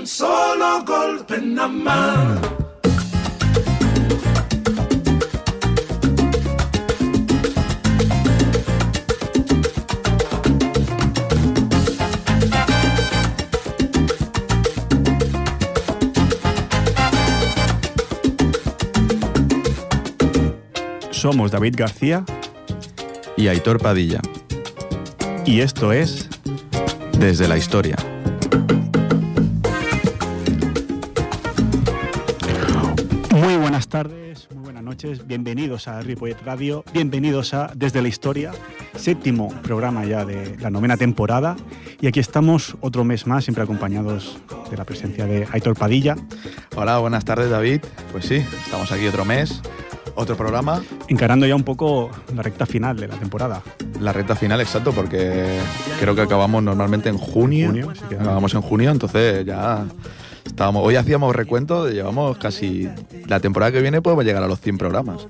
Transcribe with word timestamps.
un 0.00 0.06
solo 0.06 0.82
golpe 0.86 1.38
nada 1.42 1.68
más. 1.68 2.38
Somos 21.10 21.50
David 21.50 21.74
García 21.76 22.24
y 23.36 23.48
Aitor 23.48 23.78
Padilla. 23.78 24.22
y 25.44 25.60
esto 25.60 25.92
es 25.92 26.28
Desde 27.18 27.46
la 27.48 27.58
historia. 27.58 27.99
Noches, 35.04 35.26
bienvenidos 35.26 35.88
a 35.88 36.02
Ripollet 36.02 36.36
Radio, 36.44 36.84
bienvenidos 36.92 37.54
a 37.54 37.72
Desde 37.74 38.02
la 38.02 38.08
Historia, 38.08 38.52
séptimo 38.96 39.48
programa 39.62 40.04
ya 40.04 40.26
de 40.26 40.58
la 40.60 40.68
novena 40.68 40.98
temporada 40.98 41.56
y 42.02 42.06
aquí 42.06 42.20
estamos 42.20 42.76
otro 42.82 43.02
mes 43.02 43.26
más, 43.26 43.44
siempre 43.44 43.64
acompañados 43.64 44.38
de 44.70 44.76
la 44.76 44.84
presencia 44.84 45.24
de 45.24 45.48
Aitor 45.52 45.74
Padilla, 45.74 46.16
Hola, 46.76 46.98
buenas 46.98 47.24
tardes 47.24 47.48
David. 47.48 47.80
Pues 48.12 48.26
sí, 48.26 48.44
estamos 48.64 48.92
aquí 48.92 49.06
otro 49.06 49.24
mes, 49.24 49.62
otro 50.16 50.36
programa, 50.36 50.82
encarando 51.08 51.46
ya 51.46 51.56
un 51.56 51.64
poco 51.64 52.10
la 52.34 52.42
recta 52.42 52.66
final 52.66 52.98
de 52.98 53.08
la 53.08 53.16
temporada. 53.16 53.62
la 54.00 54.12
recta 54.12 54.36
final 54.36 54.60
exacto, 54.60 54.92
porque 54.92 55.60
creo 55.98 56.14
que 56.14 56.20
acabamos 56.20 56.62
normalmente 56.62 57.08
en 57.08 57.16
junio. 57.16 57.68
Junio, 57.68 57.92
sí 57.94 58.02
que- 58.10 58.16
acabamos 58.16 58.52
en 58.52 58.60
junio, 58.60 58.90
entonces 58.90 59.46
ya 59.46 59.82
Hoy 60.74 60.96
hacíamos 60.96 61.34
recuento, 61.34 61.88
llevamos 61.88 62.36
casi. 62.38 62.88
La 63.26 63.40
temporada 63.40 63.72
que 63.72 63.80
viene 63.80 64.02
podemos 64.02 64.24
llegar 64.24 64.42
a 64.42 64.46
los 64.46 64.60
100 64.60 64.78
programas. 64.78 65.26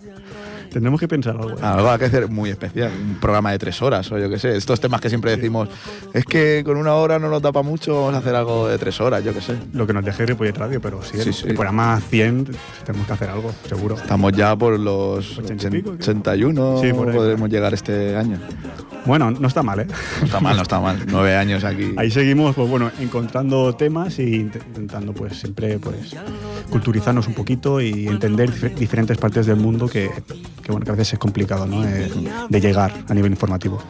Tendremos 0.72 1.00
que 1.00 1.08
pensar 1.08 1.36
algo. 1.36 1.50
¿eh? 1.50 1.62
Algo 1.62 1.90
hay 1.90 1.98
que 1.98 2.04
hacer 2.06 2.28
muy 2.28 2.50
especial, 2.50 2.90
un 2.92 3.16
programa 3.20 3.50
de 3.52 3.58
tres 3.58 3.82
horas 3.82 4.10
o 4.12 4.18
yo 4.18 4.30
qué 4.30 4.38
sé. 4.38 4.56
Estos 4.56 4.80
temas 4.80 5.00
que 5.00 5.08
siempre 5.08 5.36
decimos, 5.36 5.68
es 6.14 6.24
que 6.24 6.62
con 6.64 6.76
una 6.76 6.94
hora 6.94 7.18
no 7.18 7.28
nos 7.28 7.42
da 7.42 7.50
para 7.52 7.62
mucho, 7.62 7.94
vamos 7.96 8.14
a 8.14 8.18
hacer 8.18 8.34
algo 8.34 8.68
de 8.68 8.78
tres 8.78 9.00
horas, 9.00 9.22
yo 9.24 9.34
qué 9.34 9.40
sé. 9.40 9.56
Lo 9.72 9.86
que 9.86 9.92
nos 9.92 10.04
deje 10.04 10.26
Ripollet 10.26 10.56
Radio, 10.56 10.80
pero 10.80 11.02
sí, 11.02 11.18
Sí, 11.20 11.28
el- 11.28 11.34
sí. 11.34 11.48
el 11.48 11.54
programa 11.54 12.00
100 12.00 12.46
tenemos 12.86 13.06
que 13.06 13.12
hacer 13.12 13.30
algo, 13.30 13.52
seguro. 13.68 13.96
Estamos 13.96 14.32
ya 14.32 14.54
por 14.56 14.78
los 14.78 15.38
Ochenta 15.38 15.66
y 15.66 15.70
pico, 15.70 15.90
creo. 15.90 15.94
81, 16.00 16.80
Sí, 16.82 16.92
por 16.92 17.08
ahí. 17.08 17.14
podremos 17.16 17.48
llegar 17.50 17.74
este 17.74 18.16
año. 18.16 18.38
Bueno, 19.06 19.30
no 19.30 19.48
está 19.48 19.62
mal, 19.62 19.80
¿eh? 19.80 19.86
No 20.20 20.26
está 20.26 20.40
mal, 20.40 20.56
no 20.56 20.62
está 20.62 20.78
mal. 20.78 20.98
Nueve 21.08 21.34
años 21.34 21.64
aquí. 21.64 21.94
Ahí 21.96 22.10
seguimos, 22.10 22.54
pues 22.54 22.68
bueno, 22.68 22.90
encontrando 23.00 23.74
temas 23.74 24.18
e 24.18 24.24
int- 24.24 24.60
intentando, 24.68 25.12
pues 25.14 25.38
siempre, 25.38 25.78
pues 25.78 26.14
culturizarnos 26.70 27.26
un 27.26 27.34
poquito 27.34 27.80
y 27.80 28.06
entender 28.06 28.50
dif- 28.52 28.74
diferentes 28.74 29.16
partes 29.16 29.46
del 29.46 29.56
mundo 29.56 29.88
que, 29.88 30.10
que, 30.70 30.72
bueno, 30.72 30.84
que 30.84 30.92
a 30.92 30.94
veces 30.94 31.14
es 31.14 31.18
complicado, 31.18 31.66
¿no? 31.66 31.84
Eh, 31.84 32.10
de 32.48 32.60
llegar 32.60 32.92
a 33.08 33.14
nivel 33.14 33.32
informativo. 33.32 33.82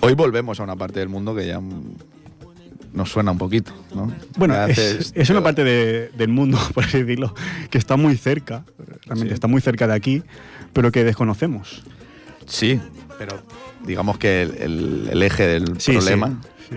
Hoy 0.00 0.14
volvemos 0.14 0.60
a 0.60 0.62
una 0.62 0.76
parte 0.76 1.00
del 1.00 1.08
mundo 1.08 1.34
que 1.34 1.46
ya 1.46 1.60
mm, 1.60 1.94
nos 2.92 3.10
suena 3.10 3.32
un 3.32 3.38
poquito, 3.38 3.72
¿no? 3.94 4.12
Bueno, 4.36 4.54
es, 4.66 5.12
una 5.30 5.42
parte 5.42 5.64
de- 5.64 6.10
del 6.16 6.28
mundo, 6.28 6.58
por 6.74 6.84
así 6.84 6.98
decirlo, 7.02 7.34
que 7.70 7.78
está 7.78 7.96
muy 7.96 8.16
cerca, 8.16 8.64
realmente 9.06 9.30
Sí. 9.30 9.34
está 9.34 9.48
muy 9.48 9.60
cerca 9.60 9.86
de 9.86 9.94
aquí, 9.94 10.22
pero 10.72 10.92
que 10.92 11.02
desconocemos. 11.04 11.82
Sí, 12.46 12.80
pero 13.18 13.42
digamos 13.84 14.18
que 14.18 14.42
el, 14.42 14.54
el- 14.60 15.08
el 15.12 15.22
eje 15.22 15.46
del 15.46 15.80
Sí, 15.80 15.92
problema 15.92 16.40
sí, 16.68 16.76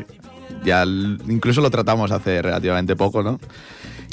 ya 0.64 0.84
incluso 0.86 1.62
lo 1.62 1.70
tratamos 1.70 2.12
hace 2.12 2.42
relativamente 2.42 2.96
poco, 2.96 3.22
¿no? 3.22 3.40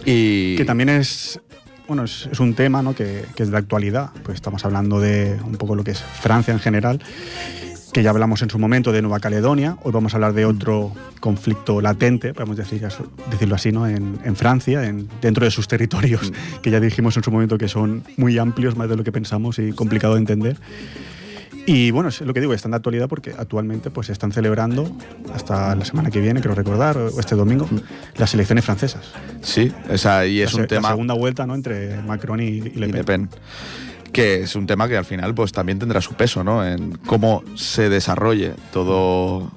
Y 0.04 0.56
Que 0.56 0.64
también 0.66 0.88
es, 0.90 1.40
bueno, 1.86 2.04
es, 2.04 2.28
es 2.30 2.40
un 2.40 2.54
tema 2.54 2.82
¿no? 2.82 2.94
que, 2.94 3.24
que 3.34 3.42
es 3.42 3.50
de 3.50 3.56
actualidad. 3.56 4.10
Pues 4.22 4.36
estamos 4.36 4.64
hablando 4.64 5.00
de 5.00 5.38
un 5.44 5.56
poco 5.56 5.74
lo 5.74 5.84
que 5.84 5.92
es 5.92 6.00
Francia 6.00 6.52
en 6.52 6.60
general, 6.60 7.00
que 7.92 8.02
ya 8.02 8.10
hablamos 8.10 8.42
en 8.42 8.50
su 8.50 8.58
momento 8.58 8.92
de 8.92 9.02
Nueva 9.02 9.20
Caledonia. 9.20 9.76
Hoy 9.82 9.92
vamos 9.92 10.14
a 10.14 10.16
hablar 10.16 10.32
de 10.32 10.46
otro 10.46 10.92
conflicto 11.20 11.80
latente, 11.80 12.34
podemos 12.34 12.56
decir, 12.56 12.86
decirlo 13.30 13.54
así, 13.54 13.72
¿no? 13.72 13.86
en, 13.86 14.18
en 14.24 14.36
Francia, 14.36 14.84
en, 14.84 15.08
dentro 15.20 15.44
de 15.44 15.50
sus 15.50 15.68
territorios, 15.68 16.32
que 16.62 16.70
ya 16.70 16.80
dijimos 16.80 17.16
en 17.16 17.22
su 17.22 17.30
momento 17.30 17.58
que 17.58 17.68
son 17.68 18.02
muy 18.16 18.38
amplios, 18.38 18.76
más 18.76 18.88
de 18.88 18.96
lo 18.96 19.04
que 19.04 19.12
pensamos 19.12 19.58
y 19.58 19.72
complicado 19.72 20.14
de 20.14 20.20
entender. 20.20 20.56
Y 21.66 21.90
bueno, 21.90 22.10
es 22.10 22.20
lo 22.20 22.34
que 22.34 22.40
digo, 22.40 22.52
están 22.52 22.72
de 22.72 22.76
actualidad 22.76 23.08
porque 23.08 23.34
actualmente 23.36 23.90
pues, 23.90 24.08
se 24.08 24.12
están 24.12 24.32
celebrando 24.32 24.90
hasta 25.34 25.74
la 25.74 25.84
semana 25.84 26.10
que 26.10 26.20
viene, 26.20 26.40
creo 26.40 26.54
recordar, 26.54 26.98
o 26.98 27.18
este 27.18 27.34
domingo, 27.34 27.66
las 28.16 28.34
elecciones 28.34 28.64
francesas. 28.64 29.12
sí, 29.40 29.72
o 29.90 29.96
sea, 29.96 30.26
y 30.26 30.42
es 30.42 30.52
La 30.54 30.62
un 30.62 30.66
tema 30.66 30.88
La 30.88 30.94
segunda 30.94 31.14
vuelta, 31.14 31.46
¿no? 31.46 31.54
Entre 31.54 32.02
Macron 32.02 32.40
y, 32.40 32.44
y 32.44 32.60
Le 32.60 32.88
y 32.88 32.90
Pen. 32.90 32.92
Le 32.92 33.04
Pen, 33.04 33.28
que 34.12 34.42
es 34.42 34.54
un 34.56 34.66
tema 34.66 34.88
que 34.88 34.96
al 34.96 35.04
final 35.04 35.34
pues 35.34 35.52
también 35.52 35.78
tendrá 35.78 36.00
su 36.00 36.14
peso, 36.14 36.44
¿no? 36.44 36.66
En 36.66 36.98
cómo 37.06 37.42
se 37.54 37.88
desarrolle 37.88 38.52
todo, 38.72 39.50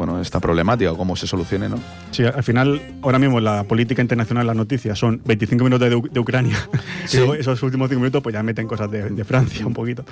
bueno, 0.00 0.18
esta 0.20 0.40
problemática, 0.40 0.90
o 0.92 0.96
cómo 0.96 1.14
se 1.14 1.26
solucione, 1.26 1.68
¿no? 1.68 1.76
Sí, 2.10 2.24
al 2.24 2.42
final, 2.42 2.80
ahora 3.02 3.18
mismo 3.18 3.38
la 3.38 3.64
política 3.64 4.00
internacional, 4.00 4.46
las 4.46 4.56
noticias 4.56 4.98
son 4.98 5.20
25 5.26 5.62
minutos 5.62 5.88
de, 5.90 6.00
de 6.10 6.20
Ucrania. 6.20 6.56
Sí. 7.06 7.16
Y 7.16 7.20
luego 7.20 7.34
esos 7.34 7.62
últimos 7.62 7.88
5 7.88 8.00
minutos, 8.00 8.22
pues 8.22 8.32
ya 8.34 8.42
meten 8.42 8.66
cosas 8.66 8.90
de, 8.90 9.10
de 9.10 9.24
Francia 9.24 9.66
un 9.66 9.74
poquito. 9.74 10.04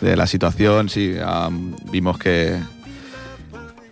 de 0.00 0.16
la 0.16 0.26
situación, 0.26 0.88
sí, 0.88 1.14
am, 1.24 1.74
vimos 1.92 2.18
que... 2.18 2.58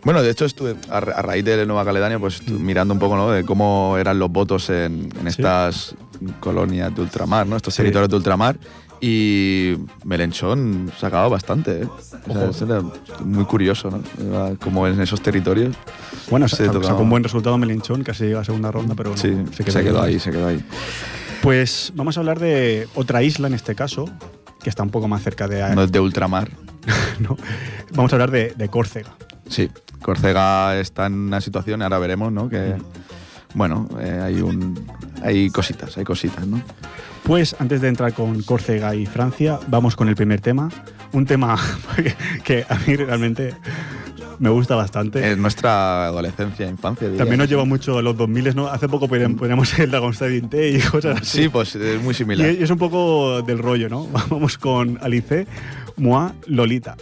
Bueno, 0.05 0.23
de 0.23 0.31
hecho 0.31 0.45
estuve 0.45 0.77
a, 0.89 1.01
ra- 1.01 1.15
a 1.15 1.23
raíz 1.23 1.45
de 1.45 1.67
Nueva 1.67 1.85
Caledonia, 1.85 2.19
pues 2.19 2.37
estuve 2.41 2.59
mirando 2.61 2.95
un 2.95 3.01
poco, 3.01 3.17
¿no? 3.17 3.31
De 3.31 3.45
cómo 3.45 3.97
eran 3.99 4.19
los 4.19 4.31
votos 4.31 4.71
en, 4.71 5.09
en 5.19 5.23
Sí. 5.23 5.29
estas 5.43 5.95
colonias 6.41 6.95
de 6.95 7.03
ultramar, 7.03 7.47
¿no? 7.47 7.57
Estos 7.57 7.75
Sí. 7.75 7.79
territorios 7.79 8.09
de 8.11 8.17
ultramar. 8.17 8.57
Y 9.01 9.77
Melenchón 10.05 10.91
sacaba 10.99 11.29
bastante, 11.29 11.83
¿eh? 11.83 11.89
O 12.29 12.33
sea, 12.33 12.43
Ojo. 12.43 12.51
eso 12.51 12.65
era 12.65 12.83
muy 13.25 13.45
curioso, 13.45 13.91
¿no? 13.91 14.01
Era 14.27 14.57
Como 14.57 14.87
en 14.87 15.01
esos 15.01 15.21
territorios. 15.21 15.77
Bueno, 16.31 16.49
Se 16.49 16.67
sacó, 16.67 17.03
un 17.03 17.11
buen 17.11 17.23
resultado 17.23 17.59
Melenchón, 17.59 18.03
casi 18.03 18.25
llega 18.25 18.41
a 18.41 18.45
segunda 18.45 18.71
ronda, 18.73 18.95
pero 18.95 19.11
no, 19.11 19.17
sí, 19.17 19.35
se 19.53 19.65
quedó, 19.83 20.03
ahí, 20.03 20.19
se 20.19 20.31
quedó 20.31 20.49
ahí. 20.49 20.65
Pues 21.43 21.93
vamos 21.95 22.17
a 22.17 22.21
hablar 22.21 22.41
de 22.41 22.89
otra 22.95 23.23
isla 23.23 23.47
en 23.49 23.55
este 23.55 23.75
caso, 23.75 24.07
que 24.63 24.71
está 24.71 24.83
un 24.83 24.91
poco 24.91 25.09
más 25.09 25.23
cerca 25.23 25.47
de... 25.47 25.75
No 25.75 25.83
es 25.83 25.93
de 25.93 26.01
ultramar. 26.01 26.51
¿no? 27.21 27.37
Vamos 27.93 28.13
a 28.13 28.17
hablar 28.17 28.31
de, 28.31 28.55
de 28.57 28.69
Córcega. 28.69 29.15
Sí, 29.49 29.71
Córcega 30.03 30.79
está 30.79 31.07
en 31.07 31.15
una 31.15 31.41
situación, 31.41 31.83
ahora 31.83 31.99
veremos, 31.99 32.33
¿no? 32.33 32.49
Que, 32.49 32.75
bueno, 33.55 33.89
eh, 34.01 34.21
hay 34.23 34.41
un... 34.41 34.87
Hay 35.27 35.51
cositas, 35.51 35.97
hay 35.99 36.05
cositas, 36.05 36.47
¿no? 36.47 36.63
Pues 37.25 37.57
antes 37.59 37.81
de 37.81 37.89
entrar 37.89 38.13
con 38.15 38.43
Córcega 38.43 38.95
y 38.95 39.05
Francia, 39.07 39.59
vamos 39.67 39.97
con 39.97 40.09
el 40.09 40.15
primer 40.15 40.41
tema. 40.41 40.71
Un 41.13 41.27
tema 41.27 41.59
que, 42.45 42.65
a 42.69 42.77
mí 42.87 42.95
realmente 42.95 43.55
me 44.39 44.51
gusta 44.51 44.77
bastante. 44.77 45.33
Es 45.33 45.37
nuestra 45.37 46.07
adolescencia, 46.07 46.69
infancia. 46.69 47.09
diría. 47.09 47.19
También 47.23 47.39
nos 47.41 47.49
lleva 47.49 47.65
mucho 47.65 47.99
a 47.99 48.03
los 48.03 48.17
2000, 48.17 48.55
¿no? 48.55 48.69
Hace 48.69 48.89
poco 48.89 49.09
poníamos 49.09 49.39
poníamos 49.39 49.77
el 49.79 49.91
Dragonstein 49.91 50.49
T 50.49 50.71
y 50.71 50.81
cosas 50.81 51.23
así. 51.23 51.43
Sí, 51.43 51.49
pues 51.49 51.75
es 51.75 52.01
muy 52.01 52.13
Y 52.13 52.15
similar. 52.15 52.47
es 52.49 52.71
un 52.71 52.79
poco 52.79 53.43
del 53.43 53.59
rollo, 53.59 53.89
¿no? 53.89 54.07
Vamos 54.31 54.57
con 54.59 54.99
Alice, 55.03 55.47
Moi, 55.97 56.31
Lolita. 56.47 56.97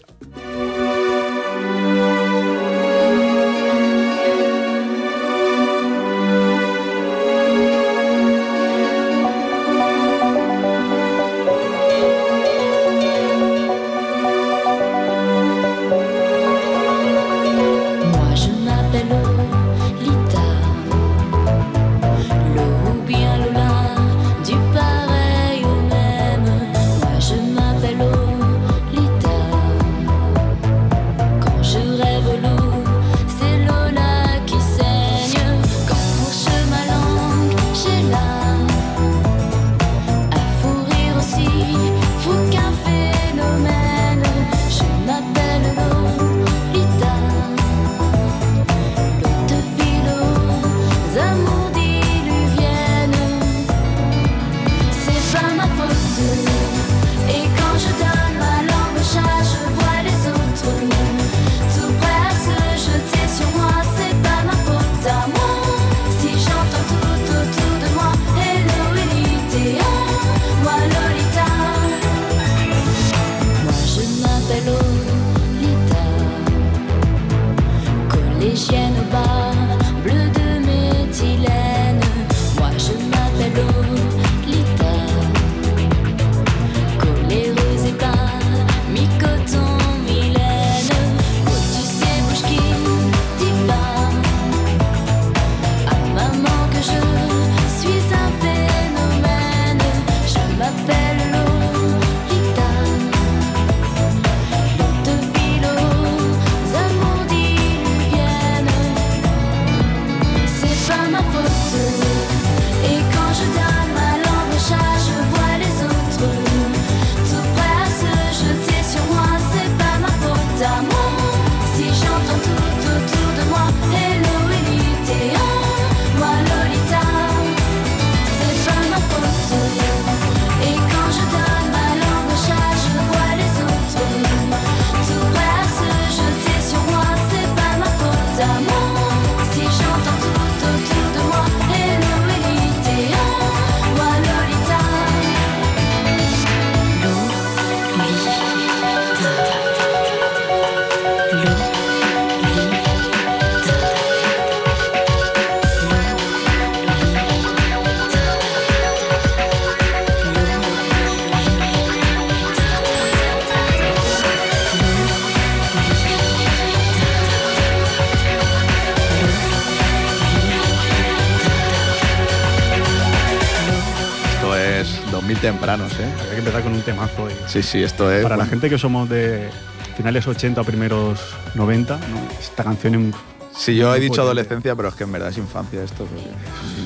2000 175.11 175.39
tempranos, 175.39 175.93
¿eh? 175.95 176.05
Hay 176.23 176.31
que 176.31 176.39
empezar 176.39 176.63
con 176.63 176.73
un 176.75 176.83
temazo. 176.83 177.29
y- 177.31 177.49
Sí, 177.51 177.63
sí, 177.63 177.83
esto 177.83 178.11
es. 178.11 178.23
Para 178.23 178.37
la 178.37 178.47
gente 178.47 178.69
que 178.71 178.79
somos 178.79 179.09
de 179.09 179.49
finales 179.97 180.27
80 180.27 180.61
o 180.61 180.65
primeros 180.65 181.21
90, 181.55 181.97
¿no? 181.97 182.03
esta 182.41 182.65
canción 182.65 182.95
en- 182.95 183.15
Sí, 183.57 183.77
yo 183.77 183.95
he 183.95 184.01
dicho 184.01 184.23
adolescencia, 184.23 184.75
pero 184.75 184.89
es 184.89 184.95
que 184.97 185.05
en 185.05 185.13
verdad 185.13 185.29
es 185.29 185.39
infancia 185.39 185.81
esto. 185.85 186.05
porque 186.07 186.25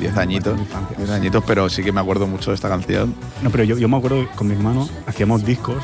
10 0.01 0.13
Bueno, 0.15 0.21
añitos. 0.21 0.59
infancia. 0.59 0.97
10 0.99 1.11
añitos, 1.11 1.43
pero 1.47 1.69
sí 1.71 1.83
que 1.83 1.93
me 1.93 2.01
acuerdo 2.01 2.27
mucho 2.27 2.51
de 2.51 2.57
esta 2.57 2.69
canción. 2.69 3.15
No, 3.43 3.49
pero 3.51 3.65
yo, 3.65 3.79
yo 3.79 3.89
me 3.89 3.97
acuerdo 3.97 4.21
que 4.29 4.37
con 4.37 4.49
mi 4.49 4.55
hermano 4.55 4.87
hacíamos 5.07 5.45
discos 5.47 5.83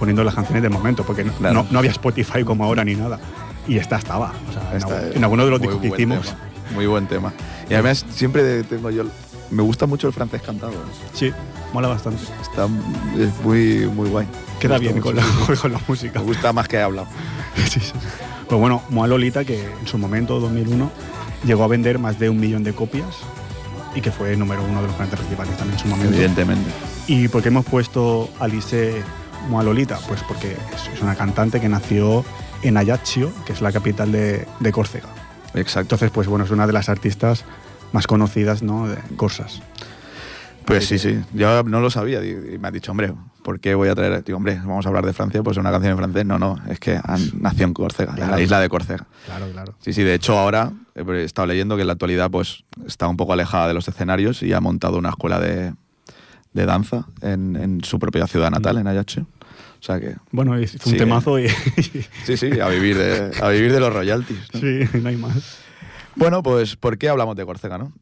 poniendo 0.00 0.24
las 0.24 0.34
canciones 0.34 0.62
del 0.64 0.72
momento, 0.72 1.04
porque 1.04 1.22
no, 1.22 1.32
Claro. 1.34 1.54
no- 1.54 1.66
no 1.70 1.78
había 1.78 1.92
Spotify 1.92 2.42
como 2.42 2.64
ahora 2.64 2.84
ni 2.84 2.96
nada. 2.96 3.20
Y 3.68 3.76
esta 3.78 3.96
estaba. 3.96 4.32
O 4.50 4.52
sea, 4.52 4.70
en, 4.72 4.76
Esta 4.78 5.24
alguno 5.24 5.44
de 5.44 5.50
los 5.52 5.60
discos 5.60 5.80
que 5.80 5.86
hicimos. 5.86 6.26
tema, 6.26 6.38
muy 6.74 6.86
buen 6.86 7.06
tema. 7.06 7.32
Y 7.70 7.74
además 7.74 8.04
siempre 8.10 8.64
tengo 8.64 8.90
yo... 8.90 9.04
Me 9.52 9.62
gusta 9.62 9.86
mucho 9.86 10.06
el 10.06 10.14
francés 10.14 10.40
cantado. 10.40 10.72
Sí, 11.12 11.30
mola 11.74 11.88
bastante. 11.88 12.22
Está 12.40 12.68
es 13.18 13.44
muy, 13.44 13.86
muy 13.86 14.08
guay. 14.08 14.26
Queda 14.58 14.78
bien 14.78 14.98
con 14.98 15.14
la, 15.14 15.22
con 15.60 15.72
la 15.72 15.80
música. 15.86 16.20
Me 16.20 16.26
gusta 16.26 16.52
más 16.52 16.66
que 16.68 16.76
he 16.76 16.82
hablado. 16.82 17.06
Sí, 17.68 17.80
sí. 17.80 17.92
Pues 18.48 18.60
bueno, 18.60 18.82
Moa 18.88 19.06
Lolita, 19.06 19.44
que 19.44 19.62
en 19.62 19.86
su 19.86 19.98
momento, 19.98 20.40
2001, 20.40 20.90
llegó 21.44 21.64
a 21.64 21.68
vender 21.68 21.98
más 21.98 22.18
de 22.18 22.30
un 22.30 22.40
millón 22.40 22.64
de 22.64 22.72
copias 22.72 23.16
y 23.94 24.00
que 24.00 24.10
fue 24.10 24.36
número 24.36 24.62
uno 24.64 24.80
de 24.80 24.86
los 24.86 24.96
cantantes 24.96 25.20
principales 25.20 25.56
también 25.56 25.78
en 25.78 25.82
su 25.82 25.88
momento. 25.88 26.14
Evidentemente. 26.14 26.70
¿Y 27.06 27.28
por 27.28 27.42
qué 27.42 27.48
hemos 27.48 27.66
puesto 27.66 28.30
a 28.40 28.44
Alice 28.44 29.02
Moa 29.50 29.62
Lolita? 29.62 29.98
Pues 30.08 30.22
porque 30.22 30.52
es, 30.52 30.94
es 30.94 31.02
una 31.02 31.14
cantante 31.14 31.60
que 31.60 31.68
nació 31.68 32.24
en 32.62 32.78
Ajaccio, 32.78 33.30
que 33.44 33.52
es 33.52 33.60
la 33.60 33.70
capital 33.70 34.12
de, 34.12 34.46
de 34.60 34.72
Córcega. 34.72 35.08
Exacto. 35.54 35.80
Entonces, 35.96 36.10
pues 36.10 36.26
bueno, 36.26 36.44
es 36.44 36.50
una 36.50 36.66
de 36.66 36.72
las 36.72 36.88
artistas 36.88 37.44
más 37.92 38.06
conocidas 38.06 38.62
¿no? 38.62 38.88
de 38.88 38.96
Corsas. 39.16 39.62
Pues 40.64 40.86
sí, 40.86 40.98
sí. 40.98 41.20
Yo 41.34 41.62
no 41.64 41.80
lo 41.80 41.90
sabía. 41.90 42.24
Y 42.24 42.56
me 42.58 42.68
ha 42.68 42.70
dicho, 42.70 42.92
hombre, 42.92 43.12
¿por 43.42 43.58
qué 43.58 43.74
voy 43.74 43.88
a 43.88 43.94
traer? 43.94 44.22
Digo, 44.22 44.36
hombre, 44.36 44.56
vamos 44.64 44.86
a 44.86 44.88
hablar 44.88 45.04
de 45.04 45.12
Francia, 45.12 45.42
pues 45.42 45.56
una 45.56 45.70
canción 45.72 45.92
en 45.92 45.98
francés. 45.98 46.24
No, 46.24 46.38
no, 46.38 46.56
es 46.68 46.78
que 46.78 47.00
nació 47.40 47.66
en 47.66 47.74
Córcega, 47.74 48.14
en 48.16 48.30
la 48.30 48.40
isla 48.40 48.60
de 48.60 48.68
Córcega. 48.68 49.04
Claro, 49.26 49.50
claro. 49.50 49.74
Sí, 49.80 49.92
sí, 49.92 50.02
de 50.02 50.14
hecho 50.14 50.38
ahora 50.38 50.72
he 50.94 51.24
estado 51.24 51.46
leyendo 51.46 51.74
que 51.76 51.80
en 51.82 51.88
la 51.88 51.94
actualidad 51.94 52.30
pues 52.30 52.64
está 52.86 53.08
un 53.08 53.16
poco 53.16 53.32
alejada 53.32 53.66
de 53.68 53.74
los 53.74 53.88
escenarios 53.88 54.42
y 54.42 54.52
ha 54.52 54.60
montado 54.60 54.98
una 54.98 55.08
escuela 55.08 55.40
de, 55.40 55.74
de 56.52 56.66
danza 56.66 57.06
en, 57.22 57.56
en 57.56 57.82
su 57.82 57.98
propia 57.98 58.26
ciudad 58.28 58.50
natal, 58.50 58.78
en 58.78 58.86
Ajaccio. 58.86 59.26
O 59.80 59.84
sea 59.84 59.98
que, 59.98 60.14
Bueno, 60.30 60.58
hizo 60.60 60.78
un 60.86 60.92
Sí, 60.92 60.96
temazo 60.96 61.40
y 61.40 61.48
sí, 62.24 62.36
sí, 62.36 62.60
a 62.60 62.68
vivir 62.68 62.96
de, 62.96 63.32
a 63.42 63.48
vivir 63.48 63.72
de 63.72 63.80
los 63.80 63.92
royalties. 63.92 64.38
¿no? 64.54 64.60
sí, 64.60 64.80
no 65.02 65.08
hay 65.08 65.16
más. 65.16 65.58
Bueno, 66.16 66.42
pues 66.42 66.76
¿por 66.76 66.98
qué 66.98 67.08
hablamos 67.08 67.36
de 67.36 67.44
Córcega, 67.44 67.78
no? 67.78 67.92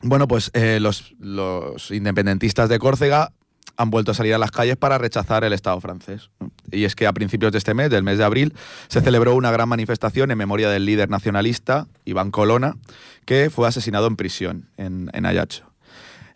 Bueno, 0.00 0.28
pues 0.28 0.50
eh, 0.52 0.78
los, 0.80 1.14
los 1.18 1.90
independentistas 1.90 2.68
de 2.68 2.78
Córcega 2.78 3.32
han 3.76 3.90
vuelto 3.90 4.12
a 4.12 4.14
salir 4.14 4.34
a 4.34 4.38
las 4.38 4.50
calles 4.50 4.76
para 4.76 4.98
rechazar 4.98 5.44
el 5.44 5.52
Estado 5.52 5.80
francés. 5.80 6.30
Y 6.70 6.84
es 6.84 6.94
que 6.94 7.06
a 7.06 7.12
principios 7.12 7.52
de 7.52 7.58
este 7.58 7.74
mes, 7.74 7.90
del 7.90 8.02
mes 8.02 8.18
de 8.18 8.24
abril, 8.24 8.54
se 8.88 9.00
celebró 9.00 9.34
una 9.34 9.50
gran 9.50 9.68
manifestación 9.68 10.30
en 10.30 10.38
memoria 10.38 10.70
del 10.70 10.86
líder 10.86 11.10
nacionalista, 11.10 11.86
Iván 12.04 12.30
Colona, 12.30 12.76
que 13.24 13.50
fue 13.50 13.66
asesinado 13.66 14.06
en 14.06 14.16
prisión 14.16 14.68
en, 14.76 15.10
en 15.12 15.26
Ajaccio. 15.26 15.73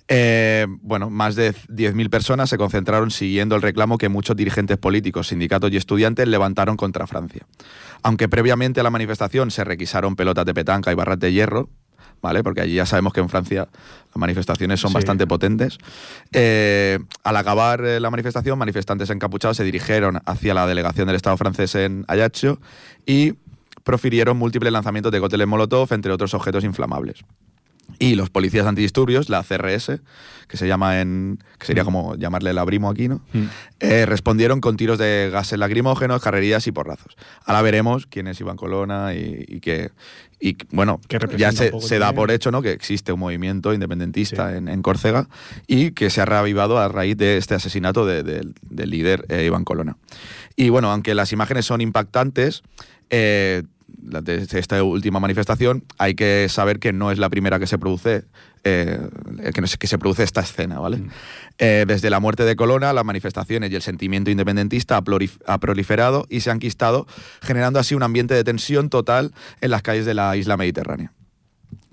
Eh, 0.08 0.66
bueno, 0.80 1.10
más 1.10 1.34
de 1.36 1.52
10.000 1.52 2.08
personas 2.08 2.48
se 2.48 2.56
concentraron 2.56 3.10
siguiendo 3.10 3.56
el 3.56 3.62
reclamo 3.62 3.98
que 3.98 4.08
muchos 4.08 4.36
dirigentes 4.36 4.78
políticos, 4.78 5.28
sindicatos 5.28 5.70
y 5.72 5.76
estudiantes 5.76 6.26
levantaron 6.26 6.76
contra 6.78 7.06
Francia. 7.06 7.46
Aunque 8.02 8.28
previamente 8.28 8.80
a 8.80 8.82
la 8.82 8.90
manifestación 8.90 9.50
se 9.50 9.64
requisaron 9.64 10.16
pelotas 10.16 10.46
de 10.46 10.54
petanca 10.54 10.90
y 10.90 10.94
barras 10.94 11.18
de 11.20 11.32
hierro, 11.32 11.68
¿vale? 12.22 12.42
Porque 12.42 12.62
allí 12.62 12.74
ya 12.74 12.86
sabemos 12.86 13.12
que 13.12 13.20
en 13.20 13.28
Francia 13.28 13.68
las 14.06 14.16
manifestaciones 14.16 14.80
son 14.80 14.90
Sí. 14.90 14.94
bastante 14.94 15.26
potentes. 15.26 15.76
Eh, 16.32 16.98
al 17.22 17.36
acabar 17.36 17.84
eh, 17.84 18.00
la 18.00 18.10
manifestación, 18.10 18.58
manifestantes 18.58 19.10
encapuchados 19.10 19.58
se 19.58 19.64
dirigieron 19.64 20.20
hacia 20.24 20.54
la 20.54 20.66
delegación 20.66 21.06
del 21.06 21.16
Estado 21.16 21.36
francés 21.36 21.74
en 21.74 22.04
Ajaccio 22.08 22.60
y 23.04 23.34
profirieron 23.84 24.36
múltiples 24.38 24.72
lanzamientos 24.72 25.12
de 25.12 25.20
cócteles 25.20 25.46
Molotov, 25.46 25.92
entre 25.92 26.12
otros 26.12 26.32
objetos 26.34 26.64
inflamables. 26.64 27.24
Y 27.98 28.14
los 28.14 28.30
policías 28.30 28.66
antidisturbios, 28.66 29.28
la 29.28 29.42
CRS, 29.42 30.00
que 30.46 30.56
se 30.56 30.68
llama 30.68 31.00
en. 31.00 31.38
que 31.58 31.66
sería 31.66 31.84
como 31.84 32.14
llamarle 32.16 32.50
el 32.50 32.58
abrimo 32.58 32.88
aquí, 32.90 33.08
¿no? 33.08 33.22
Mm. 33.32 33.44
Eh, 33.80 34.06
respondieron 34.06 34.60
con 34.60 34.76
tiros 34.76 34.98
de 34.98 35.30
gases 35.32 35.58
lacrimógenos, 35.58 36.22
carrerías 36.22 36.66
y 36.66 36.72
porrazos. 36.72 37.16
Ahora 37.44 37.62
veremos 37.62 38.06
quién 38.06 38.28
es 38.28 38.40
Iván 38.40 38.56
Colona 38.56 39.14
y, 39.14 39.44
y 39.48 39.60
que. 39.60 39.90
Y 40.40 40.56
bueno, 40.70 41.00
Que 41.08 41.18
ya 41.36 41.50
se, 41.50 41.98
da 41.98 42.12
por 42.12 42.30
hecho 42.30 42.52
¿no? 42.52 42.62
que 42.62 42.70
existe 42.70 43.10
un 43.12 43.18
movimiento 43.18 43.74
independentista 43.74 44.50
Sí. 44.52 44.58
en, 44.58 44.68
en 44.68 44.82
Córcega 44.82 45.26
y 45.66 45.90
que 45.90 46.10
se 46.10 46.20
ha 46.20 46.26
reavivado 46.26 46.78
a 46.78 46.86
raíz 46.86 47.16
de 47.16 47.38
este 47.38 47.56
asesinato 47.56 48.06
de- 48.06 48.22
de- 48.22 48.48
del 48.62 48.90
líder 48.90 49.24
eh, 49.30 49.44
Iván 49.46 49.64
Colona. 49.64 49.96
Y 50.54 50.68
bueno, 50.68 50.92
aunque 50.92 51.16
las 51.16 51.32
imágenes 51.32 51.66
son 51.66 51.80
impactantes, 51.80 52.62
eh, 53.10 53.64
de 54.00 54.46
esta 54.58 54.82
última 54.82 55.20
manifestación, 55.20 55.84
hay 55.98 56.14
que 56.14 56.46
saber 56.48 56.78
que 56.78 56.92
no 56.92 57.10
es 57.10 57.18
la 57.18 57.28
primera 57.28 57.58
que 57.58 57.66
se 57.66 57.78
produce, 57.78 58.24
eh, 58.64 59.00
que, 59.52 59.60
no 59.60 59.64
es- 59.66 59.76
que 59.76 59.86
se 59.86 59.98
produce 59.98 60.22
esta 60.22 60.40
escena, 60.40 60.78
¿vale? 60.78 61.02
Eh, 61.58 61.84
desde 61.86 62.08
la 62.08 62.20
muerte 62.20 62.44
de 62.44 62.54
Colona, 62.56 62.92
las 62.92 63.04
manifestaciones 63.04 63.70
y 63.70 63.74
el 63.76 63.82
sentimiento 63.82 64.30
independentista 64.30 64.96
ha, 64.96 65.02
prolif- 65.02 65.40
ha 65.46 65.58
proliferado 65.58 66.26
y 66.30 66.40
se 66.40 66.50
han 66.50 66.58
quistado, 66.60 67.06
generando 67.42 67.78
así 67.80 67.94
un 67.94 68.02
ambiente 68.02 68.34
de 68.34 68.44
tensión 68.44 68.88
total 68.88 69.32
en 69.60 69.70
las 69.70 69.82
calles 69.82 70.06
de 70.06 70.14
la 70.14 70.36
isla 70.36 70.56
mediterránea. 70.56 71.12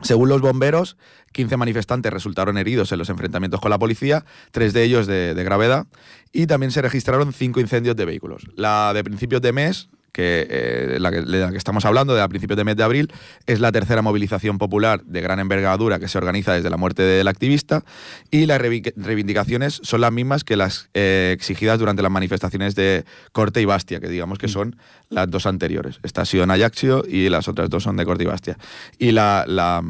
Según 0.02 0.30
los 0.30 0.42
bomberos, 0.42 0.98
15 1.32 1.58
manifestantes 1.58 2.12
resultaron 2.14 2.58
heridos 2.58 2.92
en 2.92 3.00
los 3.00 3.10
enfrentamientos 3.10 3.60
con 3.60 3.72
la 3.72 3.80
policía, 3.80 4.26
tres 4.52 4.74
de 4.74 4.84
ellos 4.84 5.08
de, 5.08 5.34
de 5.34 5.44
gravedad, 5.44 5.88
y 6.32 6.48
también 6.48 6.72
se 6.72 6.82
registraron 6.82 7.34
cinco 7.34 7.60
incendios 7.60 7.96
de 7.96 8.06
vehículos. 8.06 8.44
La 8.56 8.94
de 8.94 9.04
principios 9.04 9.42
de 9.42 9.52
mes, 9.54 9.90
que, 10.16 10.48
eh, 10.50 10.98
la 11.02 11.12
que, 11.12 11.22
de 11.22 11.40
la 11.40 11.52
que 11.52 11.58
estamos 11.58 11.84
hablando, 11.84 12.16
de 12.16 12.22
a 12.22 12.28
principios 12.30 12.56
de 12.56 12.64
mes 12.64 12.78
de 12.78 12.84
abril, 12.84 13.12
es 13.48 13.60
la 13.60 13.74
tercera 13.74 14.02
movilización 14.02 14.58
popular 14.58 15.04
de 15.04 15.20
gran 15.20 15.42
envergadura 15.42 16.00
que 16.00 16.08
se 16.08 16.18
organiza 16.18 16.54
desde 16.54 16.70
la 16.70 16.78
muerte 16.78 17.02
del 17.02 17.28
activista, 17.28 17.84
y 18.32 18.46
las 18.46 18.62
reivindicaciones 18.62 19.82
son 19.84 20.00
las 20.00 20.14
mismas 20.14 20.46
que 20.46 20.56
las 20.56 20.90
eh, 20.94 21.34
exigidas 21.36 21.80
durante 21.80 22.02
las 22.02 22.12
manifestaciones 22.12 22.76
de 22.76 23.04
Corte 23.34 23.60
y 23.60 23.66
Bastia, 23.66 24.00
que 24.00 24.08
digamos 24.08 24.40
que 24.40 24.48
son 24.48 24.78
las 25.10 25.30
dos 25.30 25.46
anteriores. 25.48 26.00
Esta 26.02 26.22
ha 26.22 26.26
sido 26.26 26.46
en 26.46 26.52
Ajaccio 26.52 27.04
y 27.06 27.28
las 27.28 27.50
otras 27.50 27.70
dos 27.70 27.84
son 27.84 27.98
de 27.98 28.06
Corte 28.06 28.24
y 28.24 28.28
Bastia. 28.28 28.58
Y 28.98 29.12
la, 29.12 29.44
la, 29.46 29.84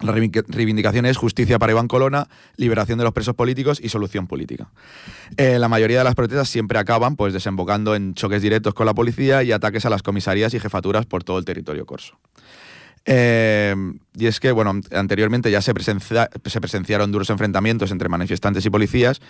la 0.00 0.12
reivindic- 0.12 0.44
reivindicación 0.48 1.06
es 1.06 1.16
justicia 1.16 1.58
para 1.58 1.72
Iván 1.72 1.88
Colona, 1.88 2.28
liberación 2.56 2.98
de 2.98 3.04
los 3.04 3.12
presos 3.12 3.34
políticos 3.34 3.80
y 3.82 3.88
solución 3.88 4.26
política. 4.26 4.68
Eh, 5.36 5.58
la 5.58 5.68
mayoría 5.68 5.98
de 5.98 6.04
las 6.04 6.14
protestas 6.14 6.48
siempre 6.48 6.78
acaban 6.78 7.16
pues, 7.16 7.32
desembocando 7.32 7.94
en 7.94 8.14
choques 8.14 8.42
directos 8.42 8.74
con 8.74 8.86
la 8.86 8.94
policía 8.94 9.42
y 9.42 9.52
ataques 9.52 9.86
a 9.86 9.90
las 9.90 10.02
comisarías 10.02 10.52
y 10.54 10.60
jefaturas 10.60 11.06
por 11.06 11.24
todo 11.24 11.38
el 11.38 11.44
territorio 11.44 11.86
corso. 11.86 12.18
Eh, 13.08 13.76
y 14.18 14.26
es 14.26 14.40
que, 14.40 14.50
bueno, 14.50 14.80
anteriormente 14.90 15.48
ya 15.48 15.62
se, 15.62 15.72
presencia- 15.72 16.28
se 16.44 16.60
presenciaron 16.60 17.12
duros 17.12 17.30
enfrentamientos 17.30 17.92
entre 17.92 18.08
manifestantes 18.08 18.66
y 18.66 18.70
policías, 18.70 19.20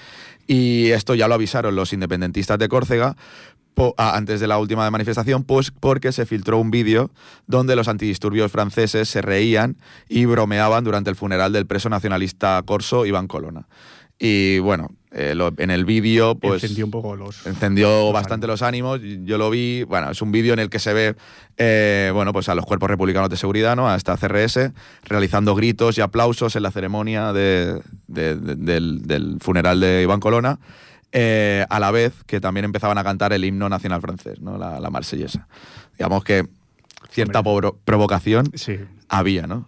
y 0.46 0.92
esto 0.92 1.14
ya 1.14 1.28
lo 1.28 1.34
avisaron 1.34 1.76
los 1.76 1.92
independentistas 1.92 2.58
de 2.58 2.68
Córcega, 2.68 3.16
antes 3.98 4.40
de 4.40 4.46
la 4.46 4.58
última 4.58 4.90
manifestación, 4.90 5.44
pues 5.44 5.70
porque 5.70 6.12
se 6.12 6.24
filtró 6.26 6.58
un 6.58 6.70
vídeo 6.70 7.10
donde 7.46 7.76
los 7.76 7.88
antidisturbios 7.88 8.50
franceses 8.50 9.08
se 9.08 9.20
reían 9.22 9.76
y 10.08 10.24
bromeaban 10.24 10.84
durante 10.84 11.10
el 11.10 11.16
funeral 11.16 11.52
del 11.52 11.66
preso 11.66 11.88
nacionalista 11.88 12.62
corso 12.64 13.04
Iván 13.06 13.26
Colonna. 13.26 13.66
Y 14.18 14.60
bueno, 14.60 14.88
eh, 15.10 15.34
lo- 15.34 15.52
en 15.58 15.70
el 15.70 15.84
vídeo, 15.84 16.36
pues 16.36 16.62
Encendió 16.62 16.86
un 16.86 16.90
poco 16.90 17.16
los. 17.16 17.46
encendió 17.46 17.88
los 18.04 18.12
bastante 18.14 18.46
los 18.46 18.62
ánimos. 18.62 18.98
Yo 19.24 19.36
lo 19.36 19.50
vi, 19.50 19.82
bueno, 19.82 20.10
es 20.10 20.22
un 20.22 20.32
vídeo 20.32 20.54
en 20.54 20.58
el 20.58 20.70
que 20.70 20.78
se 20.78 20.94
ve, 20.94 21.14
eh, 21.58 22.10
bueno, 22.14 22.32
pues 22.32 22.48
a 22.48 22.54
los 22.54 22.64
cuerpos 22.64 22.88
republicanos 22.88 23.28
de 23.28 23.36
seguridad, 23.36 23.76
¿no? 23.76 23.90
A 23.90 23.94
esta 23.96 24.16
CRS, 24.16 24.72
realizando 25.04 25.54
gritos 25.54 25.98
y 25.98 26.00
aplausos 26.00 26.56
en 26.56 26.62
la 26.62 26.70
ceremonia 26.70 27.34
de- 27.34 27.82
de- 28.08 28.36
de- 28.36 28.54
del, 28.56 29.02
del 29.02 29.36
funeral 29.40 29.80
de 29.80 30.00
Iván 30.02 30.20
Colonna, 30.20 30.58
eh, 31.18 31.64
a 31.70 31.80
la 31.80 31.90
vez 31.90 32.12
que 32.26 32.40
también 32.42 32.66
empezaban 32.66 32.98
a 32.98 33.02
cantar 33.04 33.32
el 33.32 33.42
himno 33.42 33.70
nacional 33.70 34.02
francés, 34.02 34.38
¿no? 34.42 34.58
La, 34.58 34.80
la 34.80 34.90
marsellesa. 34.90 35.48
Digamos 35.96 36.22
que 36.24 36.46
cierta 37.10 37.42
provocación 37.86 38.50
Sí. 38.54 38.76
había, 39.08 39.46
¿no? 39.46 39.66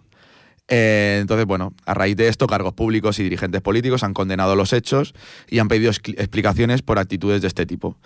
Eh, 0.71 1.17
entonces, 1.19 1.47
bueno, 1.47 1.73
a 1.87 1.95
raíz 1.95 2.15
de 2.15 2.27
esto, 2.27 2.45
cargos 2.45 2.73
públicos 2.73 3.17
y 3.17 3.23
dirigentes 3.23 3.59
políticos 3.61 4.03
han 4.03 4.13
condenado 4.13 4.55
los 4.55 4.71
hechos 4.73 5.15
y 5.49 5.57
han 5.57 5.67
pedido 5.67 5.91
expli- 5.91 6.13
explicaciones 6.19 6.83
por 6.83 6.99
actitudes 6.99 7.41
de 7.41 7.47
este 7.47 7.65
tipo. 7.65 7.97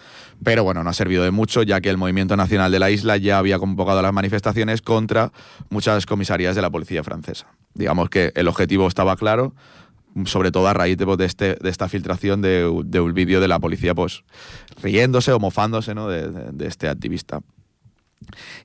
Pero 0.41 0.63
bueno, 0.63 0.81
no 0.81 0.89
ha 0.89 0.93
servido 0.93 1.25
de 1.25 1.31
mucho, 1.31 1.63
ya 1.63 1.81
que 1.81 1.89
el 1.89 1.97
Movimiento 1.97 2.37
Nacional 2.37 2.71
de 2.71 2.79
la 2.79 2.89
isla 2.89 3.17
ya 3.17 3.37
había 3.37 3.59
convocado 3.59 4.01
las 4.01 4.13
manifestaciones 4.13 4.81
contra 4.81 5.33
muchas 5.69 6.05
comisarías 6.05 6.55
de 6.55 6.61
la 6.61 6.69
policía 6.69 7.03
francesa. 7.03 7.47
Digamos 7.73 8.09
que 8.09 8.31
el 8.35 8.47
objetivo 8.47 8.87
estaba 8.87 9.17
claro, 9.17 9.53
sobre 10.25 10.51
todo 10.51 10.67
a 10.67 10.73
raíz 10.73 10.97
de, 10.97 11.05
de 11.17 11.25
este- 11.25 11.55
de 11.55 11.69
esta 11.69 11.89
filtración 11.89 12.41
de, 12.41 12.69
de 12.85 12.99
un 12.99 13.13
vídeo 13.13 13.39
de 13.41 13.47
la 13.47 13.59
policía, 13.59 13.95
pues 13.95 14.23
riéndose 14.81 15.31
o 15.31 15.39
mofándose 15.39 15.93
¿no? 15.95 16.07
de- 16.07 16.29
de- 16.29 16.67
este 16.67 16.87
activista. 16.89 17.39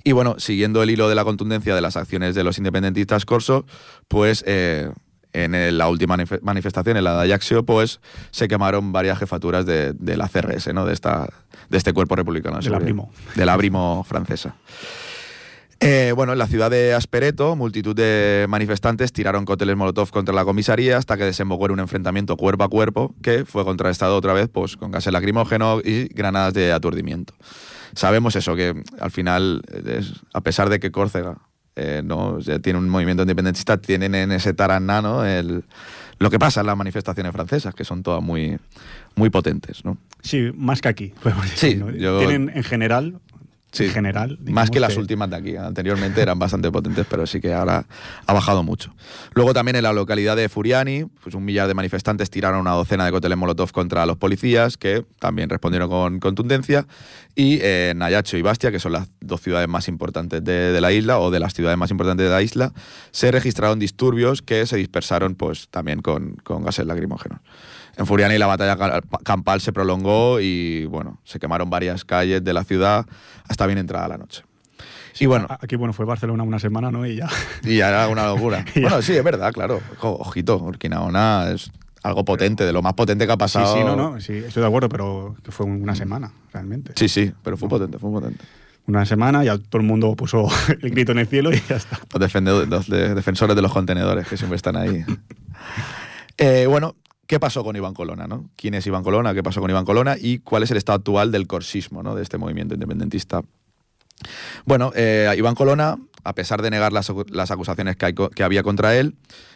Y 0.05 0.13
bueno, 0.13 0.37
siguiendo 0.39 0.83
el 0.83 0.91
hilo 0.91 1.09
de 1.09 1.15
la 1.15 1.25
contundencia 1.25 1.75
de 1.75 1.81
las 1.81 1.97
acciones 1.97 2.35
de 2.35 2.45
los 2.45 2.59
independentistas 2.59 3.25
corso, 3.25 3.67
pues 4.07 4.45
eh, 4.47 4.91
en 5.33 5.55
la 5.77 5.89
última 5.89 6.17
manif- 6.17 6.41
manifestación, 6.43 6.97
en 6.97 7.05
la 7.05 7.21
de 7.23 7.29
Ajaccio, 7.33 7.65
pues 7.65 8.01
se 8.31 8.47
quemaron 8.49 8.93
varias 8.93 9.19
jefaturas 9.19 9.67
de, 9.67 9.93
de 9.95 10.17
la 10.17 10.29
CRS, 10.29 10.73
¿no? 10.73 10.87
de, 10.87 10.93
esta, 10.95 11.29
de 11.69 11.77
este 11.77 11.93
cuerpo 11.93 12.15
republicano. 12.17 12.59
De 12.59 12.71
la. 12.71 12.79
De 13.35 13.45
francesa. 14.05 14.55
Eh, 15.81 16.13
bueno, 16.17 16.33
en 16.33 16.39
la 16.39 16.49
ciudad 16.49 16.73
de 16.73 16.93
Aspereto, 16.93 17.55
multitud 17.55 17.95
de 17.95 18.47
manifestantes 18.49 19.13
tiraron 19.13 19.45
cócteles 19.45 19.77
Molotov 19.77 20.11
contra 20.11 20.35
la 20.35 20.45
comisaría 20.45 20.97
hasta 20.97 21.17
que 21.17 21.23
desembocó 21.23 21.67
en 21.67 21.73
un 21.73 21.81
enfrentamiento 21.81 22.37
cuerpo 22.37 22.65
a 22.65 22.69
cuerpo 22.69 23.15
que 23.23 23.45
fue 23.45 23.65
contrarrestado 23.65 24.17
otra 24.17 24.33
vez 24.33 24.49
pues, 24.49 24.77
con 24.77 24.91
gases 24.91 25.13
lacrimógenos 25.13 25.83
y 25.85 26.09
granadas 26.09 26.53
de 26.55 26.73
aturdimiento. 26.73 27.33
Sabemos 27.95 28.35
eso, 28.35 28.57
que 28.57 28.83
al 28.99 29.11
final, 29.13 29.63
eh, 29.73 29.99
es- 30.01 30.15
a 30.35 30.41
pesar 30.41 30.69
de 30.69 30.81
que 30.81 30.91
Córcega 30.91 31.39
eh, 31.81 32.03
no 32.05 32.31
O 32.31 32.41
sea, 32.43 32.59
tiene 32.59 32.77
un 32.81 32.89
movimiento 32.89 33.23
independentista, 33.23 33.77
tienen 33.81 34.17
en 34.17 34.33
ese 34.33 34.53
taraná 34.53 35.01
¿no? 35.01 35.25
el, 35.25 35.63
lo 36.19 36.29
que 36.29 36.37
pasa 36.41 36.59
en 36.63 36.67
las 36.67 36.77
manifestaciones 36.77 37.31
francesas, 37.33 37.73
que 37.73 37.85
son 37.85 38.03
todas 38.03 38.21
muy, 38.21 38.59
muy 39.15 39.31
potentes. 39.31 39.85
¿no? 39.85 39.97
Sí, 40.21 40.51
más 40.57 40.81
que 40.81 40.89
aquí. 40.89 41.13
podemos 41.23 41.47
Sí, 41.51 41.75
decir, 41.75 41.85
¿no? 41.85 41.91
yo- 41.93 42.19
Tienen 42.19 42.51
en 42.53 42.65
general. 42.65 43.21
Sí, 43.71 43.85
en 43.85 43.91
general. 43.91 44.39
Más 44.45 44.71
que 44.71 44.81
las 44.81 44.97
últimas 44.97 45.29
de 45.29 45.37
aquí. 45.37 45.57
Anteriormente 45.57 46.23
eran 46.23 46.39
bastante 46.39 46.71
potentes, 46.71 47.07
pero 47.09 47.27
sí 47.27 47.39
que 47.41 47.53
ahora 47.53 47.85
ha 48.27 48.33
bajado 48.33 48.63
mucho. 48.63 48.95
Luego 49.35 49.53
también 49.53 49.77
en 49.77 49.83
la 49.83 49.93
localidad 49.93 50.37
de 50.37 50.49
Furiani, 50.49 51.05
pues 51.23 51.35
un 51.35 51.45
millar 51.45 51.69
de 51.69 51.75
manifestantes 51.75 52.31
tiraron 52.31 52.61
una 52.61 52.73
docena 52.73 53.05
de 53.05 53.11
cócteles 53.11 53.37
Molotov 53.37 53.71
contra 53.73 54.07
los 54.07 54.17
policías, 54.17 54.79
que 54.79 55.05
también 55.19 55.51
respondieron 55.51 55.91
con 55.91 56.19
contundencia. 56.19 56.87
Y 57.35 57.61
eh, 57.61 57.91
en 57.91 58.03
Ayacho 58.03 58.39
y 58.39 58.43
Bastia, 58.43 58.73
que 58.73 58.81
son 58.81 58.93
las 58.93 59.11
dos 59.21 59.43
ciudades 59.43 59.69
más 59.69 59.87
importantes 59.89 60.43
de, 60.43 60.73
de 60.73 60.81
la 60.81 60.91
isla, 60.91 61.19
o 61.19 61.31
de 61.31 61.39
las 61.39 61.53
ciudades 61.53 61.77
más 61.77 61.91
importantes 61.91 62.25
de 62.25 62.33
la 62.33 62.41
isla, 62.41 62.73
se 63.11 63.31
registraron 63.31 63.79
disturbios 63.79 64.41
que 64.41 64.67
se 64.67 64.79
dispersaron 64.79 65.35
pues 65.35 65.69
también 65.69 66.01
con, 66.01 66.37
con 66.43 66.65
gases 66.65 66.87
lacrimógenos. 66.87 67.41
En 67.99 68.07
Furiani 68.07 68.39
la 68.39 68.47
batalla 68.47 68.77
ca- 68.77 69.01
campal 69.25 69.61
se 69.61 69.73
prolongó 69.73 70.41
y 70.41 70.87
bueno, 70.87 71.21
se 71.25 71.39
quemaron 71.39 71.69
varias 71.69 72.05
calles 72.05 72.43
de 72.43 72.53
la 72.55 72.65
ciudad 72.65 73.05
hasta 73.49 73.67
bien 73.67 73.79
entrada 73.79 74.09
la 74.09 74.17
noche. 74.19 74.43
Y 75.21 75.27
bueno, 75.27 75.49
Aquí, 75.51 75.75
bueno, 75.75 75.93
fue 75.93 76.07
Barcelona 76.07 76.45
una 76.45 76.61
semana, 76.61 76.93
¿no? 76.93 77.05
Y 77.05 77.17
ya. 77.17 77.29
y 77.65 77.79
ya 77.79 77.89
era 77.89 78.09
una 78.09 78.27
locura. 78.27 78.65
Bueno, 78.81 79.03
sí, 79.03 79.15
es 79.17 79.25
verdad, 79.25 79.53
claro. 79.53 79.81
Ojito, 80.01 80.57
Urquinaona 80.59 81.51
es 81.51 81.73
algo 82.05 82.25
potente, 82.25 82.65
de 82.65 82.73
lo 82.73 82.81
más 82.83 82.95
potente 82.95 83.27
que 83.27 83.33
ha 83.33 83.35
Sí, 83.35 83.39
pasado. 83.39 83.75
sí, 83.75 83.81
no, 83.85 83.97
no, 83.97 84.21
sí, 84.21 84.35
estoy 84.35 84.61
de 84.63 84.69
acuerdo, 84.69 84.89
pero 84.89 85.35
que 85.43 85.51
fue 85.51 85.67
una 85.67 85.97
semana, 85.97 86.31
realmente. 86.53 86.93
Sí, 86.95 87.09
sí, 87.09 87.33
pero 87.43 87.57
fue 87.57 87.69
potente, 87.69 87.99
fue 87.99 88.13
potente. 88.13 88.45
Una 88.87 89.05
semana, 89.05 89.43
ya 89.43 89.59
todo 89.59 89.81
el 89.83 89.87
mundo 89.89 90.15
puso 90.15 90.47
el 90.83 90.91
grito 90.91 91.11
en 91.11 91.19
el 91.19 91.27
cielo 91.27 91.53
y 91.53 91.61
ya 91.69 91.75
está. 91.77 91.99
Los, 92.69 92.89
defensores 92.89 93.57
de 93.57 93.63
los 93.63 93.73
contenedores 93.73 94.29
que 94.29 94.37
siempre 94.37 94.55
están 94.57 94.77
ahí. 94.77 95.05
Eh, 96.41 96.67
bueno, 96.69 96.95
¿qué 97.29 97.39
pasó 97.39 97.63
con 97.63 97.77
Iván 97.77 97.95
Colona? 97.95 98.27
¿no? 98.27 98.51
¿Quién 98.57 98.75
es 98.75 98.85
Iván 98.87 99.05
Colona? 99.05 99.35
¿Qué 99.35 99.45
pasó 99.45 99.61
con 99.61 99.71
Iván 99.71 99.85
Colona? 99.85 100.17
¿Y 100.19 100.41
cuál 100.41 100.65
es 100.65 100.73
el 100.73 100.79
estado 100.79 100.97
actual 100.97 101.31
del 101.31 101.47
corsismo, 101.47 102.03
¿no? 102.03 102.17
de 102.17 102.23
este 102.23 102.39
movimiento 102.39 102.75
independentista? 102.75 103.43
Bueno, 104.65 104.91
eh, 104.97 105.33
Iván 105.37 105.55
Colona, 105.55 105.97
a 106.25 106.35
pesar 106.35 106.63
de 106.63 106.71
negar 106.71 106.93
las, 106.93 107.13
las 107.31 107.51
acusaciones 107.53 107.97
que, 107.97 108.07
hay 108.07 108.15
que 108.15 108.43
había 108.43 108.65
contra 108.65 108.97
él, 108.97 109.15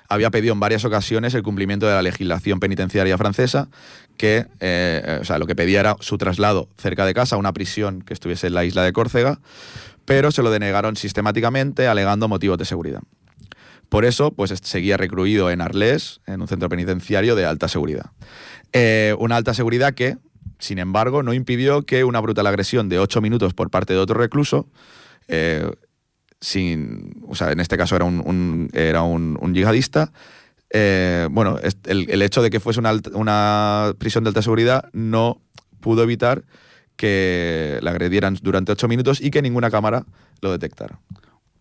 había 0.09 0.31
pedido 0.31 0.52
en 0.52 0.61
varias 0.61 0.85
ocasiones 0.85 1.35
el 1.35 1.43
cumplimiento 1.43 1.87
de 1.87 1.95
la 1.95 2.02
legislación 2.02 2.61
penitenciaria 2.61 3.17
francesa, 3.19 3.69
que 4.17 4.47
eh, 4.61 5.19
o 5.21 5.25
sea, 5.25 5.38
lo 5.38 5.47
que 5.47 5.57
pedía 5.57 5.81
era 5.81 5.97
su 6.00 6.19
traslado 6.19 6.69
cerca 6.76 7.07
de 7.07 7.14
casa 7.14 7.37
a 7.37 7.38
una 7.38 7.52
prisión 7.52 8.02
que 8.02 8.12
estuviese 8.12 8.49
en 8.49 8.55
la 8.55 8.64
isla 8.64 8.83
de 8.85 8.93
Córcega, 8.93 9.41
pero 10.05 10.31
se 10.31 10.43
lo 10.43 10.50
denegaron 10.50 10.97
sistemáticamente 10.97 11.88
alegando 11.88 12.29
motivos 12.29 12.59
de 12.59 12.67
seguridad. 12.67 13.00
Por 13.93 14.07
eso, 14.07 14.31
pues 14.31 14.55
seguía 14.63 14.97
recluido 14.97 15.51
en 15.51 15.61
Arles, 15.61 16.23
en 16.27 16.41
un 16.41 16.49
centro 16.49 16.71
penitenciario 16.71 17.37
de 17.37 17.45
alta 17.45 17.69
seguridad. 17.69 18.07
Eh, 18.73 19.15
una 19.19 19.37
alta 19.37 19.53
seguridad 19.53 19.93
que, 19.93 20.17
sin 20.59 20.79
embargo, 20.79 21.23
no 21.23 21.35
impidió 21.35 21.83
que 21.83 22.03
una 22.03 22.19
brutal 22.21 22.47
agresión 22.47 22.89
de 22.89 22.99
ocho 22.99 23.21
minutos 23.21 23.53
por 23.53 23.69
parte 23.69 23.93
de 23.93 23.99
otro 23.99 24.19
recluso, 24.19 24.67
eh, 25.29 25.71
sin, 26.41 27.23
o 27.29 27.35
sea, 27.35 27.53
en 27.53 27.61
este 27.61 27.77
caso 27.77 27.95
era 27.95 28.07
un, 28.07 28.71
era 28.73 29.03
un, 29.03 29.53
yihadista, 29.53 30.11
eh, 30.71 31.29
bueno, 31.31 31.59
el, 31.85 32.23
hecho 32.23 32.41
de 32.41 32.49
que 32.49 32.61
fuese 32.61 32.81
una, 32.81 32.95
una 33.13 33.93
prisión 33.99 34.25
de 34.25 34.29
alta 34.29 34.41
seguridad 34.41 34.89
no 34.95 35.43
pudo 35.81 36.03
evitar 36.03 36.45
que 36.97 37.79
la 37.83 37.91
agredieran 37.91 38.39
durante 38.41 38.73
ocho 38.73 38.89
minutos 38.89 39.21
y 39.21 39.31
que 39.31 39.43
ninguna 39.43 39.71
cámara 39.71 40.07
lo 40.41 40.51
detectara. 40.51 40.99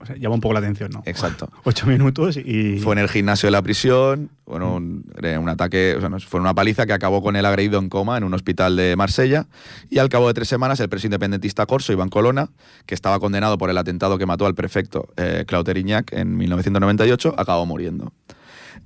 O 0.02 0.06
sea, 0.06 0.16
llama 0.18 0.36
un 0.36 0.42
poco 0.42 0.54
la 0.54 0.60
atención, 0.60 0.92
¿no? 0.92 1.04
Exacto. 1.06 1.50
Ocho 1.64 1.86
minutos 1.86 2.38
y. 2.38 2.80
Fue 2.80 2.94
en 2.94 3.00
el 3.00 3.10
gimnasio 3.10 3.48
de 3.48 3.52
la 3.52 3.62
prisión, 3.62 4.32
bueno, 4.46 4.76
un, 4.76 5.06
era 5.22 5.40
un 5.40 5.48
ataque, 5.48 5.96
o 5.96 6.00
sea, 6.00 6.10
no, 6.10 6.20
fue 6.20 6.40
una 6.40 6.54
paliza 6.54 6.86
que 6.86 6.94
acabó 6.94 7.22
con 7.22 7.36
el 7.36 7.46
agredido 7.46 7.80
en 7.80 7.90
coma 7.90 8.18
en 8.18 8.24
un 8.24 8.34
hospital 8.34 8.76
de 8.76 8.96
Marsella. 8.96 9.48
Y 9.90 10.00
al 10.00 10.10
cabo 10.10 10.28
de 10.28 10.34
tres 10.34 10.48
semanas, 10.48 10.80
el 10.80 10.90
preso 10.90 11.08
independentista 11.08 11.66
corso, 11.66 11.94
Iván 11.94 12.10
Colona, 12.10 12.50
que 12.86 12.96
estaba 12.96 13.20
condenado 13.20 13.58
por 13.58 13.70
el 13.70 13.78
atentado 13.78 14.18
que 14.18 14.26
mató 14.26 14.46
al 14.46 14.56
prefecto 14.56 15.08
eh, 15.18 15.46
Claude 15.48 15.72
Erignac 15.72 16.12
en 16.14 16.36
1998, 16.38 17.36
acabó 17.38 17.66
muriendo. 17.66 18.12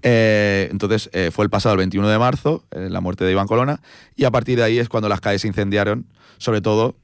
Eh, 0.02 0.68
entonces, 0.72 1.10
eh, 1.14 1.32
fue 1.32 1.46
el 1.46 1.50
pasado 1.50 1.74
el 1.74 1.80
21 1.80 2.08
de 2.08 2.20
marzo, 2.20 2.64
eh, 2.72 2.90
la 2.90 3.02
muerte 3.02 3.26
de 3.26 3.32
Iván 3.32 3.48
Colona, 3.48 3.82
y 4.16 4.26
a 4.26 4.32
partir 4.32 4.58
de 4.58 4.64
ahí 4.64 4.78
es 4.78 4.90
cuando 4.90 5.10
las 5.10 5.22
calles 5.22 5.42
se 5.42 5.48
incendiaron, 5.48 6.06
sobre 6.38 6.62
todo, 6.62 6.96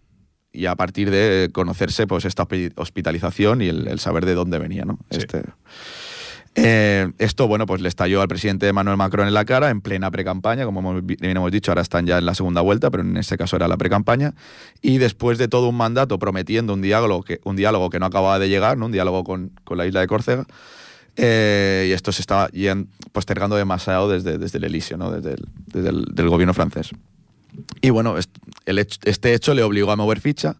y 0.53 0.65
a 0.65 0.75
partir 0.75 1.10
de 1.12 1.50
conocerse 1.53 2.08
pues 2.08 2.25
esta 2.25 2.43
hospi- 2.48 2.74
hospitalización 2.75 3.62
y 3.62 3.67
el, 3.70 3.88
el 3.88 4.00
saber 4.00 4.25
de 4.25 4.34
dónde 4.36 4.60
venía, 4.60 4.84
¿no? 4.86 5.00
Sí. 5.10 5.17
Este, 5.20 5.43
eh, 6.55 7.10
esto, 7.17 7.48
bueno, 7.48 7.65
pues 7.65 7.79
le 7.81 7.88
estalló 7.88 8.22
al 8.22 8.27
presidente 8.27 8.67
Emmanuel 8.67 8.98
Macron 8.98 9.25
en 9.25 9.34
la 9.34 9.46
cara 9.46 9.70
en 9.70 9.79
plena 9.79 10.12
pre-campaña, 10.12 10.65
como 10.65 10.81
hemos, 10.81 11.05
bien 11.05 11.38
hemos 11.38 11.50
dicho, 11.50 11.72
ahora 11.72 11.81
están 11.81 12.05
ya 12.05 12.17
en 12.17 12.25
la 12.25 12.36
segunda 12.36 12.60
vuelta, 12.60 12.91
pero 12.91 13.03
en 13.03 13.15
este 13.15 13.38
caso 13.38 13.55
era 13.55 13.70
la 13.70 13.77
pre-campaña. 13.77 14.34
Y 14.81 14.98
después 14.98 15.38
de 15.38 15.48
todo 15.48 15.70
un 15.70 15.77
mandato 15.77 16.20
prometiendo 16.20 16.74
un 16.74 16.81
diálogo 16.81 17.24
que, 17.24 17.39
un 17.46 17.55
diálogo 17.55 17.89
que 17.89 18.00
no 18.00 18.05
acababa 18.05 18.38
de 18.38 18.50
llegar, 18.50 18.77
¿no? 18.77 18.88
un 18.88 18.91
diálogo 18.91 19.24
con, 19.24 19.51
con 19.63 19.77
la 19.77 19.86
isla 19.88 20.01
de 20.01 20.08
Córcega, 20.08 20.46
eh, 21.15 21.88
y 21.89 21.93
esto 21.93 22.12
se 22.12 22.22
estaba 22.22 22.50
yen- 22.50 22.88
postergando 23.13 23.55
demasiado 23.55 24.10
desde, 24.10 24.38
desde 24.38 24.58
el 24.58 24.65
Elíseo, 24.65 24.98
¿no? 24.98 25.10
desde, 25.10 25.36
el, 25.36 25.48
desde 25.67 25.89
el 25.89 26.03
del 26.13 26.27
gobierno 26.27 26.53
francés. 26.53 26.89
Y 27.81 27.89
bueno, 27.89 28.15
este 28.65 29.34
hecho 29.34 29.53
le 29.53 29.63
obligó 29.63 29.91
a 29.91 29.96
mover 29.96 30.20
ficha 30.20 30.58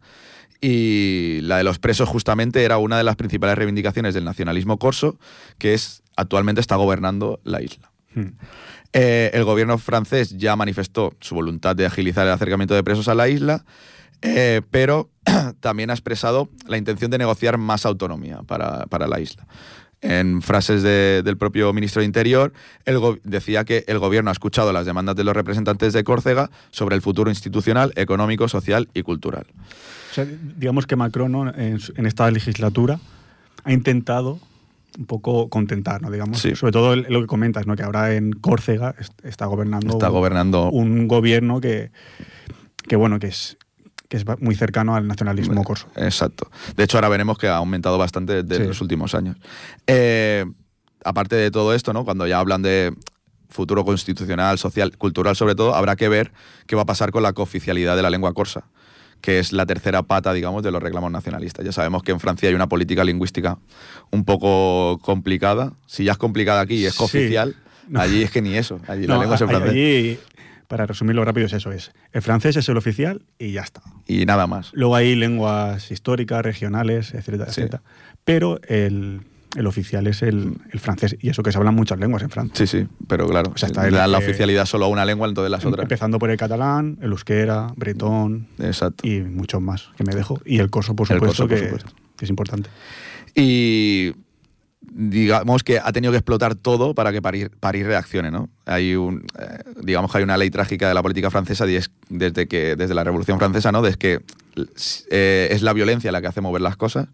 y 0.62 1.40
la 1.42 1.58
de 1.58 1.64
los 1.64 1.80
presos 1.80 2.08
justamente 2.08 2.64
era 2.64 2.78
una 2.78 2.98
de 2.98 3.04
las 3.04 3.16
principales 3.16 3.58
reivindicaciones 3.58 4.14
del 4.14 4.26
nacionalismo 4.26 4.78
corso, 4.78 5.18
que 5.58 5.74
es 5.74 6.04
actualmente 6.16 6.62
está 6.62 6.76
gobernando 6.76 7.40
la 7.44 7.62
isla. 7.62 7.92
Hmm. 8.14 8.34
Eh, 8.94 9.32
el 9.34 9.44
gobierno 9.44 9.78
francés 9.78 10.38
ya 10.38 10.56
manifestó 10.56 11.14
su 11.20 11.36
voluntad 11.36 11.76
de 11.76 11.86
agilizar 11.86 12.28
el 12.28 12.34
acercamiento 12.34 12.76
de 12.76 12.84
presos 12.84 13.08
a 13.08 13.16
la 13.16 13.28
isla, 13.28 13.66
eh, 14.22 14.62
pero 14.70 15.10
también 15.60 15.90
ha 15.90 15.94
expresado 15.94 16.50
la 16.68 16.78
intención 16.78 17.10
de 17.10 17.18
negociar 17.18 17.58
más 17.58 17.86
autonomía 17.86 18.42
para, 18.46 18.86
para 18.86 19.08
la 19.08 19.20
isla. 19.20 19.48
En 20.01 20.41
frases 20.41 20.81
de- 20.81 21.22
del 21.24 21.38
propio 21.38 21.72
ministro 21.74 22.00
de 22.00 22.08
Interior, 22.08 22.53
el 22.86 22.98
decía 23.24 23.63
que 23.65 23.84
el 23.88 24.00
gobierno 24.00 24.31
ha 24.31 24.34
escuchado 24.34 24.74
las 24.74 24.86
demandas 24.88 25.15
de 25.15 25.24
los 25.24 25.36
representantes 25.36 25.93
de 25.93 26.03
Córcega 26.03 26.50
sobre 26.72 26.96
el 26.96 27.03
futuro 27.03 27.29
institucional, 27.29 27.93
económico, 27.96 28.48
social 28.48 28.89
y 28.96 29.03
cultural. 29.03 29.46
O 30.12 30.13
sea, 30.13 30.25
digamos 30.58 30.88
que 30.88 30.96
Macron 30.96 31.31
¿no? 31.31 31.53
en, 31.53 31.79
esta 32.08 32.29
legislatura 32.31 33.00
ha 33.63 33.72
intentado 33.74 34.39
un 34.98 35.05
poco 35.05 35.50
contentar, 35.50 36.01
¿no? 36.01 36.10
Digamos, 36.12 36.39
Sí. 36.41 36.55
sobre 36.55 36.74
todo 36.74 36.96
lo 36.96 37.22
que 37.22 37.27
comentas, 37.27 37.67
¿no? 37.67 37.75
Que 37.75 37.84
ahora 37.84 38.13
en 38.15 38.34
Córcega 38.34 38.96
est- 39.00 39.24
está 39.24 39.46
gobernando 39.46 39.93
Está 39.93 40.08
un- 40.10 40.13
gobernando 40.13 40.70
un 40.72 41.08
gobierno 41.08 41.62
que, 41.62 41.91
que 42.88 42.96
bueno, 42.96 43.20
que 43.20 43.27
es 43.27 43.58
que 44.12 44.18
es 44.18 44.25
muy 44.41 44.56
cercano 44.56 44.94
al 44.94 45.08
nacionalismo 45.08 45.63
corso. 45.63 45.88
Exacto. 45.96 46.51
De 46.75 46.84
hecho, 46.84 46.98
ahora 46.98 47.08
veremos 47.08 47.38
que 47.38 47.48
ha 47.48 47.56
aumentado 47.56 47.98
bastante 47.98 48.44
desde 48.44 48.63
Sí. 48.63 48.68
los 48.68 48.82
últimos 48.82 49.15
años. 49.15 49.38
Eh, 49.88 50.44
aparte 51.06 51.38
de 51.38 51.50
todo 51.50 51.74
esto, 51.74 51.94
¿no? 51.94 52.03
cuando 52.03 52.27
ya 52.27 52.38
hablan 52.39 52.62
de 52.62 52.94
futuro 53.48 53.86
constitucional, 53.86 54.58
social, 54.60 54.98
cultural 54.98 55.38
sobre 55.38 55.56
todo, 55.56 55.75
habrá 55.75 55.96
que 55.96 56.10
ver 56.10 56.34
qué 56.68 56.75
va 56.75 56.82
a 56.82 56.86
pasar 56.86 57.12
con 57.12 57.24
la 57.24 57.32
cooficialidad 57.32 57.96
de 57.96 58.01
la 58.01 58.10
lengua 58.10 58.34
corsa, 58.34 58.65
que 59.22 59.39
es 59.39 59.53
la 59.53 59.65
tercera 59.65 60.03
pata, 60.03 60.34
digamos, 60.34 60.62
de 60.62 60.72
los 60.72 60.84
reclamos 60.84 61.10
nacionalistas. 61.10 61.63
Ya 61.65 61.72
sabemos 61.72 62.03
que 62.03 62.12
en 62.12 62.20
Francia 62.20 62.50
hay 62.50 62.56
una 62.56 62.68
política 62.68 63.06
lingüística 63.06 63.60
un 64.12 64.25
poco 64.25 65.00
complicada. 65.01 65.72
Si 65.88 66.03
ya 66.03 66.12
es 66.12 66.18
complicada 66.18 66.60
aquí 66.60 66.75
y 66.75 66.86
es 66.86 66.94
Sí. 66.94 66.98
cooficial, 66.98 67.56
No. 67.88 68.01
allí 68.01 68.24
es 68.24 68.30
que 68.32 68.41
ni 68.41 68.56
eso. 68.58 68.82
Allí 68.89 69.08
la 69.08 69.18
lengua 69.20 69.36
es 69.36 69.41
en 69.41 69.48
a- 69.48 69.51
francés. 69.51 69.72
allí, 69.72 70.20
para 70.72 70.86
resumirlo 70.86 71.25
rápido, 71.25 71.46
es 71.48 71.54
eso: 71.54 71.72
es 71.74 71.92
el 72.13 72.22
francés 72.22 72.56
es 72.56 72.68
el 72.70 72.78
oficial 72.78 73.22
y 73.38 73.51
ya 73.51 73.62
está. 73.62 73.82
Y 74.08 74.25
nada 74.25 74.48
más. 74.48 74.72
Luego 74.74 74.96
hay 74.96 75.16
lenguas 75.16 75.92
históricas, 75.92 76.42
regionales, 76.44 77.13
etcétera, 77.13 77.46
Sí. 77.51 77.60
etcétera. 77.62 77.84
Pero 78.24 78.60
el, 78.70 79.22
el 79.58 79.68
oficial 79.68 80.08
es 80.08 80.22
el, 80.22 80.56
el 80.72 80.80
francés. 80.80 81.18
Y 81.20 81.28
eso 81.30 81.44
que 81.44 81.51
se 81.51 81.58
hablan 81.58 81.75
muchas 81.75 82.00
lenguas 82.00 82.24
en 82.24 82.30
Francia. 82.30 82.56
Sí, 82.56 82.66
sí, 82.80 82.88
pero 83.08 83.28
claro, 83.28 83.51
O 83.54 83.58
sea, 83.58 83.68
está 83.68 83.86
el 83.86 83.94
la 83.94 84.08
que- 84.08 84.16
oficialidad 84.25 84.66
solo 84.66 84.86
a 84.86 84.88
una 84.88 85.04
lengua, 85.04 85.28
entonces 85.28 85.51
las 85.51 85.66
otras. 85.66 85.84
Empezando 85.84 86.18
por 86.20 86.30
el 86.32 86.38
catalán, 86.38 86.98
el 87.01 87.12
euskera, 87.12 87.74
bretón 87.75 88.48
Exacto. 88.60 89.06
y 89.06 89.20
muchos 89.22 89.62
más 89.62 89.90
que 89.98 90.06
me 90.06 90.16
dejo. 90.16 90.40
Y 90.46 90.60
el 90.60 90.70
corso, 90.70 90.96
por 90.96 91.12
El 91.12 91.18
supuesto, 91.20 91.44
corso, 91.44 91.48
por 91.48 91.58
que, 91.58 91.63
supuesto. 91.66 91.92
que 92.16 92.25
es 92.25 92.30
importante. 92.30 92.70
Y 93.36 94.13
digamos 94.94 95.64
que 95.64 95.80
ha 95.80 95.92
tenido 95.94 96.12
que 96.12 96.18
explotar 96.18 96.56
todo 96.56 96.94
para 96.94 97.12
que 97.14 97.22
París, 97.22 97.50
París 97.62 97.86
reaccione, 97.86 98.30
¿no? 98.30 98.50
Hay 98.66 98.96
un, 98.96 99.26
eh, 99.40 99.64
digamos 99.82 100.12
que 100.12 100.18
hay 100.18 100.24
una 100.26 100.36
ley 100.38 100.50
trágica 100.50 100.88
de 100.88 100.94
la 100.94 101.02
política 101.02 101.32
francesa 101.32 101.66
desde 102.10 102.48
que 102.48 102.76
desde 102.76 102.94
la 102.94 103.04
Revolución 103.06 103.40
Francesa, 103.40 103.72
¿no? 103.72 103.82
Desde 103.82 103.98
que 103.98 104.20
eh, 105.10 105.48
es 105.52 105.62
la 105.62 105.74
violencia 105.74 106.12
la 106.12 106.22
que 106.22 106.28
hace 106.28 106.42
mover 106.42 106.62
las 106.62 106.76
cosas. 106.76 107.08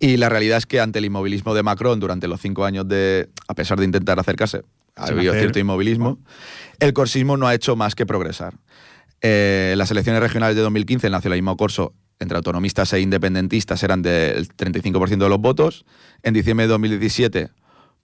Y 0.00 0.16
la 0.16 0.28
realidad 0.28 0.58
es 0.58 0.66
que 0.66 0.80
ante 0.80 0.98
el 0.98 1.04
inmovilismo 1.04 1.54
de 1.54 1.62
Macron 1.62 2.00
durante 2.00 2.26
los 2.26 2.40
cinco 2.40 2.64
años 2.64 2.86
de, 2.88 3.30
a 3.46 3.54
pesar 3.54 3.78
de 3.78 3.84
intentar 3.84 4.18
acercarse, 4.18 4.62
ha 4.96 5.06
habido 5.06 5.32
hacer- 5.32 5.42
cierto 5.42 5.58
inmovilismo, 5.60 6.18
el 6.80 6.92
corsismo 6.92 7.36
no 7.36 7.46
ha 7.46 7.54
hecho 7.54 7.76
más 7.76 7.94
que 7.94 8.04
progresar. 8.06 8.54
Eh, 9.22 9.70
en 9.72 9.78
las 9.78 9.90
elecciones 9.90 10.20
regionales 10.20 10.56
de 10.56 10.62
2015 10.62 11.06
el 11.06 11.12
nacionalismo 11.12 11.56
corso 11.56 11.94
entre 12.20 12.36
autonomistas 12.36 12.92
e 12.92 13.00
independentistas 13.00 13.82
eran 13.82 14.02
del 14.02 14.48
35% 14.48 15.18
de 15.18 15.28
los 15.28 15.38
votos. 15.38 15.84
En 16.22 16.34
diciembre 16.34 16.66
de 16.66 16.72
2017, 16.72 17.50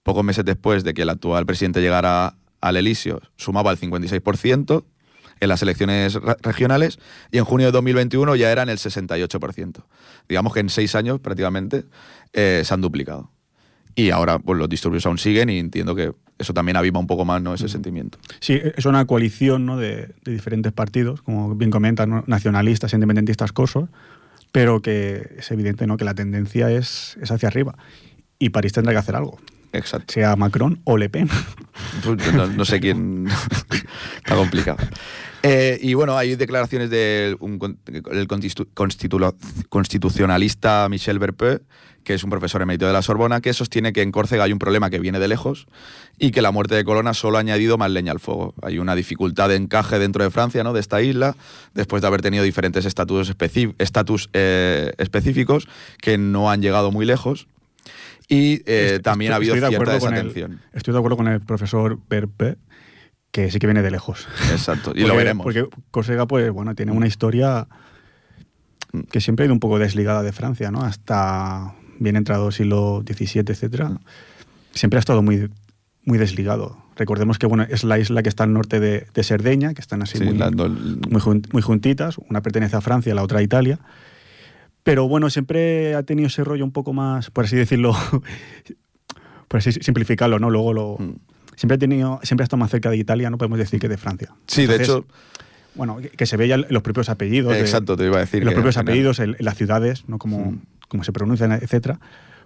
pocos 0.03 0.23
meses 0.23 0.45
después 0.45 0.83
de 0.83 0.93
que 0.93 1.03
el 1.03 1.09
actual 1.09 1.45
presidente 1.45 1.81
llegara 1.81 2.35
al 2.59 2.77
Elíseo, 2.77 3.21
sumaba 3.37 3.71
el 3.71 3.79
56% 3.79 4.85
en 5.39 5.49
las 5.49 5.61
elecciones 5.63 6.13
regionales 6.41 6.99
y 7.31 7.39
en 7.39 7.45
junio 7.45 7.67
de 7.67 7.71
2021 7.71 8.35
ya 8.35 8.51
eran 8.51 8.69
el 8.69 8.77
68%. 8.77 9.83
Digamos 10.29 10.53
que 10.53 10.59
en 10.59 10.69
seis 10.69 10.95
años 10.95 11.19
prácticamente 11.19 11.85
eh, 12.33 12.61
se 12.63 12.73
han 12.73 12.81
duplicado. 12.81 13.31
Y 13.95 14.09
ahora 14.09 14.39
pues, 14.39 14.57
los 14.57 14.69
disturbios 14.69 15.05
aún 15.05 15.17
siguen 15.17 15.49
y 15.49 15.59
entiendo 15.59 15.95
que 15.95 16.13
eso 16.37 16.53
también 16.53 16.77
aviva 16.77 16.99
un 16.99 17.07
poco 17.07 17.23
más 17.25 17.41
¿no? 17.41 17.53
ese 17.53 17.69
sentimiento. 17.69 18.17
Sí, 18.39 18.59
es 18.75 18.85
una 18.85 19.05
coalición 19.05 19.65
¿no? 19.65 19.77
de, 19.77 20.09
de 20.23 20.31
diferentes 20.31 20.71
partidos, 20.71 21.21
como 21.21 21.55
bien 21.55 21.71
comentan, 21.71 22.09
¿no? 22.09 22.23
nacionalistas 22.27 22.93
independentistas 22.93 23.51
corsos, 23.51 23.89
pero 24.51 24.81
que 24.81 25.35
es 25.37 25.51
evidente 25.51 25.85
¿no? 25.87 25.97
que 25.97 26.05
la 26.05 26.15
tendencia 26.15 26.71
es, 26.71 27.17
es 27.21 27.31
hacia 27.31 27.47
arriba. 27.47 27.75
Y 28.39 28.49
París 28.49 28.73
tendrá 28.73 28.91
que 28.93 28.99
hacer 28.99 29.15
algo, 29.15 29.37
Exacto. 29.73 30.13
sea 30.13 30.35
Macron 30.35 30.81
o 30.83 30.97
Le 30.97 31.09
Pen. 31.09 31.29
Pues, 32.03 32.33
No, 32.33 32.47
no 32.47 32.65
sé 32.65 32.79
quién. 32.79 33.27
Está 34.17 34.35
complicado. 34.35 34.79
Eh, 35.43 35.79
y 35.81 35.95
bueno, 35.95 36.17
hay 36.17 36.35
declaraciones 36.35 36.89
del 36.89 37.37
el 37.39 38.27
constitu- 38.27 38.67
constitu- 38.75 39.35
constitucionalista 39.69 40.87
Michel 40.89 41.17
Berpeux, 41.19 41.61
que 42.03 42.13
es 42.15 42.23
un 42.23 42.29
profesor 42.29 42.61
emérito 42.61 42.85
de 42.87 42.93
la 42.93 43.01
Sorbona, 43.01 43.41
que 43.41 43.53
sostiene 43.53 43.93
que 43.93 44.01
en 44.01 44.11
Córcega 44.11 44.43
hay 44.43 44.53
un 44.53 44.59
problema 44.59 44.89
que 44.89 44.99
viene 44.99 45.19
de 45.19 45.27
lejos 45.27 45.67
y 46.19 46.31
que 46.31 46.41
la 46.41 46.51
muerte 46.51 46.75
de 46.75 46.83
Colonna 46.83 47.13
solo 47.13 47.37
ha 47.37 47.41
añadido 47.41 47.77
más 47.77 47.91
leña 47.91 48.11
al 48.11 48.19
fuego. 48.19 48.53
Hay 48.61 48.79
una 48.79 48.95
dificultad 48.95 49.49
de 49.49 49.55
encaje 49.55 49.99
dentro 49.99 50.23
de 50.23 50.31
Francia, 50.31 50.63
¿no? 50.63 50.73
de 50.73 50.79
esta 50.79 51.01
isla, 51.01 51.35
después 51.73 52.01
de 52.01 52.07
haber 52.07 52.21
tenido 52.21 52.43
diferentes 52.43 52.85
estatus 52.85 54.29
eh, 54.33 54.93
específicos 54.97 55.67
que 56.01 56.17
no 56.17 56.49
han 56.51 56.61
llegado 56.61 56.91
muy 56.91 57.05
lejos. 57.05 57.47
Y 58.27 58.61
eh, 58.65 58.93
Est- 58.95 59.03
también 59.03 59.33
ha 59.33 59.35
estoy- 59.35 59.49
habido 59.51 59.55
estoy 59.67 59.71
de 59.71 59.77
cierta 59.85 59.95
el- 59.95 59.99
desatención. 60.33 60.61
estoy 60.73 60.93
de 60.93 60.97
acuerdo 60.99 61.17
con 61.17 61.27
el 61.27 61.41
profesor 61.41 61.99
Berpe, 62.09 62.55
que 63.31 63.49
sí 63.51 63.59
que 63.59 63.67
viene 63.67 63.81
de 63.81 63.91
lejos. 63.91 64.27
Exacto, 64.51 64.91
y 64.95 65.01
lo 65.05 65.15
veremos. 65.15 65.43
Porque 65.43 65.67
Córcega, 65.91 66.27
pues 66.27 66.51
bueno, 66.51 66.75
tiene 66.75 66.91
una 66.91 67.07
historia 67.07 67.67
que 69.09 69.21
siempre 69.21 69.43
ha 69.43 69.45
ido 69.45 69.53
un 69.53 69.59
poco 69.59 69.79
desligada 69.79 70.21
de 70.21 70.31
Francia, 70.33 70.69
¿no? 70.71 70.81
Hasta 70.81 71.73
bien 71.99 72.15
entrado 72.17 72.47
el 72.47 72.53
siglo 72.53 73.03
XVII, 73.07 73.43
etcétera. 73.47 73.99
Siempre 74.73 74.97
ha 74.97 74.99
estado 74.99 75.21
muy, 75.21 75.49
muy 76.03 76.17
desligado. 76.17 76.77
Recordemos 76.97 77.39
que 77.39 77.47
bueno, 77.47 77.63
es 77.69 77.83
la 77.85 77.97
isla 77.99 78.21
que 78.21 78.29
está 78.29 78.43
al 78.43 78.51
norte 78.53 78.79
de, 78.81 79.07
de 79.13 79.23
Cerdeña, 79.23 79.73
que 79.73 79.81
están 79.81 80.01
así 80.01 80.17
Sí, 80.17 80.25
muy, 80.25 80.37
jun- 81.21 81.47
muy 81.53 81.61
juntitas. 81.61 82.17
Una 82.29 82.41
pertenece 82.41 82.75
a 82.75 82.81
Francia, 82.81 83.15
la 83.15 83.23
otra 83.23 83.39
a 83.39 83.41
Italia. 83.43 83.79
Pero 84.83 85.07
bueno, 85.07 85.29
siempre 85.29 85.95
ha 85.95 86.03
tenido 86.03 86.27
ese 86.27 86.43
rollo 86.43 86.65
un 86.65 86.71
poco 86.71 86.91
más, 86.91 87.29
por 87.31 87.45
así 87.45 87.55
decirlo, 87.55 87.95
por 89.47 89.59
así 89.59 89.71
simplificarlo, 89.71 90.37
¿no? 90.39 90.49
Luego 90.49 90.73
lo. 90.73 90.97
Mm. 90.99 91.11
Siempre 91.55 91.75
ha 91.75 91.77
tenido, 91.77 92.19
siempre 92.23 92.43
ha 92.43 92.45
estado 92.45 92.59
más 92.59 92.71
cerca 92.71 92.89
de 92.89 92.97
Italia, 92.97 93.29
no 93.29 93.37
podemos 93.37 93.59
decir 93.59 93.79
que 93.79 93.87
de 93.89 93.97
Francia. 93.97 94.33
Sí, 94.47 94.65
de 94.67 94.77
hecho, 94.77 95.05
bueno, 95.75 95.97
que, 95.97 96.09
que 96.09 96.25
se 96.25 96.37
ve 96.37 96.47
ya 96.47 96.55
en 96.55 96.65
los 96.69 96.81
propios 96.83 97.09
apellidos. 97.09 97.53
de- 97.53 97.61
exacto, 97.61 97.95
te 97.97 98.05
iba 98.05 98.17
a 98.17 98.21
decir. 98.21 98.43
los 98.43 98.51
que 98.51 98.55
propios 98.55 98.77
apellidos, 98.77 99.21
las 99.39 99.55
ciudades, 99.57 100.07
¿no? 100.07 100.17
Como, 100.17 100.51
Mm. 100.51 100.61
como 100.87 101.03
se 101.03 101.11
pronuncian, 101.11 101.51
etcétera, 101.51 101.99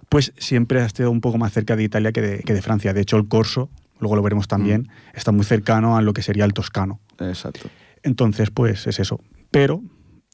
pues 0.08 0.32
siempre 0.38 0.80
ha 0.80 0.86
estado 0.86 1.10
un 1.10 1.20
poco 1.20 1.38
más 1.38 1.52
cerca 1.52 1.74
de 1.76 1.82
Italia 1.82 2.12
que 2.12 2.20
de, 2.20 2.38
que 2.40 2.54
de 2.54 2.62
Francia. 2.62 2.92
De 2.92 3.00
hecho, 3.00 3.16
el 3.16 3.26
corso, 3.28 3.70
luego 3.98 4.14
lo 4.16 4.22
veremos 4.22 4.46
también, 4.48 4.82
Mm. 4.82 5.16
está 5.16 5.32
muy 5.32 5.44
cercano 5.44 5.96
a 5.96 6.02
lo 6.02 6.12
que 6.12 6.22
sería 6.22 6.44
el 6.44 6.52
toscano. 6.52 7.00
Exacto. 7.18 7.68
Entonces, 8.02 8.50
pues 8.50 8.86
es 8.86 9.00
eso. 9.00 9.20
Pero 9.50 9.82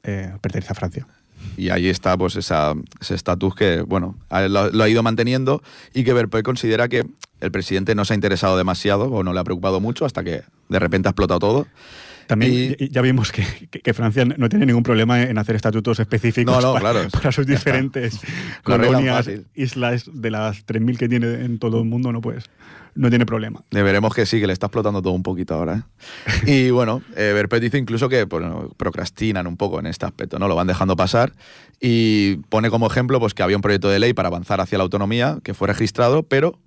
eh, 0.02 0.32
pertenece 0.40 0.72
a 0.72 0.74
Francia. 0.74 1.06
Y 1.56 1.70
ahí 1.70 1.88
está 1.88 2.16
pues 2.16 2.36
esa, 2.36 2.74
ese 3.00 3.14
estatus 3.14 3.54
que, 3.54 3.82
bueno, 3.82 4.16
lo, 4.30 4.82
ha 4.82 4.88
ido 4.88 5.02
manteniendo 5.02 5.62
y 5.94 6.04
que 6.04 6.12
Berpoe 6.12 6.42
considera 6.42 6.88
que 6.88 7.06
el 7.40 7.50
presidente 7.50 7.94
no 7.94 8.04
se 8.04 8.14
ha 8.14 8.16
interesado 8.16 8.56
demasiado 8.56 9.04
o 9.04 9.22
no 9.22 9.32
le 9.32 9.40
ha 9.40 9.44
preocupado 9.44 9.80
mucho 9.80 10.04
hasta 10.04 10.24
que 10.24 10.42
de 10.68 10.78
repente 10.78 11.08
ha 11.08 11.10
explotado 11.10 11.40
todo. 11.40 11.66
También 12.32 12.76
Y- 12.78 12.88
ya- 12.88 13.02
vimos 13.02 13.30
que, 13.30 13.44
que- 13.70 13.80
que 13.80 13.92
Francia 13.94 14.24
no 14.24 14.48
tiene 14.48 14.64
ningún 14.64 14.82
problema 14.82 15.20
en 15.22 15.36
hacer 15.36 15.54
estatutos 15.54 16.00
específicos 16.00 16.54
No, 16.54 16.60
no, 16.62 16.72
para, 16.72 16.92
claro, 16.92 17.08
para 17.10 17.30
sus 17.30 17.46
diferentes 17.46 18.20
colonias, 18.62 19.28
islas 19.54 20.04
de 20.12 20.30
las 20.30 20.64
3.000 20.66 20.96
que 20.96 21.08
tiene 21.10 21.44
en 21.44 21.58
todo 21.58 21.78
el 21.80 21.84
mundo, 21.84 22.10
no 22.10 22.20
pues 22.22 22.44
no 22.94 23.08
tiene 23.10 23.24
problema. 23.26 23.62
Veremos 23.70 24.14
que 24.14 24.24
sí, 24.26 24.40
que 24.40 24.46
le 24.46 24.52
está 24.52 24.66
explotando 24.66 25.00
todo 25.02 25.12
un 25.14 25.22
poquito 25.22 25.54
ahora. 25.54 25.86
¿eh? 26.46 26.66
Y 26.66 26.70
bueno, 26.78 27.02
eh, 27.16 27.34
dice 27.60 27.76
incluso 27.78 28.08
que 28.08 28.24
bueno, 28.24 28.70
procrastinan 28.76 29.46
un 29.46 29.56
poco 29.56 29.78
en 29.78 29.86
este 29.86 30.06
aspecto, 30.06 30.38
¿no? 30.38 30.48
Lo 30.48 30.54
van 30.54 30.66
dejando 30.66 30.96
pasar 30.96 31.32
y 31.80 32.36
pone 32.48 32.70
como 32.70 32.86
ejemplo 32.86 33.18
pues, 33.20 33.34
que 33.34 33.42
había 33.42 33.56
un 33.56 33.62
proyecto 33.62 33.88
de 33.90 33.98
ley 33.98 34.12
para 34.14 34.28
avanzar 34.28 34.60
hacia 34.60 34.78
la 34.78 34.84
autonomía 34.84 35.38
que 35.42 35.52
fue 35.54 35.68
registrado, 35.68 36.22
pero 36.22 36.58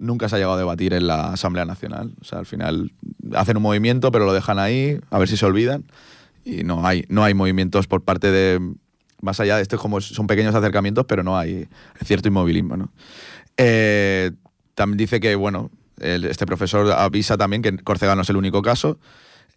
nunca 0.00 0.28
se 0.28 0.34
ha 0.34 0.38
llegado 0.38 0.54
a 0.54 0.58
debatir 0.58 0.92
en 0.94 1.06
la 1.06 1.32
Asamblea 1.32 1.64
Nacional. 1.64 2.14
O 2.20 2.24
sea, 2.24 2.40
al 2.40 2.46
final 2.46 2.92
hacen 3.34 3.56
un 3.56 3.62
movimiento, 3.62 4.10
pero 4.10 4.26
lo 4.26 4.32
dejan 4.32 4.58
ahí, 4.58 4.98
a 5.10 5.18
ver 5.18 5.28
si 5.28 5.36
se 5.36 5.46
olvidan. 5.46 5.84
Y 6.44 6.64
no 6.64 6.86
hay, 6.86 7.04
no 7.08 7.22
hay 7.22 7.34
movimientos 7.34 7.86
por 7.86 8.02
parte 8.02 8.30
de. 8.30 8.60
Más 9.20 9.38
allá 9.38 9.56
de 9.56 9.62
esto, 9.62 9.76
es 9.76 9.82
como 9.82 10.00
son 10.00 10.26
pequeños 10.26 10.54
acercamientos, 10.54 11.04
pero 11.06 11.22
no 11.22 11.38
hay 11.38 11.68
cierto 12.02 12.28
inmovilismo. 12.28 12.78
¿no? 12.78 12.90
Eh, 13.58 14.30
también 14.74 14.96
dice 14.96 15.20
que, 15.20 15.34
bueno, 15.34 15.70
este 16.00 16.46
profesor 16.46 16.90
avisa 16.92 17.36
también 17.36 17.60
que 17.60 17.76
Córcega 17.78 18.16
no 18.16 18.22
es 18.22 18.30
el 18.30 18.36
único 18.36 18.62
caso, 18.62 18.98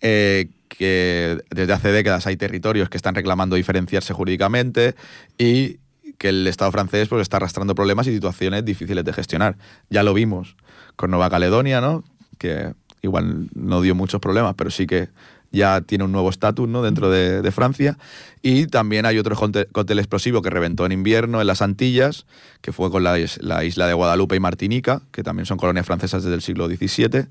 eh, 0.01 0.49
que 0.67 1.38
desde 1.49 1.71
hace 1.71 1.93
décadas 1.93 2.27
hay 2.27 2.36
territorios 2.36 2.89
que 2.89 2.97
están 2.97 3.15
reclamando 3.15 3.56
diferenciarse 3.56 4.13
jurídicamente 4.13 4.95
y 5.38 5.77
que 6.17 6.30
el 6.30 6.47
Estado 6.47 6.71
francés 6.71 7.08
pues, 7.10 7.21
está 7.21 7.38
arrastrando 7.38 7.76
problemas 7.76 8.08
y 8.08 8.13
situaciones 8.13 8.63
difíciles 8.65 9.04
de 9.04 9.13
gestionar. 9.13 9.58
Ya 9.89 10.04
lo 10.04 10.13
vimos 10.13 10.56
con 10.95 11.12
Nueva 11.12 11.30
Caledonia, 11.30 11.82
¿no? 11.82 12.04
que 12.38 12.73
igual 13.02 13.49
no 13.54 13.82
dio 13.82 13.95
muchos 13.95 14.19
problemas, 14.19 14.56
pero 14.56 14.69
sí 14.69 14.88
que 14.88 15.10
ya 15.52 15.82
tiene 15.82 16.04
un 16.04 16.12
nuevo 16.12 16.30
estatus 16.30 16.67
¿no? 16.67 16.82
dentro 16.82 17.10
de, 17.10 17.52
Francia. 17.52 17.97
Y 18.41 18.67
también 18.67 19.06
hay 19.06 19.19
otro 19.19 19.36
cóctel 19.36 19.99
explosivo 19.99 20.41
que 20.41 20.49
reventó 20.49 20.86
en 20.86 20.91
invierno 20.91 21.39
en 21.39 21.47
las 21.47 21.62
Antillas, 21.62 22.26
que 22.62 22.71
fue 22.71 22.89
con 22.89 23.04
la, 23.04 23.17
la 23.39 23.63
isla 23.63 23.88
de 23.88 23.93
Guadalupe 23.93 24.36
y 24.36 24.39
Martinica, 24.39 25.04
que 25.12 25.21
también 25.23 25.45
son 25.45 25.58
colonias 25.58 25.86
francesas 25.86 26.23
desde 26.23 26.36
el 26.36 26.41
siglo 26.41 26.67
XVII. 26.67 27.28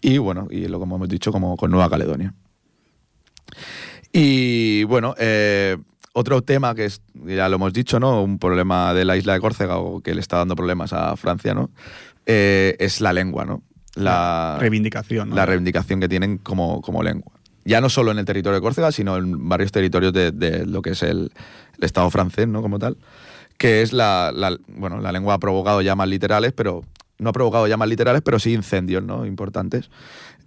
Y 0.00 0.18
bueno, 0.18 0.46
y 0.50 0.68
lo 0.68 0.78
como 0.78 0.96
hemos 0.96 1.08
dicho, 1.08 1.32
como 1.32 1.56
con 1.56 1.70
Nueva 1.72 1.90
Caledonia. 1.90 2.32
Y 4.12 4.84
bueno, 4.84 5.14
eh, 5.18 5.76
otro 6.18 6.40
tema 6.42 6.74
que 6.74 6.86
es, 6.86 7.02
ya 7.26 7.48
lo 7.50 7.56
hemos 7.56 7.72
dicho, 7.74 8.00
¿no? 8.00 8.22
Un 8.22 8.38
problema 8.38 8.94
de 8.94 9.04
la 9.04 9.16
isla 9.18 9.34
de 9.34 9.40
Córcega 9.40 9.76
o 9.76 10.00
que 10.00 10.14
le 10.14 10.20
está 10.20 10.38
dando 10.38 10.56
problemas 10.56 10.92
a 10.94 11.14
Francia, 11.16 11.52
¿no? 11.52 11.70
Eh, 12.24 12.74
es 12.78 13.02
la 13.02 13.12
lengua, 13.12 13.44
¿no? 13.44 13.62
La, 13.94 14.56
reivindicación. 14.58 15.28
¿no? 15.30 15.36
la 15.36 15.44
reivindicación 15.46 16.00
que 16.00 16.08
tienen 16.08 16.38
como, 16.38 16.80
como 16.80 17.02
lengua. 17.02 17.32
Ya 17.66 17.80
no 17.80 17.88
solo 17.90 18.12
en 18.12 18.18
el 18.18 18.24
territorio 18.24 18.54
de 18.56 18.62
Córcega, 18.62 18.92
sino 18.92 19.16
en 19.16 19.48
varios 19.48 19.72
territorios 19.72 20.12
de, 20.14 20.32
de 20.32 20.64
lo 20.64 20.80
que 20.82 20.90
es 20.90 21.02
el, 21.02 21.32
el 21.78 21.84
Estado 21.84 22.08
francés, 22.10 22.48
¿no? 22.48 22.62
Como 22.62 22.78
tal. 22.78 22.96
Que 23.58 23.82
es 23.82 23.92
la, 23.92 24.32
la- 24.34 24.56
bueno, 24.68 25.00
la 25.00 25.12
lengua 25.12 25.34
ha 25.34 25.38
provocado 25.38 25.82
llamas 25.82 26.08
literales, 26.08 26.52
pero 26.52 26.82
no 27.18 27.28
ha 27.30 27.32
provocado 27.32 27.66
llamas 27.66 27.88
literales, 27.88 28.22
pero 28.24 28.38
sí 28.38 28.54
incendios, 28.54 29.02
¿no? 29.02 29.26
Importantes. 29.26 29.90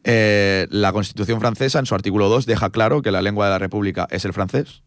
Eh, 0.03 0.67
la 0.71 0.93
Constitución 0.93 1.39
francesa, 1.39 1.77
en 1.79 1.85
su 1.85 1.93
artículo 1.93 2.29
2, 2.29 2.45
deja 2.45 2.69
claro 2.69 3.01
que 3.01 3.11
la 3.11 3.21
lengua 3.21 3.45
de 3.45 3.51
la 3.51 3.59
República 3.59 4.07
es 4.11 4.23
el 4.25 4.33
francés, 4.33 4.81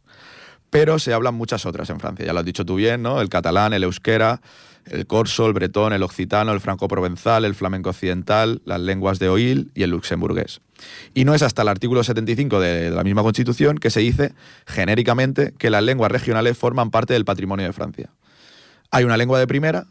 pero 0.73 0.99
se 0.99 1.13
hablan 1.13 1.35
muchas 1.35 1.67
otras 1.67 1.91
en 1.91 2.01
Francia. 2.01 2.25
Ya 2.25 2.33
lo 2.33 2.39
has 2.39 2.47
dicho 2.47 2.65
tú 2.65 2.77
bien, 2.77 3.03
¿no? 3.03 3.21
El 3.21 3.29
catalán, 3.29 3.75
el 3.75 3.85
euskera, 3.85 4.41
el 4.87 5.07
corso, 5.07 5.47
el 5.47 5.53
bretón, 5.53 5.93
el 5.93 6.03
occitano, 6.03 6.51
el 6.53 6.61
franco-provenzal, 6.61 7.45
el 7.45 7.55
flamenco 7.55 7.91
occidental, 7.91 8.63
las 8.65 8.81
lenguas 8.81 9.19
de 9.19 9.29
Oil 9.29 9.71
y 9.75 9.83
el 9.83 9.91
luxemburgués. 9.91 10.63
Y 11.13 11.27
no 11.27 11.35
es 11.35 11.43
hasta 11.43 11.61
el 11.61 11.69
artículo 11.69 12.03
75 12.03 12.59
de, 12.59 12.85
de 12.85 12.91
la 12.91 13.05
misma 13.05 13.23
Constitución 13.23 13.77
que 13.77 13.91
se 13.91 14.01
dice 14.01 14.33
genéricamente 14.67 15.53
que 15.59 15.69
las 15.69 15.83
lenguas 15.83 16.11
regionales 16.11 16.57
forman 16.57 16.91
parte 16.91 17.13
del 17.13 17.27
patrimonio 17.27 17.67
de 17.67 17.73
Francia. 17.75 18.09
Hay 18.91 19.05
una 19.05 19.19
lengua 19.19 19.39
de 19.39 19.47
primera, 19.47 19.85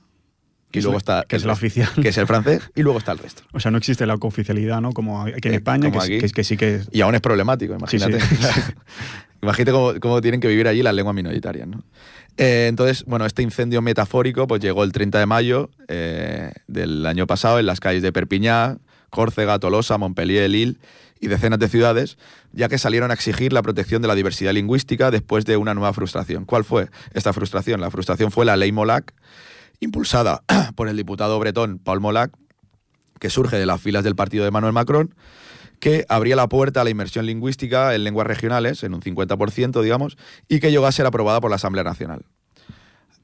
Que 0.71 0.79
y 0.79 0.79
es 0.79 0.83
luego 0.85 0.97
está 0.97 1.25
que 1.27 1.35
es 1.35 1.45
la 1.45 1.53
oficial. 1.53 1.89
que 2.01 2.09
es 2.09 2.17
el 2.17 2.25
francés, 2.25 2.63
y 2.75 2.81
luego 2.81 2.97
está 2.97 3.11
el 3.11 3.19
resto. 3.19 3.43
O 3.53 3.59
sea, 3.59 3.69
no 3.71 3.77
existe 3.77 4.05
la 4.07 4.17
cooficialidad, 4.17 4.81
¿no? 4.81 4.91
Como 4.93 5.21
aquí 5.21 5.47
en 5.47 5.53
Eh, 5.53 5.57
España, 5.57 5.91
que, 5.91 6.01
sí- 6.01 6.13
aquí. 6.15 6.19
que, 6.21 6.29
que 6.31 6.43
sí 6.43 6.57
que... 6.57 6.81
Y 6.91 7.01
aún 7.01 7.13
es 7.15 7.21
problemático, 7.21 7.77
Sí, 7.87 7.99
sí. 7.99 8.05
imagínate. 9.41 9.99
cómo, 9.99 10.21
tienen 10.21 10.39
que 10.39 10.47
vivir 10.47 10.67
allí 10.67 10.83
las 10.83 10.93
lenguas 10.93 11.15
minoritarias. 11.15 11.67
¿no? 11.67 11.83
Eh, 12.37 12.67
entonces, 12.67 13.03
bueno, 13.05 13.25
este 13.25 13.41
incendio 13.43 13.81
metafórico 13.81 14.47
pues 14.47 14.61
llegó 14.61 14.83
el 14.83 14.91
30 14.91 15.19
de 15.19 15.25
mayo 15.25 15.69
eh, 15.87 16.51
del 16.67 17.05
año 17.05 17.27
pasado 17.27 17.59
en 17.59 17.65
las 17.65 17.79
calles 17.79 18.01
de 18.01 18.11
Perpiñá, 18.11 18.77
Córcega, 19.09 19.59
Tolosa, 19.59 19.97
Montpellier, 19.97 20.49
Lille 20.49 20.77
y 21.19 21.27
decenas 21.27 21.59
de 21.59 21.69
ciudades, 21.69 22.17
ya 22.51 22.67
que 22.67 22.79
salieron 22.79 23.11
a 23.11 23.13
exigir 23.13 23.53
la 23.53 23.61
protección 23.61 24.01
de 24.01 24.07
la 24.07 24.15
diversidad 24.15 24.53
lingüística 24.53 25.11
después 25.11 25.45
de 25.45 25.57
una 25.57 25.73
nueva 25.73 25.93
frustración. 25.93 26.45
¿Cuál 26.45 26.63
fue 26.63 26.89
esta 27.13 27.31
frustración? 27.31 27.79
La 27.79 27.91
frustración 27.91 28.31
fue 28.31 28.45
la 28.45 28.57
ley 28.57 28.71
Molac, 28.71 29.13
impulsada 29.79 30.43
por 30.75 30.87
el 30.87 30.97
diputado 30.97 31.37
bretón 31.39 31.77
Paul 31.77 31.99
Molac, 31.99 32.31
que 33.19 33.29
surge 33.29 33.57
de 33.57 33.67
las 33.67 33.79
filas 33.79 34.03
del 34.03 34.15
partido 34.15 34.43
de 34.43 34.47
Emmanuel 34.47 34.73
Macron, 34.73 35.13
que 35.81 36.05
abría 36.07 36.35
la 36.37 36.47
puerta 36.47 36.79
a 36.79 36.83
la 36.85 36.91
inmersión 36.91 37.25
lingüística 37.25 37.93
en 37.95 38.05
lenguas 38.05 38.27
regionales, 38.27 38.83
en 38.83 38.93
un 38.93 39.01
50%, 39.01 39.81
digamos, 39.81 40.15
y 40.47 40.59
que 40.59 40.71
llegó 40.71 40.85
a 40.85 40.91
ser 40.91 41.07
aprobada 41.07 41.41
por 41.41 41.49
la 41.49 41.55
Asamblea 41.55 41.83
Nacional. 41.83 42.21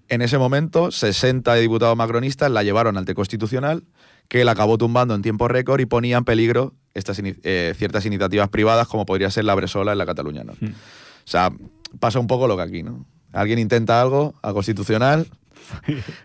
En 0.09 0.21
ese 0.21 0.37
momento, 0.37 0.91
60 0.91 1.53
diputados 1.55 1.95
macronistas 1.95 2.49
la 2.49 2.63
llevaron 2.63 2.97
ante 2.97 3.13
Constitucional, 3.13 3.83
que 4.27 4.43
la 4.43 4.53
acabó 4.53 4.77
tumbando 4.77 5.13
en 5.13 5.21
tiempo 5.21 5.47
récord 5.47 5.79
y 5.79 5.85
ponía 5.85 6.17
en 6.17 6.25
peligro 6.25 6.73
estas 6.95 7.21
eh, 7.23 7.73
ciertas 7.77 8.05
iniciativas 8.05 8.49
privadas, 8.49 8.87
como 8.87 9.05
podría 9.05 9.29
ser 9.29 9.45
la 9.45 9.53
Bresola 9.53 9.91
en 9.91 9.99
la 9.99 10.05
Cataluña. 10.07 10.43
¿no? 10.43 10.53
Hmm. 10.59 10.71
O 10.71 11.29
sea, 11.29 11.51
pasa 11.99 12.19
un 12.19 12.27
poco 12.27 12.47
lo 12.47 12.57
que 12.57 12.63
aquí, 12.63 12.83
¿no? 12.83 13.05
Alguien 13.33 13.59
intenta 13.59 14.01
algo 14.01 14.33
a 14.41 14.51
Constitucional. 14.51 15.27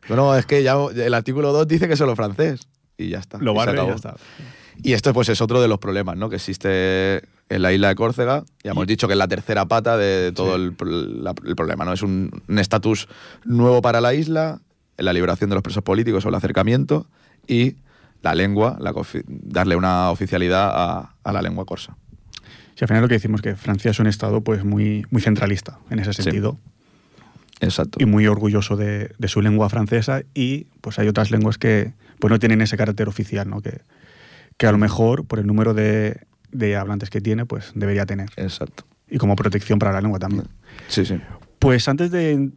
Bueno, 0.09 0.37
es 0.37 0.47
que 0.47 0.63
ya 0.63 0.77
el 0.95 1.15
artículo 1.15 1.53
2 1.53 1.67
dice 1.67 1.89
que 1.89 1.97
solo 1.97 2.15
francés. 2.15 2.69
Y 2.97 3.09
ya 3.09 3.19
está. 3.19 3.39
Lo 3.39 3.53
y 3.53 3.55
se 3.55 3.59
barre 3.59 3.73
y 3.73 3.75
acabó. 3.75 3.89
ya 3.89 3.95
está. 3.97 4.15
Y 4.83 4.95
esto 4.95 5.13
pues 5.15 5.29
es 5.29 5.41
otro 5.41 5.61
de 5.63 5.69
los 5.69 5.79
problemas 5.79 6.17
¿no? 6.17 6.29
que 6.29 6.37
existe 6.37 7.23
en 7.49 7.63
la 7.63 7.73
isla 7.73 7.89
de 7.89 7.95
Córcega. 7.95 8.45
Ya 8.65 8.73
hemos 8.73 8.87
dicho 8.87 9.07
que 9.07 9.15
es 9.15 9.19
la 9.19 9.29
tercera 9.29 9.67
pata 9.67 9.97
de 9.97 10.33
todo 10.33 10.57
Sí. 10.57 10.63
el, 10.63 10.73
pro- 10.73 10.91
la- 10.91 11.35
el 11.47 11.55
problema. 11.57 11.85
¿no? 11.85 11.93
Es 11.93 12.03
un 12.03 12.31
estatus 12.59 13.09
nuevo 13.45 13.81
para 13.83 14.01
la 14.01 14.15
isla, 14.15 14.61
la 14.99 15.13
liberación 15.13 15.51
de 15.51 15.55
los 15.55 15.63
presos 15.63 15.83
políticos 15.83 16.25
o 16.27 16.29
el 16.31 16.35
acercamiento 16.35 17.07
y 17.47 17.77
la 18.23 18.35
lengua, 18.35 18.77
la 18.81 18.93
darle 19.29 19.77
una 19.77 20.11
oficialidad 20.11 20.71
a, 20.73 21.15
a 21.23 21.33
la 21.33 21.43
lengua 21.43 21.65
corsa. 21.65 21.97
Si 22.75 22.85
al 22.85 22.89
final 22.89 23.03
lo 23.03 23.09
que 23.09 23.15
decimos 23.15 23.43
que 23.43 23.55
Francia 23.55 23.91
es 23.91 23.99
un 24.01 24.07
estado 24.07 24.41
pues 24.43 24.65
muy, 24.65 25.05
muy 25.11 25.21
centralista 25.23 25.79
en 25.91 25.99
ese 25.99 26.13
Sí. 26.13 26.23
sentido 26.23 26.59
Exacto. 27.61 27.99
y 28.01 28.07
muy 28.07 28.27
orgulloso 28.27 28.77
de, 28.77 29.13
de 29.19 29.29
su 29.29 29.41
lengua 29.43 29.69
francesa 29.69 30.23
y 30.35 30.65
pues 30.81 30.99
hay 30.99 31.07
otras 31.09 31.31
lenguas 31.31 31.59
que 31.59 31.93
pues 32.19 32.31
no 32.31 32.39
tienen 32.39 32.61
ese 32.63 32.77
carácter 32.77 33.09
oficial, 33.09 33.49
¿no? 33.49 33.61
Que, 33.61 33.81
que 34.57 34.67
a 34.67 34.73
lo 34.73 34.79
mejor 34.79 35.27
por 35.27 35.39
el 35.39 35.47
número 35.47 35.75
de, 35.75 36.27
de 36.51 36.77
hablantes 36.77 37.11
que 37.11 37.21
tiene 37.21 37.47
pues 37.47 37.73
debería 37.75 38.07
tener 38.07 38.31
Exacto. 38.37 38.85
y 39.09 39.19
como 39.19 39.37
protección 39.37 39.79
para 39.79 39.93
la 39.93 40.01
lengua 40.01 40.19
también. 40.19 40.47
Sí, 40.89 41.05
sí. 41.05 41.21
Pues 41.59 41.89
antes 41.89 42.11
de, 42.11 42.51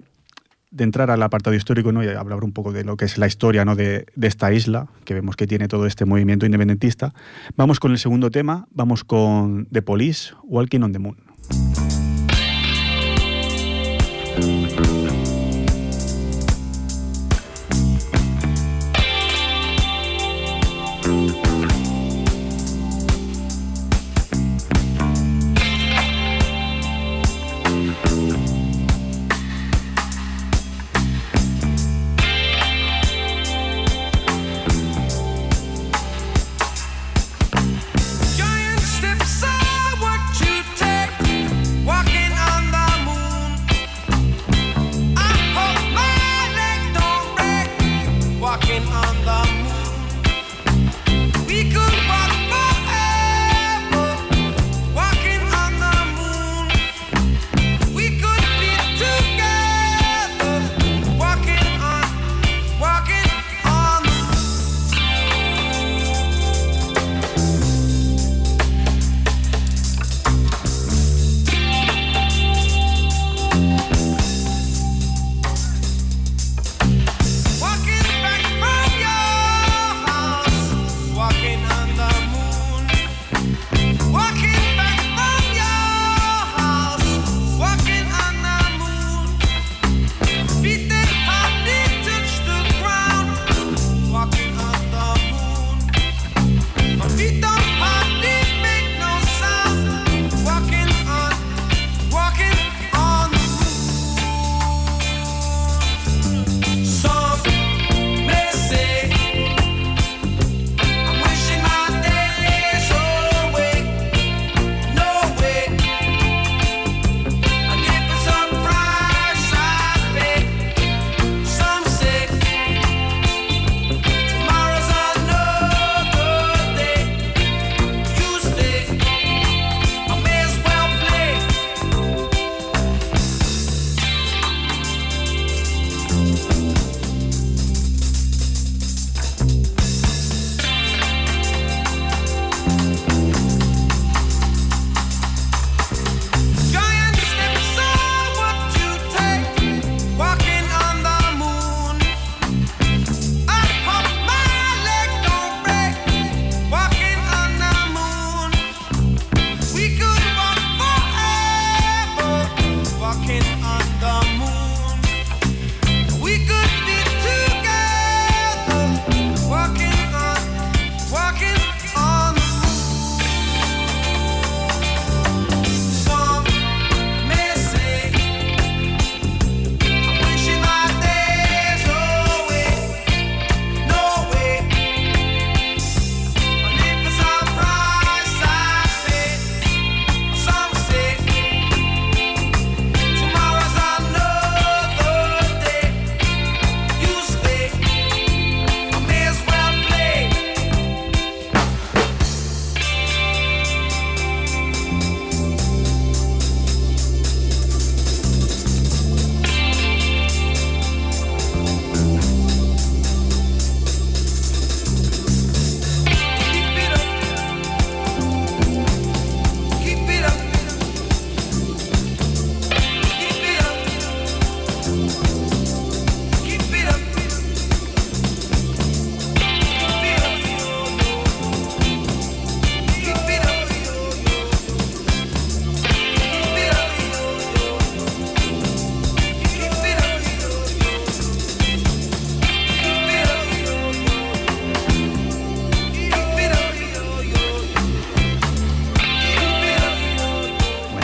de 0.72 0.84
entrar 0.84 1.10
al 1.12 1.24
apartado 1.24 1.56
histórico 1.56 1.92
¿no? 1.92 2.04
y 2.04 2.08
hablar 2.08 2.44
un 2.44 2.52
poco 2.52 2.74
de 2.74 2.84
lo 2.84 2.98
que 2.98 3.06
es 3.06 3.18
la 3.18 3.28
historia 3.28 3.64
¿no? 3.66 3.76
de, 3.76 4.06
de 4.16 4.28
esta 4.28 4.52
isla, 4.52 4.88
que 5.06 5.14
vemos 5.14 5.36
que 5.36 5.48
tiene 5.48 5.68
todo 5.68 5.86
este 5.86 6.06
movimiento 6.06 6.46
independentista, 6.46 7.14
vamos 7.56 7.80
con 7.80 7.92
el 7.92 7.98
segundo 7.98 8.30
tema, 8.30 8.68
vamos 8.72 9.04
con 9.04 9.68
The 9.72 9.82
Police, 9.82 10.34
Walking 10.44 10.82
on 10.82 10.92
the 10.92 11.00
Moon. 11.00 11.18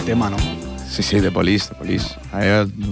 Tema, 0.06 0.30
¿no? 0.30 0.38
Sí, 0.90 1.04
sí, 1.04 1.20
de 1.20 1.32
Police, 1.32 1.70
de 1.70 1.76
Police. 1.76 2.16
A 2.32 2.40
mí, 2.40 2.46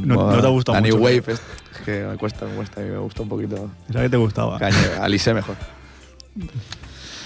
No- 0.06 0.32
no 0.32 0.42
te 0.42 0.48
ha 0.48 0.50
gustado 0.50 0.76
la 0.78 0.82
New 0.82 0.96
mucho, 0.98 1.04
Wave 1.04 1.22
pero- 1.22 1.38
es, 1.38 1.42
es 1.76 1.82
que 1.86 2.02
me 2.10 2.18
cuesta, 2.18 2.46
me 2.46 2.56
cuesta, 2.56 2.82
me 2.82 2.98
gusta 2.98 3.22
un 3.24 3.30
poquito. 3.30 3.70
Esa 3.90 4.02
que 4.02 4.10
te 4.10 4.18
gustaba. 4.18 4.58
Alice 5.02 5.34
mejor. 5.34 5.56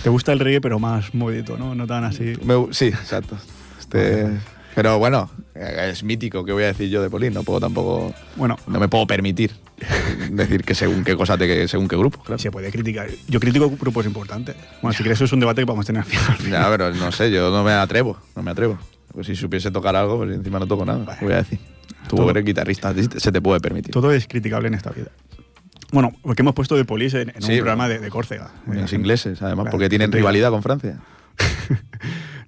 Te 0.01 0.09
gusta 0.09 0.33
el 0.33 0.39
reggae, 0.39 0.61
pero 0.61 0.79
más 0.79 1.13
movidito, 1.13 1.57
¿no? 1.57 1.75
No 1.75 1.85
tan 1.87 2.03
así. 2.03 2.33
Me 2.43 2.55
sí, 2.71 2.87
exacto. 2.87 3.37
Este, 3.79 4.27
pero 4.75 4.97
bueno, 4.97 5.29
eh, 5.55 5.89
es 5.91 6.03
mítico, 6.03 6.43
¿qué 6.43 6.51
voy 6.51 6.63
a 6.63 6.67
decir 6.67 6.89
yo 6.89 7.01
de 7.01 7.09
Police? 7.09 7.33
No 7.33 7.43
puedo 7.43 7.59
tampoco. 7.59 8.13
Bueno, 8.35 8.57
No 8.67 8.79
me 8.79 8.87
puedo 8.87 9.05
permitir 9.05 9.51
decir 10.31 10.63
que 10.63 10.73
según 10.75 11.03
qué 11.03 11.15
cosa, 11.15 11.37
te, 11.37 11.67
según 11.67 11.87
qué 11.87 11.95
grupo, 11.95 12.21
claro. 12.23 12.39
se 12.39 12.49
puede 12.51 12.71
criticar. 12.71 13.07
Yo 13.27 13.39
critico 13.39 13.69
grupos 13.69 14.05
importantes. 14.07 14.55
Bueno, 14.81 14.93
si 14.93 15.03
quieres, 15.03 15.17
eso 15.19 15.25
es 15.25 15.33
un 15.33 15.39
debate 15.39 15.61
que 15.61 15.65
vamos 15.65 15.85
a 15.85 15.87
tener 15.87 16.01
al 16.01 16.35
final. 16.37 16.49
Ya, 16.63 16.69
pero 16.69 16.93
no 16.93 17.11
sé, 17.11 17.29
yo 17.31 17.51
no 17.51 17.63
me 17.63 17.71
atrevo, 17.73 18.17
no 18.35 18.41
me 18.41 18.51
atrevo. 18.51 18.77
Pues 19.13 19.27
si 19.27 19.35
supiese 19.35 19.71
tocar 19.71 19.95
algo, 19.95 20.17
pues 20.17 20.31
encima 20.35 20.59
no 20.59 20.67
toco 20.67 20.85
nada. 20.85 21.17
¿qué 21.19 21.25
voy 21.25 21.33
a 21.35 21.37
decir. 21.37 21.59
Tú 22.09 22.15
Todo- 22.17 22.29
eres 22.31 22.43
guitarrista, 22.43 22.93
se 23.17 23.31
te 23.31 23.41
puede 23.41 23.59
permitir. 23.59 23.91
Todo 23.91 24.11
es 24.11 24.27
criticable 24.27 24.67
en 24.67 24.73
esta 24.73 24.89
vida. 24.91 25.07
Bueno, 25.91 26.11
porque 26.23 26.41
hemos 26.41 26.55
puesto 26.55 26.75
de 26.75 26.85
Police 26.85 27.21
en, 27.21 27.29
en 27.29 27.41
Sí, 27.41 27.51
un 27.53 27.57
programa 27.59 27.87
de, 27.87 27.99
de 27.99 28.09
Córcega. 28.09 28.51
Los 28.67 28.91
Eh, 28.91 28.95
ingleses, 28.95 29.41
además, 29.43 29.65
claro, 29.65 29.71
porque 29.71 29.89
tienen 29.89 30.11
rivalidad 30.11 30.49
con 30.49 30.63
Francia. 30.63 30.99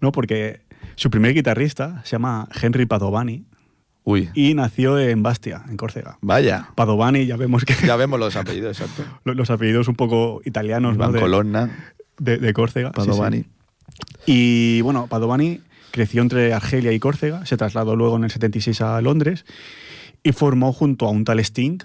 No, 0.01 0.11
porque 0.11 0.61
su 0.95 1.09
primer 1.09 1.33
guitarrista 1.33 2.01
se 2.03 2.11
llama 2.11 2.47
Henry 2.61 2.85
Padovani 2.85 3.45
Uy, 4.03 4.29
y 4.35 4.53
nació 4.53 4.99
en 4.99 5.23
Bastia, 5.23 5.63
en 5.69 5.77
Córcega. 5.77 6.17
vaya. 6.21 6.69
Padovani, 6.75 7.25
ya 7.25 7.37
vemos 7.37 7.63
que 7.65 7.73
Ya 7.85 7.95
vemos 7.95 8.19
los 8.19 8.35
apellidos, 8.35 8.79
exacto. 8.79 9.03
lo- 9.23 9.33
los 9.33 9.49
apellidos 9.49 9.87
un 9.87 9.95
poco 9.95 10.41
italianos 10.45 10.91
¿no? 10.97 11.03
Iván 11.05 11.13
de, 11.13 11.19
Colonna, 11.19 11.93
de- 12.19 12.37
de 12.37 12.53
Córcega. 12.53 12.91
sí, 12.95 13.01
sí. 13.01 13.07
Padovani. 13.07 13.45
Y 14.27 14.81
bueno, 14.81 15.07
Padovani 15.07 15.61
creció 15.95 16.21
entre 16.21 16.53
Argelia 16.53 16.91
y 16.91 16.99
Córcega, 16.99 17.45
se 17.45 17.55
trasladó 17.55 17.95
luego 17.95 18.17
en 18.17 18.25
el 18.25 18.29
76 18.31 18.81
a 18.81 18.99
Londres 19.01 19.45
y 20.23 20.33
formó 20.33 20.73
junto 20.73 21.05
a 21.07 21.09
un 21.09 21.23
tal 21.23 21.39
Sting, 21.39 21.77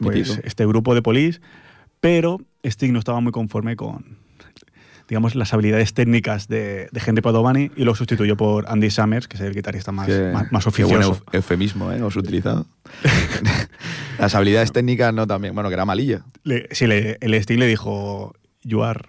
pues 0.00 0.40
este 0.44 0.64
grupo 0.66 0.94
de 0.94 1.02
Police, 1.02 1.40
pero 2.00 2.38
Sting 2.64 2.90
no 2.92 2.98
estaba 2.98 3.20
muy 3.20 3.30
conforme 3.32 3.76
con 3.76 4.16
digamos 5.08 5.34
las 5.34 5.52
habilidades 5.54 5.92
técnicas 5.94 6.48
de, 6.48 6.88
de 6.92 7.02
Henry 7.06 7.20
Padovani 7.22 7.70
y 7.76 7.84
lo 7.84 7.94
sustituyó 7.94 8.36
por 8.36 8.66
Andy 8.68 8.90
Summers, 8.90 9.26
que 9.28 9.36
es 9.36 9.42
el 9.42 9.54
guitarrista 9.54 9.90
más, 9.92 10.06
Qué- 10.06 10.30
más, 10.32 10.50
más 10.52 10.64
qué 10.66 10.84
buen 10.84 10.96
oficioso. 10.98 11.24
euf- 11.24 11.34
eufemismo, 11.34 11.92
¿eh? 11.92 12.02
Os 12.02 12.16
utilizado. 12.16 12.66
Las 14.18 14.34
habilidades 14.34 14.72
técnicas 14.72 15.14
no 15.14 15.26
también. 15.26 15.54
Bueno, 15.54 15.68
que 15.70 15.74
era 15.74 15.84
malilla. 15.84 16.24
Le- 16.44 16.68
sí, 16.72 16.86
le- 16.86 17.16
el 17.20 17.34
Sting 17.34 17.58
le 17.58 17.66
dijo, 17.66 18.34
you 18.62 18.82
are 18.82 19.00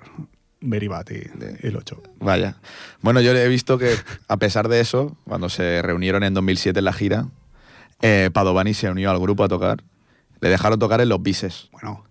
De- 1.35 1.57
el 1.61 1.75
8. 1.77 2.01
Vaya. 2.19 2.57
Bueno, 3.01 3.21
yo 3.21 3.31
he 3.31 3.47
visto 3.47 3.77
que, 3.77 3.95
a 4.27 4.37
pesar 4.37 4.67
de 4.67 4.79
eso, 4.79 5.15
cuando 5.25 5.49
se 5.49 5.81
reunieron 5.81 6.23
en 6.23 6.33
2007 6.33 6.79
en 6.79 6.85
la 6.85 6.93
gira, 6.93 7.27
eh, 8.01 8.29
Padovani 8.33 8.73
se 8.73 8.89
unió 8.89 9.11
al 9.11 9.19
grupo 9.19 9.43
a 9.43 9.47
tocar. 9.47 9.83
Le 10.41 10.49
dejaron 10.49 10.79
tocar 10.79 11.01
en 11.01 11.09
los 11.09 11.21
bises. 11.21 11.69
Bueno, 11.71 12.03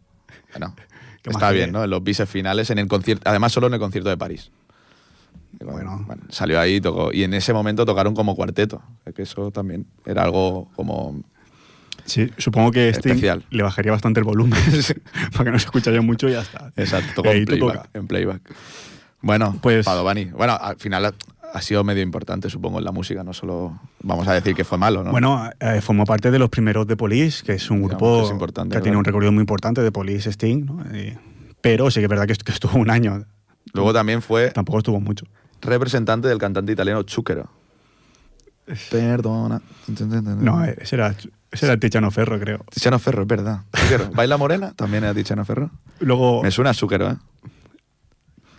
Bueno, 0.53 0.75
¿Qué 1.23 1.31
está 1.31 1.51
bien? 1.51 1.73
¿no? 1.73 1.85
En 1.85 1.91
los 1.91 2.03
bises 2.03 2.29
finales, 2.29 2.71
en 2.71 2.79
el 2.79 2.89
concierto, 2.89 3.29
además 3.29 3.53
solo 3.53 3.67
en 3.67 3.75
el 3.75 3.81
concierto 3.81 4.09
de 4.11 4.17
París. 4.17 4.51
Bueno. 5.61 6.07
salió 6.29 6.61
ahí 6.61 6.77
y 6.77 6.81
tocó. 6.81 7.13
Y 7.13 7.25
en 7.25 7.35
ese 7.35 7.53
momento 7.53 7.85
tocaron 7.85 8.15
como 8.15 8.37
cuarteto. 8.37 8.83
Que 9.15 9.23
eso 9.23 9.51
también 9.51 9.87
era 10.07 10.23
algo 10.23 10.71
como. 10.77 11.21
Sí, 12.09 12.31
supongo 12.39 12.73
que 12.73 12.89
Sting 12.91 13.11
Especial. 13.13 13.45
le 13.51 13.63
bajaría 13.63 13.93
bastante 13.93 14.19
el 14.21 14.25
volumen 14.25 14.59
para 15.33 15.45
que 15.45 15.51
no 15.53 15.59
se 15.59 15.67
escuchara 15.67 16.01
mucho 16.03 16.29
y 16.29 16.33
ya 16.33 16.41
está. 16.41 16.73
Exacto, 16.77 17.23
en 17.25 17.45
playback, 17.45 17.89
en 17.95 18.07
playback. 18.09 18.43
Bueno, 19.21 19.57
Pues- 19.63 19.85
Padovani. 19.87 20.25
Bueno, 20.27 20.59
al 20.61 20.77
final 20.77 21.15
ha, 21.53 21.61
sido 21.63 21.83
medio 21.85 22.03
importante, 22.03 22.51
supongo, 22.51 22.79
en 22.79 22.85
la 22.85 22.93
música. 22.93 23.23
No 23.25 23.33
solo 23.33 23.81
vamos 24.01 24.27
a 24.29 24.33
decir 24.35 24.55
que 24.55 24.65
fue 24.65 24.79
malo, 24.79 25.03
¿no? 25.05 25.11
Bueno, 25.11 25.49
eh, 25.61 25.81
formó 25.81 26.05
parte 26.05 26.31
de 26.31 26.39
los 26.39 26.49
primeros 26.51 26.87
de 26.87 26.97
Police, 26.97 27.43
que 27.45 27.53
es 27.55 27.71
un 27.71 27.79
Digamos 27.83 27.91
grupo 27.99 28.19
que 28.21 28.25
es 28.27 28.31
importante, 28.33 28.77
que 28.77 28.83
tiene 28.83 28.97
un 28.97 29.05
recorrido 29.05 29.33
muy 29.33 29.41
importante 29.41 29.81
de 29.83 29.91
Police 29.93 30.31
Sting, 30.33 30.65
¿no? 30.67 30.83
Y- 30.97 31.17
pero 31.61 31.91
sí 31.91 32.01
que 32.01 32.05
es 32.05 32.11
verdad 32.11 32.27
que, 32.27 32.33
est- 32.33 32.43
que 32.43 32.53
estuvo 32.53 32.79
un 32.79 32.91
año, 32.91 33.25
Luego 33.75 33.93
también 33.93 34.23
fue 34.23 34.51
tampoco 34.51 34.79
estuvo 34.79 35.01
mucho. 35.01 35.27
representante 35.61 36.29
del 36.29 36.39
cantante 36.39 36.71
italiano 36.73 37.03
Zucchero. 37.09 37.51
Perdona. 38.91 39.61
No, 40.41 40.65
ese 40.65 40.97
era, 40.97 41.15
ese 41.51 41.67
era 41.67 41.77
Tiziano 41.79 42.11
Ferro, 42.11 42.39
creo. 42.39 42.65
Tiziano 42.71 42.99
Ferro, 42.99 43.23
es 43.23 43.29
verdad. 43.29 43.63
¿Baila 44.15 44.37
Morena? 44.37 44.73
También 44.75 45.05
era 45.05 45.15
Tiziano 45.15 45.45
Ferro. 45.45 45.71
Luego, 46.01 46.43
Me 46.43 46.51
suena 46.51 46.71
a 46.71 46.75
Zucchero, 46.75 47.11
¿eh? 47.11 47.17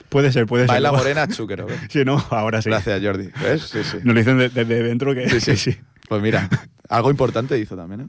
puede 0.09 0.31
ser, 0.31 0.45
puede 0.47 0.63
ser. 0.63 0.69
Baila 0.69 0.91
Morena, 0.91 1.27
Zucchero. 1.27 1.67
¿ves? 1.67 1.79
Sí, 1.89 2.03
no, 2.05 2.23
ahora 2.29 2.61
sí. 2.61 2.69
Gracias, 2.69 3.01
Jordi. 3.03 3.29
¿Ves? 3.41 3.61
Sí, 3.63 3.83
sí. 3.83 3.97
Nos 3.97 4.13
lo 4.13 4.19
dicen 4.19 4.37
de- 4.37 4.49
desde 4.49 4.83
dentro 4.83 5.13
que 5.13 5.29
Sí, 5.29 5.39
sí. 5.39 5.55
sí. 5.55 5.77
Pues 6.07 6.21
mira, 6.21 6.49
algo 6.89 7.11
importante 7.11 7.57
hizo 7.59 7.75
también, 7.75 8.01
¿eh? 8.01 8.07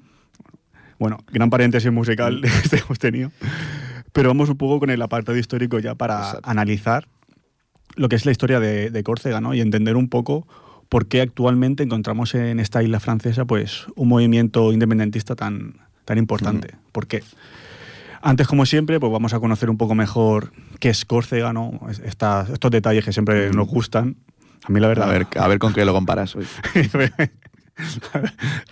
Bueno, 0.99 1.19
gran 1.33 1.51
paréntesis 1.51 1.91
musical 1.93 2.41
este 2.65 2.79
hemos 2.79 2.99
tenido. 2.99 3.31
Pero 4.13 4.29
vamos 4.31 4.49
un 4.49 4.57
poco 4.57 4.81
con 4.81 4.91
el 4.91 5.01
apartado 5.03 5.37
histórico 5.39 5.79
ya 5.79 5.95
para 5.95 6.19
Exacto. 6.19 6.51
analizar 6.51 7.07
lo 7.97 8.09
que 8.09 8.17
es 8.17 8.25
la 8.25 8.33
historia 8.33 8.61
de, 8.61 8.91
de 8.91 9.03
Córcega, 9.03 9.41
¿no? 9.41 9.53
Y 9.55 9.61
entender 9.61 9.97
un 9.97 10.09
poco 10.09 10.47
por 10.91 11.07
qué 11.07 11.23
actualmente 11.23 11.83
encontramos 11.85 12.35
en 12.35 12.61
esta 12.61 12.83
isla 12.83 13.01
francesa 13.01 13.47
pues 13.47 13.87
un 13.95 14.09
movimiento 14.09 14.73
independentista 14.73 15.37
tan, 15.37 15.77
tan 16.05 16.19
importante. 16.19 16.75
¿Por 16.93 17.07
qué? 17.07 17.23
Antes, 18.21 18.49
como 18.49 18.67
siempre, 18.67 19.01
pues 19.01 19.11
vamos 19.11 19.33
a 19.33 19.41
conocer 19.41 19.71
un 19.71 19.79
poco 19.79 19.95
mejor 19.95 20.53
qué 20.81 20.91
es 20.91 21.05
Córcega, 21.05 21.55
¿no? 21.55 21.81
Estos 21.89 22.71
detalles 22.71 23.05
que 23.05 23.13
siempre 23.13 23.51
nos 23.51 23.69
gustan. 23.69 24.17
A 24.65 24.73
mí 24.73 24.81
la 24.81 24.87
A 24.87 24.89
verdad... 24.89 25.09
ver, 25.09 25.27
a 25.37 25.49
ver 25.49 25.59
con 25.61 25.73
qué 25.73 25.85
lo 25.85 25.95
comparas 25.95 26.35
hoy. 26.35 26.45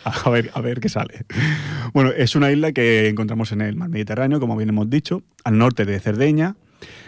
a, 0.04 0.28
ver, 0.28 0.50
a 0.52 0.60
ver 0.60 0.80
qué 0.80 0.88
sale. 0.88 1.24
Bueno, 1.94 2.10
es 2.10 2.34
una 2.34 2.50
isla 2.50 2.72
que 2.72 3.08
encontramos 3.08 3.52
en 3.52 3.60
el 3.60 3.76
mar 3.76 3.88
Mediterráneo, 3.90 4.40
como 4.40 4.56
bien 4.56 4.70
hemos 4.70 4.90
dicho, 4.90 5.22
al 5.44 5.56
norte 5.56 5.84
de 5.84 6.00
Cerdeña. 6.00 6.56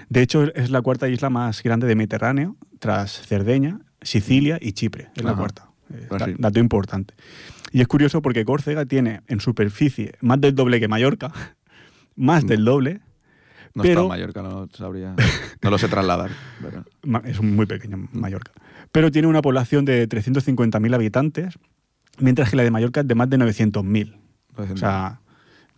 De 0.09 0.23
hecho, 0.23 0.45
es 0.55 0.71
la 0.71 0.81
cuarta 0.83 1.09
isla 1.09 1.31
más 1.31 1.65
grande 1.65 1.89
del 1.89 1.97
Mediterráneo, 1.97 2.57
tras 2.79 3.21
Cerdeña, 3.27 3.81
Sicilia 4.03 4.59
y 4.61 4.73
Chipre. 4.73 5.09
Es 5.15 5.23
la 5.25 5.35
cuarta. 5.35 5.69
Eh, 5.93 6.07
da- 6.11 6.27
sí. 6.27 6.35
dato 6.39 6.59
importante. 6.61 7.15
Y 7.73 7.81
es 7.81 7.89
curioso 7.89 8.23
porque 8.23 8.45
Córcega 8.45 8.85
tiene 8.87 9.21
en 9.29 9.41
superficie 9.41 10.15
más 10.21 10.41
del 10.41 10.55
doble 10.55 10.81
que 10.81 10.89
Mallorca, 10.89 11.33
más 12.17 12.47
del 12.47 12.65
doble, 12.65 13.01
No 13.75 13.83
pero 13.83 13.93
está 13.93 14.03
en 14.03 14.09
Mallorca, 14.09 14.43
no 14.43 14.69
sabría. 14.73 15.15
No 15.63 15.71
lo 15.71 15.79
sé 15.79 15.89
trasladar. 15.89 16.31
pero- 16.63 16.85
Es 17.25 17.41
muy 17.43 17.67
pequeño 17.67 18.09
Mallorca. 18.13 18.53
Pero 18.93 19.11
tiene 19.13 19.29
una 19.29 19.43
población 19.43 19.85
de 19.85 20.09
350.000 20.09 20.95
habitantes, 20.95 21.55
mientras 22.19 22.51
que 22.51 22.57
la 22.57 22.65
de 22.65 22.71
Mallorca 22.73 23.01
es 23.03 23.09
de 23.09 23.15
más 23.15 23.31
de 23.31 23.39
900.000. 23.39 24.17
O 24.57 24.77
sea, 24.77 25.21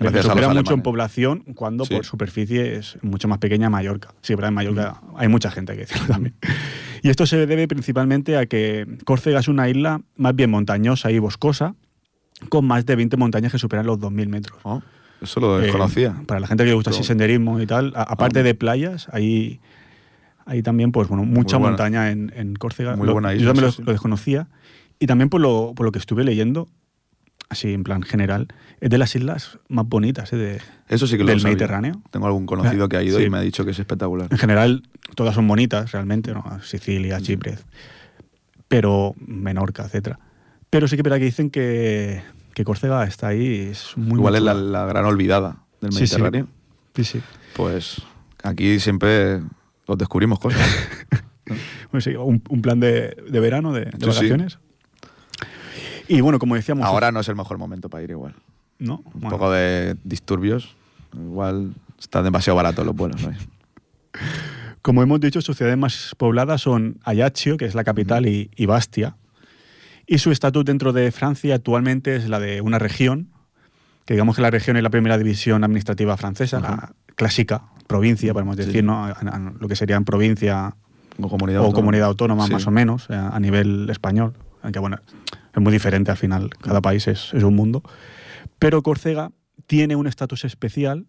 Gracias 0.03 0.27
a 0.27 0.29
supera 0.31 0.47
los 0.49 0.57
mucho 0.57 0.75
en 0.75 0.83
población 0.83 1.41
cuando 1.55 1.85
Sí. 1.85 1.95
por 1.95 2.05
superficie 2.05 2.77
es 2.77 2.99
mucho 3.03 3.29
más 3.29 3.39
pequeña 3.39 3.71
Mallorca. 3.71 4.15
Sí, 4.23 4.35
pero 4.37 4.49
en 4.49 4.55
Mallorca 4.55 5.01
hay 5.17 5.29
mucha 5.29 5.51
gente, 5.51 5.73
hay 5.73 5.79
que 5.79 5.85
decirlo 5.87 6.07
también. 6.09 6.35
Y 7.03 7.09
esto 7.11 7.27
se 7.27 7.47
debe 7.47 7.67
principalmente 7.69 8.37
a 8.37 8.47
que 8.47 8.87
Córcega 9.05 9.41
es 9.41 9.49
una 9.49 9.69
isla 9.69 10.01
más 10.17 10.37
bien 10.37 10.51
montañosa 10.51 11.11
y 11.11 11.19
boscosa, 11.19 11.75
con 12.49 12.65
más 12.67 12.87
de 12.87 12.97
20 12.97 13.17
montañas 13.17 13.53
que 13.53 13.59
superan 13.59 13.87
los 13.87 13.99
2.000 13.99 14.29
metros. 14.29 14.59
Oh, 14.63 14.83
eso 15.21 15.41
lo 15.41 15.59
Eh, 15.59 15.63
desconocía. 15.63 16.23
para 16.27 16.41
la 16.41 16.47
gente 16.47 16.65
que 16.65 16.69
le 16.71 16.75
gusta 16.75 16.91
así 16.91 16.99
Pero- 17.01 17.07
senderismo 17.09 17.61
y 17.61 17.67
tal, 17.67 17.93
a- 17.97 18.03
aparte 18.03 18.41
Ah. 18.41 18.43
de 18.43 18.55
playas, 18.55 19.09
hay, 19.13 19.61
hay 20.47 20.63
también 20.63 20.91
pues 20.93 21.09
bueno, 21.09 21.25
mucha 21.25 21.59
montaña 21.59 22.11
en, 22.11 22.33
en 22.37 22.55
Córcega. 22.55 22.97
Muy 22.97 23.07
Lo- 23.07 23.13
buena 23.15 23.33
yo 23.33 23.37
isla, 23.41 23.49
también 23.55 23.71
sí, 23.73 23.79
lo, 23.79 23.83
sí. 23.83 23.87
lo 23.87 23.93
desconocía. 23.93 24.49
Y 24.99 25.07
también 25.07 25.29
por 25.29 25.41
lo, 25.41 25.73
por 25.75 25.85
lo 25.87 25.93
que 25.93 25.99
estuve 25.99 26.23
leyendo, 26.25 26.69
así 27.53 27.73
en 27.73 27.85
plan 27.85 28.03
general, 28.03 28.49
es 28.81 28.91
de 28.91 28.99
las 28.99 29.15
islas 29.15 29.59
más 29.69 29.87
bonitas 29.89 30.33
eh, 30.33 30.37
de, 30.37 30.61
Eso 30.89 31.07
sí 31.07 31.17
que 31.17 31.23
lo 31.25 31.31
del 31.31 31.41
sabía. 31.41 31.55
Mediterráneo. 31.57 32.03
Tengo 32.11 32.27
algún 32.27 32.47
conocido 32.47 32.89
que 32.89 32.97
ha 32.97 33.03
ido 33.03 33.19
Sí. 33.19 33.25
y 33.25 33.31
me 33.31 33.39
ha 33.39 33.41
dicho 33.43 33.65
que 33.65 33.71
es 33.71 33.79
espectacular. 33.79 34.29
En 34.31 34.39
general, 34.39 34.83
todas 35.15 35.35
son 35.35 35.47
bonitas 35.47 35.93
realmente, 35.93 36.33
¿no? 36.33 36.45
Sicilia, 36.63 37.21
Chipre, 37.21 37.59
pero 38.69 39.15
Menorca, 39.19 39.85
etcétera. 39.85 40.19
Pero 40.71 40.89
sí 40.89 40.97
que 40.97 41.03
verdad 41.03 41.19
que 41.19 41.25
dicen 41.27 41.51
que, 41.51 42.23
que 42.55 42.65
Córcega 42.65 43.05
está 43.05 43.29
ahí, 43.29 43.69
es 43.71 43.93
muy 43.97 44.19
Igual 44.19 44.37
es 44.37 44.43
la, 44.43 44.55
la 44.55 44.87
gran 44.87 45.05
olvidada 45.05 45.59
del 45.81 45.93
Sí, 45.93 46.07
sí. 46.07 46.15
Mediterráneo. 46.17 46.49
Sí, 46.97 47.05
sí. 47.05 47.21
Pues 47.55 48.03
aquí 48.43 48.81
siempre 48.81 49.41
os 49.87 49.99
descubrimos 49.99 50.39
cosas. 50.39 50.61
Bueno, 51.91 52.01
sí, 52.01 52.15
un, 52.15 52.43
un 52.49 52.63
plan 52.63 52.81
de, 52.81 53.15
de 53.29 53.41
verano, 53.41 53.73
de, 53.75 53.81
de 53.87 54.07
vacaciones. 54.07 54.59
Y 56.17 56.21
bueno, 56.21 56.39
como 56.39 56.55
decíamos. 56.55 56.85
Ahora 56.85 57.11
no 57.13 57.21
es 57.21 57.29
el 57.29 57.37
mejor 57.37 57.59
momento 57.59 57.89
para 57.89 58.03
ir 58.05 58.11
igual. 58.11 58.35
¿no? 58.79 58.97
Un 59.07 59.13
Bueno, 59.21 59.31
poco 59.31 59.51
de 59.51 59.97
disturbios. 60.05 60.77
Igual 61.15 61.73
está 61.99 62.23
demasiado 62.23 62.57
barato 62.57 62.85
los 62.85 62.95
vuelos. 62.95 63.23
¿no? 63.23 63.33
Como 64.83 65.03
hemos 65.03 65.21
dicho, 65.21 65.41
sus 65.41 65.57
ciudades 65.57 65.79
más 65.79 66.15
pobladas 66.19 66.61
son 66.63 66.99
Ajaccio, 67.05 67.57
que 67.57 67.65
es 67.67 67.75
la 67.75 67.85
capital, 67.85 68.27
y, 68.27 68.51
y 68.57 68.67
Bastia. 68.67 69.17
Y 70.07 70.19
su 70.19 70.33
estatus 70.33 70.65
dentro 70.65 70.93
de 70.93 71.13
Francia 71.13 71.55
actualmente 71.55 72.17
es 72.17 72.29
la 72.29 72.41
de 72.41 72.61
una 72.61 72.79
región, 72.79 73.29
que 74.05 74.15
digamos 74.15 74.35
que 74.37 74.43
la 74.43 74.51
región 74.51 74.77
es 74.77 74.83
la 74.83 74.91
primera 74.91 75.17
división 75.17 75.63
administrativa 75.63 76.17
francesa, 76.17 76.59
la 76.61 76.93
clásica 77.15 77.63
provincia, 77.87 78.33
podemos 78.33 78.57
Sí. 78.57 78.65
decir, 78.65 78.83
¿no? 78.85 79.05
A- 79.05 79.11
a- 79.13 79.39
lo 79.59 79.69
que 79.69 79.77
sería 79.77 79.97
en 79.97 80.05
provincia 80.05 80.75
Como 81.17 81.29
comunidad 81.31 81.61
o 81.61 81.65
autónoma. 81.67 81.81
comunidad 81.81 82.07
autónoma 82.09 82.47
Sí. 82.49 82.53
más 82.53 82.67
o 82.67 82.71
menos, 82.73 83.07
eh, 83.11 83.15
a 83.15 83.39
nivel 83.39 83.89
español, 83.91 84.35
aunque 84.63 84.79
bueno, 84.79 84.99
es 85.55 85.63
muy 85.63 85.73
diferente 85.73 86.11
al 86.11 86.17
final, 86.17 86.51
cada 86.61 86.81
país 86.81 87.07
es, 87.09 87.33
es 87.35 87.43
un 87.43 87.55
mundo. 87.55 87.83
Pero 88.59 88.83
Córcega 88.83 89.33
tiene 89.67 89.97
un 89.97 90.07
estatus 90.07 90.45
especial, 90.45 91.07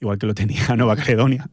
igual 0.00 0.18
que 0.18 0.26
lo 0.26 0.34
tenía 0.34 0.68
Nueva 0.76 0.96
Caledonia, 0.96 1.48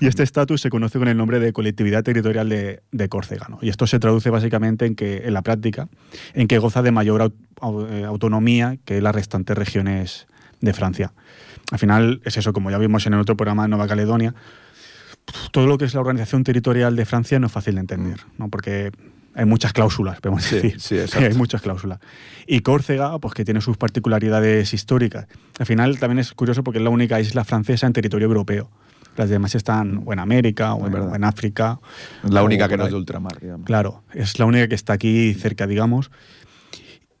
y 0.00 0.06
este 0.06 0.22
estatus 0.22 0.60
se 0.60 0.70
conoce 0.70 0.98
con 0.98 1.08
el 1.08 1.16
nombre 1.16 1.40
de 1.40 1.52
colectividad 1.52 2.02
territorial 2.02 2.48
de, 2.48 2.82
de 2.92 3.08
Córcega. 3.08 3.46
¿no? 3.48 3.58
Y 3.60 3.68
esto 3.68 3.86
se 3.86 3.98
traduce 3.98 4.30
básicamente 4.30 4.86
en 4.86 4.94
que, 4.94 5.26
en 5.26 5.34
la 5.34 5.42
práctica, 5.42 5.88
en 6.34 6.46
que 6.46 6.58
goza 6.58 6.82
de 6.82 6.92
mayor 6.92 7.32
eh, 7.90 8.04
autonomía 8.04 8.78
que 8.84 9.00
las 9.00 9.14
restantes 9.14 9.56
regiones 9.58 10.26
de 10.60 10.72
Francia. 10.72 11.12
Al 11.70 11.78
final 11.78 12.20
es 12.24 12.36
eso, 12.36 12.52
como 12.52 12.70
ya 12.70 12.78
vimos 12.78 13.06
en 13.06 13.14
el 13.14 13.20
otro 13.20 13.36
programa 13.36 13.64
de 13.64 13.68
Nueva 13.68 13.88
Caledonia, 13.88 14.34
todo 15.52 15.66
lo 15.66 15.76
que 15.76 15.84
es 15.84 15.94
la 15.94 16.00
organización 16.00 16.44
territorial 16.44 16.96
de 16.96 17.04
Francia 17.04 17.38
no 17.38 17.48
es 17.48 17.52
fácil 17.52 17.74
de 17.74 17.80
entender, 17.80 18.20
¿no? 18.38 18.48
porque 18.48 18.90
hay 19.38 19.44
muchas 19.46 19.72
cláusulas, 19.72 20.20
podemos 20.20 20.42
Sí, 20.44 20.56
decir. 20.56 20.80
sí, 20.80 20.96
hay 21.16 21.34
muchas 21.34 21.62
cláusulas. 21.62 22.00
Y 22.46 22.60
Córcega, 22.60 23.18
pues 23.18 23.34
que 23.34 23.44
tiene 23.44 23.60
sus 23.60 23.76
particularidades 23.76 24.74
históricas. 24.74 25.26
Al 25.58 25.66
final 25.66 25.98
también 25.98 26.18
es 26.18 26.32
curioso 26.32 26.62
porque 26.64 26.78
es 26.78 26.84
la 26.84 26.90
única 26.90 27.20
isla 27.20 27.44
francesa 27.44 27.86
en 27.86 27.92
territorio 27.92 28.26
europeo. 28.26 28.70
Las 29.16 29.28
demás 29.30 29.54
están 29.54 30.02
o 30.06 30.12
en 30.12 30.18
América 30.18 30.74
o 30.74 30.86
en, 30.86 30.94
o 30.94 31.14
en 31.14 31.24
África. 31.24 31.80
La 32.22 32.42
única 32.42 32.68
que 32.68 32.76
no 32.76 32.84
es 32.84 32.90
de 32.92 32.96
ultramar, 32.96 33.40
digamos. 33.40 33.66
Claro, 33.66 34.02
es 34.14 34.38
la 34.38 34.44
única 34.44 34.68
que 34.68 34.74
está 34.76 34.92
aquí 34.92 35.34
cerca, 35.34 35.66
digamos. 35.66 36.10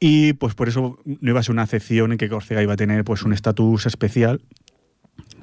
Y 0.00 0.32
pues 0.34 0.54
por 0.54 0.68
eso 0.68 0.98
no 1.04 1.30
iba 1.30 1.40
a 1.40 1.42
ser 1.42 1.52
una 1.52 1.64
excepción 1.64 2.12
en 2.12 2.18
que 2.18 2.28
Córcega 2.28 2.62
iba 2.62 2.74
a 2.74 2.76
tener 2.76 3.02
pues 3.04 3.22
un 3.24 3.32
estatus 3.32 3.86
especial, 3.86 4.40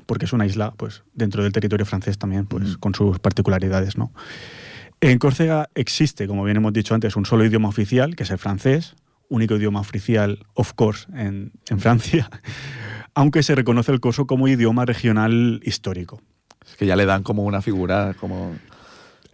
porque 0.05 0.25
es 0.25 0.33
una 0.33 0.45
isla 0.45 0.71
pues 0.77 1.03
dentro 1.13 1.43
del 1.43 1.51
territorio 1.51 1.85
francés 1.85 2.17
también, 2.17 2.45
pues 2.45 2.63
Mm. 2.63 2.79
con 2.79 2.95
sus 2.95 3.19
particularidades, 3.19 3.97
¿no? 3.97 4.11
En 5.01 5.19
Córcega 5.19 5.69
existe, 5.75 6.27
como 6.27 6.43
bien 6.43 6.57
hemos 6.57 6.73
dicho 6.73 6.95
antes, 6.95 7.15
un 7.15 7.25
solo 7.25 7.45
idioma 7.45 7.69
oficial, 7.69 8.15
que 8.15 8.23
es 8.23 8.31
el 8.31 8.37
francés, 8.37 8.95
único 9.29 9.55
idioma 9.55 9.79
oficial, 9.79 10.45
of 10.53 10.73
course, 10.73 11.07
en, 11.13 11.51
Francia, 11.77 12.29
aunque 13.13 13.43
se 13.43 13.55
reconoce 13.55 13.91
el 13.91 13.99
corso 13.99 14.25
como 14.25 14.47
idioma 14.47 14.85
regional 14.85 15.61
histórico. 15.63 16.21
Es 16.65 16.75
que 16.75 16.85
ya 16.85 16.95
le 16.95 17.05
dan 17.05 17.23
como 17.23 17.43
una 17.43 17.61
figura, 17.61 18.15
como... 18.19 18.55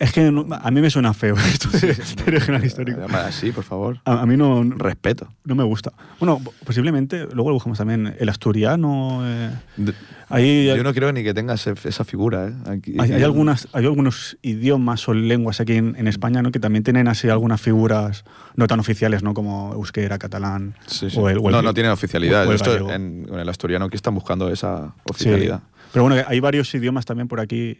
Es 0.01 0.13
que 0.13 0.31
no- 0.31 0.47
a 0.51 0.71
mí 0.71 0.81
me 0.81 0.89
suena 0.89 1.13
feo 1.13 1.35
esto 1.53 1.69
de, 1.69 1.93
de 1.93 2.23
regional 2.31 2.65
histórico. 2.65 3.01
Sí, 3.31 3.51
por 3.51 3.63
favor. 3.63 3.99
A, 4.05 4.21
a 4.21 4.25
mí 4.25 4.35
no, 4.35 4.63
Respeto. 4.63 5.27
no 5.45 5.53
me 5.55 5.63
gusta. 5.63 5.93
Bueno, 6.19 6.41
posiblemente, 6.65 7.27
luego 7.33 7.49
lo 7.51 7.53
buscamos 7.53 7.77
también, 7.77 8.15
el 8.17 8.27
asturiano. 8.29 9.21
eh, 9.23 9.51
De- 9.77 9.93
ahí 10.29 10.65
Yo 10.65 10.83
no 10.83 10.93
creo 10.93 11.11
ni 11.13 11.23
que 11.23 11.33
tenga 11.33 11.53
ese- 11.53 11.75
esa 11.83 12.03
figura, 12.03 12.47
¿eh? 12.47 12.53
Aquí- 12.69 12.95
hay, 12.99 13.11
hay 13.11 13.23
algunas, 13.23 13.67
hay 13.73 13.85
algunos 13.85 14.37
idiomas 14.41 15.07
o 15.07 15.13
lenguas 15.13 15.59
aquí 15.61 15.73
en, 15.73 15.95
en 15.97 16.07
España 16.07 16.41
¿no? 16.41 16.51
que 16.51 16.59
también 16.59 16.83
tienen 16.83 17.07
así 17.07 17.29
algunas 17.29 17.61
figuras 17.61 18.23
no 18.55 18.65
tan 18.67 18.79
oficiales, 18.79 19.21
¿no? 19.23 19.33
como 19.35 19.73
euskera, 19.73 20.17
catalán. 20.17 20.73
Sí, 20.87 21.09
sí. 21.11 21.17
O 21.19 21.29
el, 21.29 21.37
o 21.37 21.45
el- 21.47 21.51
no, 21.51 21.61
no 21.61 21.73
tienen 21.73 21.91
oficialidad. 21.91 22.47
o 22.47 22.49
el 22.49 22.55
Esto 22.55 22.89
en, 22.91 23.27
en 23.31 23.39
el 23.39 23.47
asturiano 23.49 23.85
aquí 23.85 23.97
están 23.97 24.15
buscando 24.15 24.49
esa 24.49 24.93
Sí. 24.95 25.01
oficialidad. 25.11 25.61
Pero 25.93 26.03
bueno, 26.05 26.23
hay 26.27 26.39
varios 26.39 26.73
idiomas 26.73 27.05
también 27.05 27.27
por 27.27 27.39
aquí. 27.39 27.77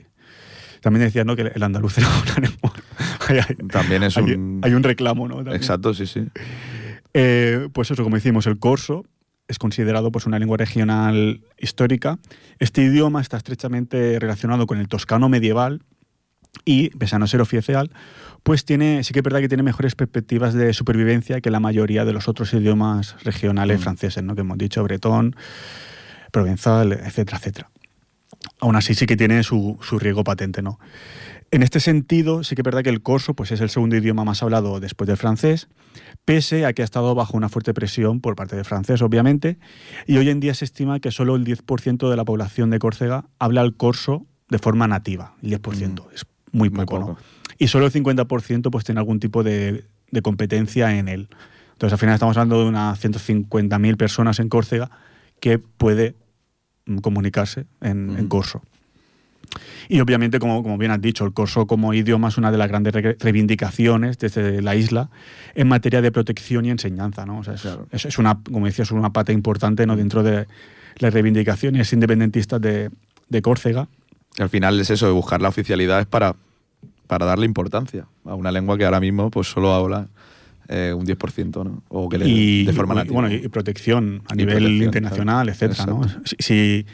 También 0.81 1.05
decían 1.05 1.27
¿no? 1.27 1.35
que 1.35 1.43
el 1.43 1.63
andaluz 1.63 1.97
era 1.97 2.07
lengua. 2.39 2.73
Hay- 3.27 3.37
hay- 3.39 3.67
También 3.67 4.03
es 4.03 4.17
hay- 4.17 4.33
un... 4.33 4.61
hay 4.63 4.73
un 4.73 4.83
reclamo, 4.83 5.27
¿no? 5.27 5.35
También. 5.35 5.55
Exacto, 5.55 5.93
sí, 5.93 6.05
sí. 6.07 6.27
Eh, 7.13 7.67
pues 7.73 7.91
eso, 7.91 8.03
como 8.03 8.15
decimos, 8.15 8.47
el 8.47 8.57
corso 8.59 9.05
es 9.47 9.59
considerado 9.59 10.11
pues, 10.11 10.25
una 10.25 10.39
lengua 10.39 10.57
regional 10.57 11.41
histórica. 11.57 12.17
Este 12.59 12.81
idioma 12.83 13.21
está 13.21 13.37
estrechamente 13.37 14.17
relacionado 14.19 14.65
con 14.65 14.79
el 14.79 14.87
toscano 14.87 15.29
medieval 15.29 15.81
y, 16.65 16.89
pese 16.91 17.15
a 17.15 17.19
no 17.19 17.27
ser 17.27 17.41
oficial, 17.41 17.91
pues 18.43 18.65
tiene, 18.65 19.03
sí 19.03 19.13
que 19.13 19.19
es 19.19 19.23
verdad 19.23 19.39
que 19.39 19.47
tiene 19.49 19.63
mejores 19.63 19.95
perspectivas 19.95 20.53
de 20.53 20.73
supervivencia 20.73 21.41
que 21.41 21.51
la 21.51 21.59
mayoría 21.59 22.05
de 22.05 22.13
los 22.13 22.27
otros 22.27 22.53
idiomas 22.53 23.15
regionales 23.23 23.79
Mm. 23.79 23.83
franceses, 23.83 24.23
¿no? 24.23 24.35
que 24.35 24.41
hemos 24.41 24.57
dicho, 24.57 24.83
bretón, 24.83 25.35
provenzal, 26.31 26.93
etcétera, 26.93 27.37
etcétera. 27.37 27.69
Aún 28.59 28.75
así 28.75 28.93
sí 28.93 29.05
que 29.05 29.17
tiene 29.17 29.43
su, 29.43 29.77
su 29.81 29.99
riesgo 29.99 30.23
patente, 30.23 30.61
¿no? 30.61 30.79
En 31.51 31.63
este 31.63 31.81
sentido, 31.81 32.43
sí 32.45 32.55
que 32.55 32.61
es 32.61 32.65
verdad 32.65 32.81
que 32.81 32.89
el 32.89 33.01
corso 33.01 33.33
pues, 33.33 33.51
es 33.51 33.59
el 33.59 33.69
segundo 33.69 33.97
idioma 33.97 34.23
más 34.23 34.41
hablado 34.41 34.79
después 34.79 35.07
del 35.07 35.17
francés, 35.17 35.67
pese 36.23 36.65
a 36.65 36.71
que 36.71 36.81
ha 36.81 36.85
estado 36.85 37.13
bajo 37.13 37.35
una 37.35 37.49
fuerte 37.49 37.73
presión 37.73 38.21
por 38.21 38.37
parte 38.37 38.55
del 38.55 38.63
francés, 38.63 39.01
obviamente, 39.01 39.57
y 40.07 40.17
hoy 40.17 40.29
en 40.29 40.39
día 40.39 40.53
se 40.53 40.63
estima 40.63 41.01
que 41.01 41.11
solo 41.11 41.35
el 41.35 41.43
10% 41.43 42.09
de 42.09 42.15
la 42.15 42.23
población 42.23 42.69
de 42.69 42.79
Córcega 42.79 43.25
habla 43.37 43.61
el 43.61 43.75
corso 43.75 44.25
de 44.47 44.59
forma 44.59 44.87
nativa, 44.87 45.35
el 45.41 45.59
10%, 45.59 46.05
es 46.13 46.25
muy 46.53 46.69
Muy 46.69 46.85
poco, 46.85 46.99
¿no? 46.99 47.17
Y 47.57 47.67
solo 47.67 47.85
el 47.85 47.91
50% 47.91 48.71
pues 48.71 48.85
tiene 48.85 48.99
algún 48.99 49.19
tipo 49.19 49.43
de, 49.43 49.85
de 50.09 50.21
competencia 50.21 50.97
en 50.97 51.09
él. 51.09 51.27
Entonces, 51.73 51.93
al 51.93 51.99
final 51.99 52.15
estamos 52.15 52.37
hablando 52.37 52.61
de 52.61 52.69
unas 52.69 53.03
150.000 53.03 53.97
personas 53.97 54.39
en 54.39 54.49
Córcega 54.49 54.89
que 55.39 55.59
puede 55.59 56.11
mm, 56.11 56.30
comunicarse 57.01 57.65
en, 57.81 58.09
en 58.11 58.19
Ujú. 58.21 58.27
corso. 58.29 58.61
Y 59.89 59.99
obviamente, 59.99 60.39
como, 60.39 60.63
como 60.63 60.77
bien 60.77 60.91
has 60.91 61.01
dicho, 61.01 61.25
el 61.25 61.33
corso 61.33 61.67
como 61.67 61.93
idioma 61.93 62.29
es 62.29 62.37
una 62.37 62.51
de 62.51 62.57
las 62.57 62.69
grandes 62.69 62.93
re- 62.93 63.17
reivindicaciones 63.19 64.17
desde 64.17 64.61
la 64.61 64.75
isla 64.75 65.09
en 65.55 65.67
materia 65.67 66.01
de 66.01 66.11
protección 66.11 66.65
y 66.65 66.69
enseñanza. 66.69 67.25
¿no? 67.25 67.39
O 67.39 67.43
sea, 67.43 67.55
es, 67.55 67.61
Claro. 67.61 67.87
es- 67.91 68.05
es 68.05 68.17
una, 68.17 68.39
como 68.41 68.65
decías, 68.67 68.87
es 68.87 68.91
una 68.93 69.11
pata 69.11 69.33
importante 69.33 69.85
¿no? 69.85 69.97
dentro 69.97 70.23
de 70.23 70.47
las 70.99 71.13
reivindicaciones 71.13 71.91
independentistas 71.91 72.61
de, 72.61 72.91
de 73.27 73.41
Córcega. 73.41 73.89
Al 74.39 74.49
final 74.49 74.79
es 74.79 74.89
eso, 74.89 75.07
de 75.07 75.11
buscar 75.11 75.41
la 75.41 75.49
oficialidad 75.49 75.99
es 75.99 76.07
para, 76.07 76.35
para 77.07 77.25
darle 77.25 77.45
importancia 77.45 78.05
a 78.23 78.35
una 78.35 78.51
lengua 78.51 78.77
que 78.77 78.85
ahora 78.85 79.01
mismo 79.01 79.29
pues 79.29 79.47
solo 79.47 79.73
habla 79.73 80.07
eh, 80.71 80.93
un 80.93 81.05
10%, 81.05 81.63
¿no? 81.63 81.83
O 81.89 82.09
que 82.09 82.17
le, 82.17 82.27
y, 82.27 82.65
de 82.65 82.73
forma 82.73 82.93
y- 82.93 82.97
nativa. 82.97 83.13
bueno, 83.21 83.31
y 83.35 83.47
protección 83.49 84.23
a 84.29 84.33
Y 84.33 84.37
nivel 84.37 84.55
protección, 84.57 84.83
internacional, 84.85 85.45
claro. 85.53 85.73
etcétera. 85.73 85.97
Si, 86.25 86.35
si, 86.39 86.85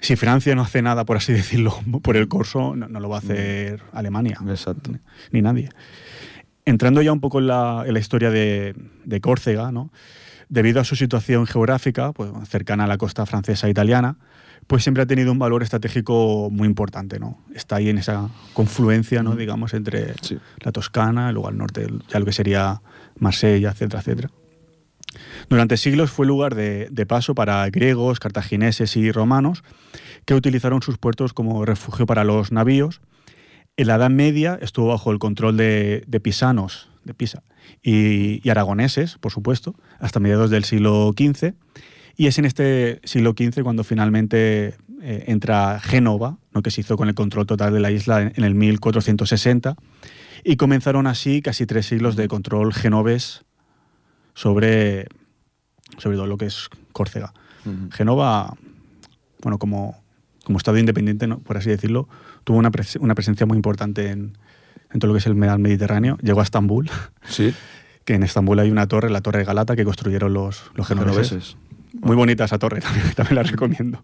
si 0.00 0.16
Francia 0.16 0.54
no 0.54 0.62
hace 0.62 0.80
nada, 0.82 1.04
por 1.04 1.16
así 1.16 1.32
decirlo, 1.42 1.74
por 2.02 2.16
el 2.16 2.28
corso, 2.28 2.74
no, 2.76 2.88
no 2.88 3.00
lo 3.00 3.08
va 3.08 3.18
a 3.18 3.20
Mm. 3.20 3.24
hacer 3.24 3.82
Alemania. 3.92 4.38
Exacto. 4.48 4.92
Ni 5.32 5.42
nadie. 5.42 5.68
Entrando 6.64 7.02
ya 7.02 7.12
un 7.12 7.20
poco 7.20 7.40
en 7.40 7.48
la, 7.48 7.82
en 7.86 7.92
la 7.92 7.98
historia 8.00 8.30
de, 8.30 8.74
de 9.04 9.20
Córcega, 9.20 9.72
¿no? 9.72 9.90
debido 10.48 10.80
a 10.80 10.84
su 10.84 10.96
situación 10.96 11.46
geográfica, 11.46 12.12
pues, 12.12 12.30
cercana 12.48 12.84
a 12.84 12.86
la 12.86 12.98
costa 12.98 13.24
francesa 13.24 13.68
e 13.68 13.70
italiana, 13.70 14.16
pues 14.66 14.82
siempre 14.82 15.02
ha 15.02 15.06
tenido 15.06 15.32
un 15.32 15.38
valor 15.38 15.62
estratégico 15.62 16.48
muy 16.50 16.66
importante. 16.66 17.18
¿no? 17.18 17.38
Está 17.54 17.76
ahí 17.76 17.88
en 17.88 17.98
esa 17.98 18.28
confluencia, 18.54 19.22
¿no? 19.22 19.36
digamos, 19.36 19.74
entre 19.74 20.14
Sí. 20.22 20.38
la 20.60 20.72
Toscana, 20.72 21.32
luego 21.32 21.48
al 21.48 21.56
norte 21.58 21.86
ya 22.08 22.18
lo 22.18 22.24
que 22.24 22.32
sería 22.32 22.80
Marsella, 23.18 23.70
etcétera, 23.70 24.00
etcétera. 24.00 24.30
Durante 25.50 25.76
siglos 25.76 26.10
fue 26.10 26.26
lugar 26.26 26.54
de, 26.54 26.88
de 26.90 27.06
paso 27.06 27.34
para 27.34 27.68
griegos, 27.68 28.18
cartagineses 28.18 28.96
y 28.96 29.12
romanos 29.12 29.62
que 30.24 30.34
utilizaron 30.34 30.80
sus 30.80 30.96
puertos 30.96 31.34
como 31.34 31.64
refugio 31.66 32.06
para 32.06 32.24
los 32.24 32.52
navíos. 32.52 33.00
En 33.76 33.88
la 33.88 33.96
Edad 33.96 34.10
Media 34.10 34.58
estuvo 34.62 34.88
bajo 34.88 35.10
el 35.12 35.18
control 35.18 35.56
de, 35.56 36.04
de 36.06 36.20
pisanos, 36.20 36.88
de 37.04 37.12
Pisa, 37.14 37.42
y, 37.82 38.40
y 38.46 38.50
aragoneses, 38.50 39.18
por 39.18 39.32
supuesto, 39.32 39.74
hasta 39.98 40.20
mediados 40.20 40.50
del 40.50 40.64
siglo 40.64 41.12
XV. 41.16 41.54
Y 42.16 42.26
es 42.26 42.38
en 42.38 42.44
este 42.44 43.00
siglo 43.04 43.34
XV 43.36 43.62
cuando 43.62 43.84
finalmente 43.84 44.74
eh, 45.02 45.24
entra 45.26 45.80
Génova, 45.80 46.38
¿no? 46.52 46.62
que 46.62 46.70
se 46.70 46.82
hizo 46.82 46.96
con 46.96 47.08
el 47.08 47.14
control 47.14 47.46
total 47.46 47.72
de 47.72 47.80
la 47.80 47.90
isla 47.90 48.20
en, 48.22 48.32
en 48.36 48.44
el 48.44 48.54
1460, 48.54 49.74
y 50.44 50.56
comenzaron 50.56 51.06
así 51.06 51.40
casi 51.42 51.66
tres 51.66 51.86
siglos 51.86 52.16
de 52.16 52.28
control 52.28 52.72
genovés 52.74 53.44
sobre, 54.34 55.06
sobre 55.98 56.16
todo 56.16 56.26
lo 56.26 56.36
que 56.36 56.46
es 56.46 56.68
Córcega. 56.92 57.32
Ujú. 57.64 57.90
Génova, 57.92 58.54
bueno, 59.42 59.58
como, 59.58 60.02
como 60.44 60.58
Estado 60.58 60.78
independiente, 60.78 61.26
¿no? 61.26 61.38
por 61.38 61.56
así 61.56 61.70
decirlo, 61.70 62.08
tuvo 62.44 62.58
una, 62.58 62.70
pres- 62.70 62.98
una 63.00 63.14
presencia 63.14 63.46
muy 63.46 63.56
importante 63.56 64.10
en, 64.10 64.36
en 64.92 65.00
todo 65.00 65.08
lo 65.08 65.14
que 65.14 65.18
es 65.18 65.26
el 65.26 65.34
Mediterráneo. 65.34 66.18
Llegó 66.22 66.40
a 66.40 66.44
Estambul, 66.44 66.90
Sí, 67.24 67.54
que 68.04 68.14
en 68.14 68.22
Estambul 68.24 68.58
hay 68.58 68.70
una 68.70 68.86
torre, 68.88 69.10
la 69.10 69.20
Torre 69.20 69.40
de 69.40 69.44
Galata, 69.44 69.76
que 69.76 69.84
construyeron 69.84 70.32
los, 70.34 70.70
los 70.74 70.86
genoveses. 70.88 71.28
genoveses. 71.28 71.56
Muy 72.00 72.16
bonita 72.16 72.44
esa 72.44 72.58
torre, 72.58 72.80
también, 72.82 73.12
también 73.14 73.36
la 73.36 73.42
recomiendo. 73.42 74.02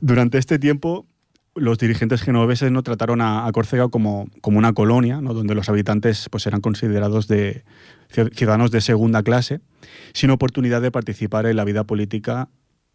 Durante 0.00 0.38
este 0.38 0.58
tiempo, 0.58 1.06
los 1.54 1.78
dirigentes 1.78 2.22
genoveses 2.22 2.70
no 2.70 2.82
trataron 2.82 3.20
a, 3.20 3.50
Córcega 3.52 3.88
como, 3.88 4.28
como 4.40 4.58
una 4.58 4.72
colonia, 4.72 5.20
¿no? 5.20 5.34
donde 5.34 5.54
los 5.54 5.68
habitantes 5.68 6.28
pues, 6.30 6.46
eran 6.46 6.60
considerados 6.60 7.26
de 7.26 7.64
ci- 8.14 8.32
ciudadanos 8.34 8.70
de 8.70 8.80
segunda 8.80 9.22
clase, 9.22 9.60
sin 10.12 10.30
oportunidad 10.30 10.80
de 10.80 10.90
participar 10.90 11.46
en 11.46 11.56
la 11.56 11.64
vida 11.64 11.84
política 11.84 12.48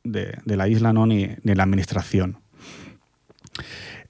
de, 0.04 0.38
la 0.46 0.68
isla 0.68 0.94
¿no? 0.94 1.06
ni, 1.06 1.24
en 1.24 1.58
la 1.58 1.64
administración. 1.64 2.38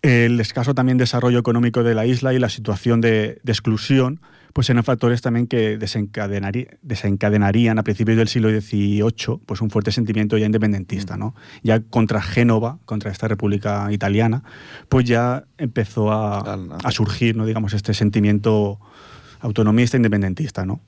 El 0.02 0.40
escaso 0.40 0.76
también 0.76 0.98
desarrollo 0.98 1.40
económico 1.40 1.84
de 1.84 1.96
la 1.96 2.06
isla 2.06 2.34
y 2.34 2.40
la 2.40 2.50
situación 2.50 3.02
de 3.02 3.42
exclusión 3.46 4.20
pues 4.54 4.70
eran 4.70 4.84
factores 4.84 5.22
también 5.22 5.48
que 5.48 5.78
desencadenarían 5.78 7.80
a 7.80 7.84
principios 7.84 8.18
del 8.18 8.28
siglo 8.28 8.50
XVIII 8.50 9.40
pues 9.46 9.62
un 9.62 9.72
fuerte 9.72 9.92
sentimiento 9.92 10.38
ya 10.38 10.46
independentista. 10.46 11.18
¿no? 11.18 11.36
Ya 11.64 11.82
contra 11.82 12.22
Génova, 12.22 12.78
contra 12.86 13.12
esta 13.12 13.28
república 13.28 13.92
italiana, 13.92 14.44
pues 14.90 15.06
ya 15.06 15.46
empezó 15.58 16.12
a, 16.12 16.58
a 16.84 16.92
surgir 16.92 17.36
¿no? 17.36 17.46
digamos, 17.46 17.74
este 17.74 17.94
sentimiento 17.94 18.80
autonomista 19.42 19.98
independentista. 19.98 20.66
¿no? 20.66 20.82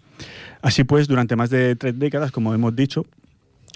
Así 0.61 0.83
pues, 0.83 1.07
durante 1.07 1.35
más 1.35 1.49
de 1.49 1.75
tres 1.75 1.97
décadas, 1.99 2.31
como 2.31 2.53
hemos 2.53 2.75
dicho, 2.75 3.05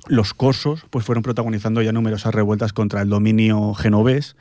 los 0.08 0.34
corsos 0.34 0.86
pues, 0.90 1.06
fueron 1.06 1.24
protagonizando 1.24 1.82
ya 1.82 1.92
numerosas 1.92 2.34
revueltas 2.34 2.74
contra 2.74 3.02
el 3.02 3.10
dominio 3.10 3.74
genovés, 3.74 4.36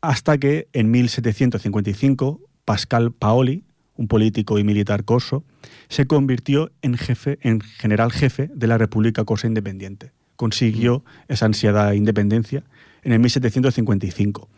hasta 0.00 0.38
que 0.38 0.68
en 0.72 0.90
1755 0.90 2.40
Pascal 2.64 3.12
Paoli, 3.12 3.64
un 4.02 4.08
político 4.08 4.58
y 4.58 4.64
militar 4.64 5.04
corso, 5.04 5.44
se 5.88 6.06
convirtió 6.06 6.72
en 6.82 6.98
jefe, 6.98 7.38
en 7.42 7.60
general 7.60 8.10
jefe 8.10 8.50
de 8.52 8.66
la 8.66 8.76
República 8.76 9.24
Corsa 9.24 9.46
Independiente. 9.46 10.10
Consiguió 10.34 11.04
esa 11.28 11.46
ansiada 11.46 11.94
independencia 11.94 12.64
en 13.04 13.12
el 13.12 13.20
1755. 13.20 14.48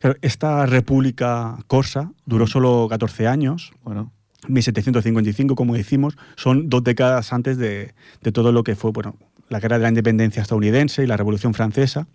Claro, 0.00 0.16
esta 0.22 0.64
República 0.64 1.58
Corsa 1.66 2.12
duró 2.24 2.46
solo 2.46 2.86
14 2.88 3.26
años, 3.26 3.72
Bueno, 3.84 4.12
1755, 4.48 5.54
como 5.54 5.74
decimos, 5.74 6.16
son 6.36 6.70
dos 6.70 6.82
décadas 6.82 7.34
antes 7.34 7.58
de, 7.58 7.92
de 8.22 8.32
todo 8.32 8.50
lo 8.52 8.64
que 8.64 8.74
fue 8.76 8.92
bueno, 8.92 9.16
la 9.50 9.60
guerra 9.60 9.76
de 9.76 9.82
la 9.82 9.90
independencia 9.90 10.40
estadounidense 10.40 11.04
y 11.04 11.06
la 11.06 11.18
Revolución 11.18 11.52
Francesa. 11.52 12.08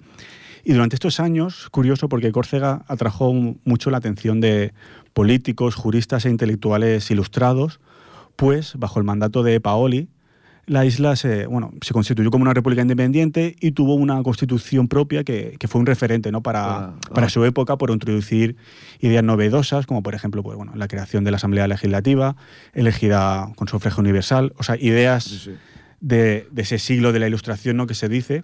Y 0.63 0.73
durante 0.73 0.95
estos 0.95 1.19
años, 1.19 1.69
curioso 1.69 2.09
porque 2.09 2.31
Córcega 2.31 2.83
atrajo 2.87 3.31
mucho 3.65 3.91
la 3.91 3.97
atención 3.97 4.41
de 4.41 4.73
políticos, 5.15 5.75
juristas 5.75 6.25
e 6.25 6.29
intelectuales 6.29 7.09
ilustrados, 7.09 7.79
pues 8.35 8.73
bajo 8.77 8.99
el 8.99 9.05
mandato 9.05 9.43
de 9.43 9.61
Paoli, 9.61 10.09
la 10.65 10.83
isla 10.83 11.15
se, 11.15 11.45
bueno, 11.45 11.71
se 11.81 11.93
constituyó 11.93 12.31
como 12.31 12.41
una 12.41 12.53
república 12.53 12.81
independiente 12.81 13.55
y 13.61 13.71
tuvo 13.71 13.95
una 13.95 14.21
constitución 14.23 14.89
propia 14.89 15.23
que, 15.23 15.55
que 15.57 15.69
fue 15.69 15.79
un 15.79 15.85
referente 15.87 16.33
¿no? 16.33 16.41
para, 16.41 16.65
Ah, 16.65 16.93
para 17.13 17.29
su 17.29 17.45
época 17.45 17.77
por 17.77 17.91
introducir 17.91 18.57
ideas 18.99 19.23
novedosas, 19.23 19.85
como 19.85 20.03
por 20.03 20.15
ejemplo 20.15 20.43
pues, 20.43 20.57
bueno, 20.57 20.73
la 20.75 20.89
creación 20.89 21.23
de 21.23 21.31
la 21.31 21.37
Asamblea 21.37 21.67
Legislativa, 21.67 22.35
elegida 22.73 23.53
con 23.55 23.69
sufragio 23.69 24.01
universal, 24.01 24.51
o 24.57 24.63
sea, 24.63 24.75
ideas 24.75 25.23
sí, 25.23 25.39
sí. 25.45 25.51
de, 26.01 26.45
de 26.51 26.61
ese 26.61 26.77
siglo 26.77 27.13
de 27.13 27.19
la 27.19 27.27
Ilustración 27.27 27.77
¿no? 27.77 27.87
que 27.87 27.93
se 27.93 28.09
dice, 28.09 28.43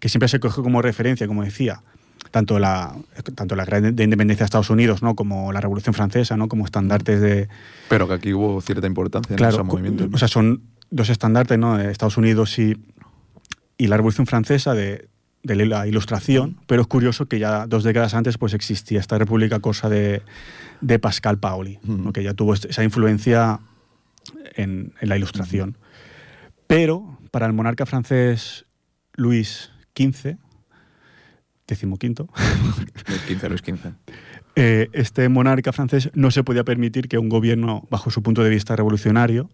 que 0.00 0.10
siempre 0.10 0.28
se 0.28 0.38
coge 0.38 0.60
como 0.60 0.82
referencia, 0.82 1.26
como 1.26 1.44
decía, 1.44 1.82
tanto 2.30 2.58
la, 2.58 2.94
tanto 3.34 3.56
la 3.56 3.64
guerra 3.64 3.80
de 3.80 4.04
independencia 4.04 4.44
de 4.44 4.46
Estados 4.46 4.70
Unidos 4.70 5.02
¿no? 5.02 5.14
como 5.14 5.52
la 5.52 5.60
Revolución 5.60 5.94
Francesa, 5.94 6.36
¿no? 6.36 6.48
como 6.48 6.64
estandartes 6.64 7.20
de, 7.20 7.48
Pero 7.88 8.06
que 8.08 8.14
aquí 8.14 8.32
hubo 8.32 8.60
cierta 8.60 8.86
importancia 8.86 9.34
en 9.34 9.38
claro, 9.38 9.54
esos 9.54 9.66
movimientos. 9.66 10.08
o 10.12 10.18
sea, 10.18 10.28
son 10.28 10.62
dos 10.90 11.08
estandartes, 11.08 11.58
¿no? 11.58 11.76
De 11.76 11.90
Estados 11.90 12.16
Unidos 12.16 12.58
y, 12.58 12.76
y 13.78 13.86
la 13.86 13.96
Revolución 13.96 14.26
Francesa 14.26 14.74
de, 14.74 15.08
de 15.42 15.66
la 15.66 15.86
Ilustración, 15.86 16.58
pero 16.66 16.82
es 16.82 16.88
curioso 16.88 17.26
que 17.26 17.38
ya 17.38 17.66
dos 17.66 17.84
décadas 17.84 18.14
antes 18.14 18.38
pues 18.38 18.54
existía 18.54 19.00
esta 19.00 19.18
República 19.18 19.60
Cosa 19.60 19.88
de, 19.88 20.22
de 20.80 20.98
Pascal 20.98 21.38
Paoli, 21.38 21.78
¿no? 21.82 22.12
Que 22.12 22.22
ya 22.22 22.34
tuvo 22.34 22.54
esa 22.54 22.84
influencia 22.84 23.60
en, 24.56 24.92
en 25.00 25.08
la 25.08 25.16
Ilustración. 25.16 25.76
Pero 26.66 27.18
para 27.30 27.46
el 27.46 27.52
monarca 27.52 27.86
francés 27.86 28.66
Luis 29.14 29.70
XV, 29.96 30.36
decimoquinto, 31.70 32.28
Luis 33.08 33.20
XV, 33.40 33.48
Luis 33.48 33.60
XV. 33.60 33.92
eh, 34.56 34.88
este 34.92 35.28
monarca 35.28 35.72
francés 35.72 36.10
no 36.14 36.30
se 36.30 36.44
podía 36.44 36.64
permitir 36.64 37.08
que 37.08 37.18
un 37.18 37.28
gobierno, 37.28 37.86
bajo 37.90 38.10
su 38.10 38.22
punto 38.22 38.42
de 38.44 38.50
vista 38.50 38.76
revolucionario, 38.76 39.50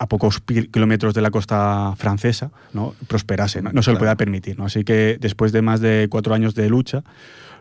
a 0.00 0.06
pocos 0.06 0.40
kilómetros 0.40 1.12
de 1.14 1.22
la 1.22 1.30
costa 1.32 1.94
francesa, 1.96 2.52
¿no? 2.72 2.94
prosperase. 3.08 3.62
No, 3.62 3.72
No 3.72 3.82
se 3.82 3.90
lo 3.90 3.94
Claro. 3.96 3.98
podía 4.10 4.16
permitir. 4.16 4.56
¿no? 4.56 4.66
Así 4.66 4.84
que 4.84 5.18
después 5.20 5.50
de 5.50 5.60
más 5.62 5.80
de 5.80 6.06
cuatro 6.08 6.34
años 6.34 6.54
de 6.54 6.68
lucha, 6.68 7.02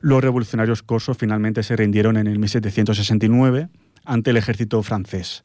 los 0.01 0.21
revolucionarios 0.21 0.84
corsos 0.84 1.17
finalmente 1.17 1.63
se 1.63 1.75
rindieron 1.75 2.15
en 2.15 2.28
el 2.28 2.38
1769 2.38 3.69
ante 4.05 4.30
el 4.30 4.38
ejército 4.38 4.84
francés. 4.84 5.43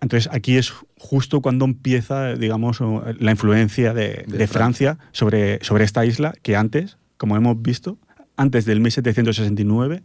Entonces 0.00 0.30
aquí 0.32 0.56
es 0.58 0.72
justo 0.98 1.40
cuando 1.40 1.64
empieza, 1.64 2.34
digamos, 2.34 2.78
la 3.18 3.30
influencia 3.32 3.94
de, 3.94 4.24
De 4.28 4.38
de 4.38 4.46
Francia 4.46 4.98
sobre, 5.12 5.58
sobre 5.64 5.84
esta 5.84 6.04
isla 6.04 6.34
que 6.42 6.54
antes, 6.56 6.98
como 7.16 7.36
hemos 7.36 7.60
visto, 7.60 7.98
antes 8.36 8.64
del 8.64 8.80
1769 8.80 10.02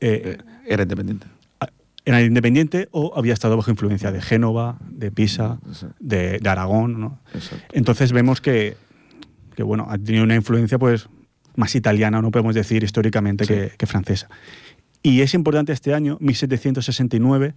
eh, 0.00 0.38
Eh, 0.38 0.38
era 0.66 0.82
independiente. 0.82 1.26
era 2.04 2.20
independiente 2.22 2.88
o 2.90 3.12
había 3.16 3.32
estado 3.32 3.56
bajo 3.56 3.70
influencia 3.70 4.10
de 4.12 4.20
Génova, 4.20 4.78
de 4.90 5.10
Pisa, 5.10 5.58
de, 6.00 6.38
de 6.38 6.48
Aragón. 6.48 7.18
Entonces 7.72 8.12
vemos 8.12 8.40
que, 8.40 8.76
que, 9.56 9.62
bueno, 9.62 9.86
ha 9.88 9.96
tenido 9.98 10.24
una 10.24 10.34
influencia 10.34 10.78
pues, 10.78 11.08
más 11.56 11.74
italiana, 11.74 12.20
no 12.20 12.30
podemos 12.30 12.54
decir 12.54 12.82
históricamente 12.84 13.44
Sí. 13.46 13.54
que, 13.54 13.72
que 13.78 13.86
francesa. 13.86 14.28
Y 15.02 15.20
es 15.20 15.34
importante 15.34 15.72
este 15.72 15.94
año, 15.94 16.16
1769, 16.20 17.54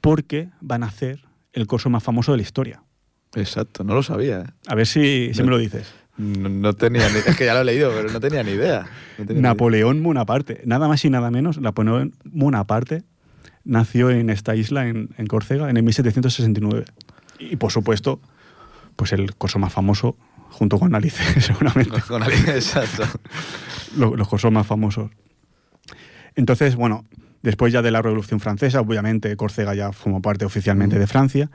porque 0.00 0.48
van 0.60 0.82
a 0.82 0.86
hacer 0.86 1.24
el 1.52 1.66
corso 1.66 1.88
más 1.90 2.02
famoso 2.02 2.32
de 2.32 2.38
la 2.38 2.42
historia. 2.42 2.82
Exacto, 3.34 3.84
no 3.84 3.94
lo 3.94 4.02
sabía. 4.02 4.40
¿eh? 4.40 4.44
A 4.66 4.74
ver 4.74 4.86
si, 4.86 5.30
si 5.34 5.42
me 5.42 5.50
lo 5.50 5.58
dices. 5.58 5.92
No, 6.18 6.48
no 6.48 6.72
tenía 6.72 7.08
ni, 7.10 7.18
es 7.18 7.36
que 7.36 7.44
ya 7.44 7.54
lo 7.54 7.60
he 7.60 7.64
leído, 7.64 7.90
pero 7.94 8.10
no 8.10 8.20
tenía 8.20 8.42
ni 8.42 8.52
idea. 8.52 8.86
No 9.18 9.26
tenía. 9.26 9.42
Napoleón 9.42 10.02
Bonaparte, 10.02 10.62
nada 10.64 10.88
más 10.88 11.04
y 11.04 11.10
nada 11.10 11.30
menos, 11.30 11.60
Napoleón 11.60 12.14
Bonaparte 12.24 13.04
nació 13.64 14.10
en 14.10 14.30
esta 14.30 14.54
isla, 14.56 14.88
en, 14.88 15.10
en 15.18 15.26
Córcega, 15.26 15.68
en 15.68 15.76
el 15.76 15.82
1769. 15.82 16.84
Y 17.38 17.56
por 17.56 17.70
supuesto, 17.72 18.20
pues 18.96 19.12
el 19.12 19.34
corso 19.36 19.58
más 19.58 19.72
famoso, 19.72 20.16
junto 20.50 20.78
con 20.78 20.94
Alice, 20.94 21.22
seguramente, 21.40 22.00
Con 22.08 22.22
alguien, 22.22 22.48
exacto. 22.48 23.02
lo- 23.96 24.16
los 24.16 24.26
corsos 24.28 24.50
más 24.52 24.66
famosos. 24.66 25.10
Entonces, 26.34 26.76
bueno, 26.76 27.04
después 27.42 27.72
ya 27.72 27.82
de 27.82 27.90
la 27.90 28.02
Revolución 28.02 28.40
Francesa, 28.40 28.80
obviamente 28.80 29.36
Córcega 29.36 29.74
ya 29.74 29.92
formó 29.92 30.20
parte 30.22 30.44
oficialmente 30.44 30.98
de 30.98 31.06
Francia, 31.06 31.50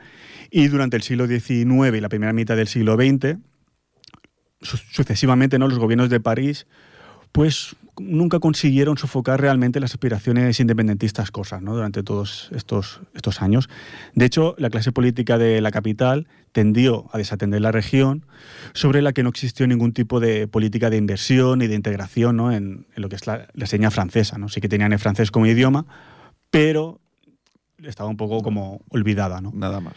y 0.49 0.67
durante 0.67 0.97
el 0.97 1.03
siglo 1.03 1.27
XIX 1.27 1.95
y 1.95 2.01
la 2.01 2.09
primera 2.09 2.33
mitad 2.33 2.55
del 2.55 2.67
siglo 2.67 2.95
XX, 2.95 3.37
su- 4.61 4.77
sucesivamente 4.77 5.57
¿no? 5.59 5.67
los 5.67 5.79
gobiernos 5.79 6.09
de 6.09 6.19
París 6.19 6.67
pues 7.31 7.75
nunca 7.97 8.39
consiguieron 8.39 8.97
sofocar 8.97 9.39
realmente 9.39 9.79
las 9.79 9.91
aspiraciones 9.91 10.59
independentistas 10.59 11.31
cosas 11.31 11.61
¿no? 11.61 11.73
durante 11.75 12.03
todos 12.03 12.49
estos, 12.53 12.99
estos 13.13 13.41
años. 13.41 13.69
De 14.15 14.25
hecho, 14.25 14.55
la 14.57 14.69
clase 14.69 14.91
política 14.91 15.37
de 15.37 15.61
la 15.61 15.71
capital 15.71 16.27
tendió 16.51 17.09
a 17.13 17.17
desatender 17.17 17.61
la 17.61 17.71
región, 17.71 18.25
sobre 18.73 19.01
la 19.01 19.13
que 19.13 19.23
no 19.23 19.29
existió 19.29 19.65
ningún 19.67 19.93
tipo 19.93 20.19
de 20.19 20.47
política 20.49 20.89
de 20.89 20.97
inversión 20.97 21.59
ni 21.59 21.67
de 21.67 21.75
integración 21.75 22.35
¿no? 22.35 22.51
en, 22.51 22.85
en 22.95 23.01
lo 23.01 23.07
que 23.07 23.15
es 23.15 23.25
la, 23.27 23.47
la 23.53 23.65
seña 23.65 23.91
francesa. 23.91 24.37
¿no? 24.37 24.49
Sí 24.49 24.59
que 24.59 24.67
tenían 24.67 24.91
el 24.91 24.99
francés 24.99 25.31
como 25.31 25.45
idioma, 25.45 25.85
pero 26.49 26.99
estaba 27.81 28.09
un 28.09 28.17
poco 28.17 28.41
como 28.41 28.81
olvidada. 28.89 29.39
¿no? 29.39 29.51
Nada 29.53 29.79
más. 29.79 29.95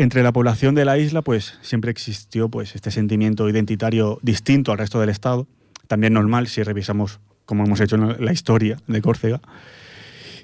Entre 0.00 0.22
la 0.22 0.32
población 0.32 0.74
de 0.74 0.86
la 0.86 0.96
isla, 0.96 1.20
pues 1.20 1.58
siempre 1.60 1.90
existió 1.90 2.48
pues, 2.48 2.74
este 2.74 2.90
sentimiento 2.90 3.46
identitario 3.50 4.18
distinto 4.22 4.72
al 4.72 4.78
resto 4.78 4.98
del 4.98 5.10
Estado, 5.10 5.46
también 5.88 6.14
normal 6.14 6.46
si 6.46 6.62
revisamos, 6.62 7.20
como 7.44 7.64
hemos 7.64 7.80
hecho 7.82 7.96
en 7.96 8.24
la 8.24 8.32
historia 8.32 8.78
de 8.86 9.02
Córcega, 9.02 9.42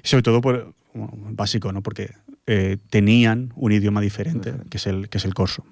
sobre 0.03 0.21
todo 0.21 0.41
por, 0.41 0.75
bueno, 0.93 1.11
básico, 1.31 1.71
¿no? 1.71 1.81
porque 1.81 2.11
eh, 2.45 2.77
tenían 2.91 3.51
un 3.55 3.71
idioma 3.71 3.99
diferente, 3.99 4.53
que 4.69 4.77
es 4.77 4.85
el, 4.85 5.09
que 5.09 5.17
es 5.17 5.25
el 5.25 5.33
corso. 5.33 5.65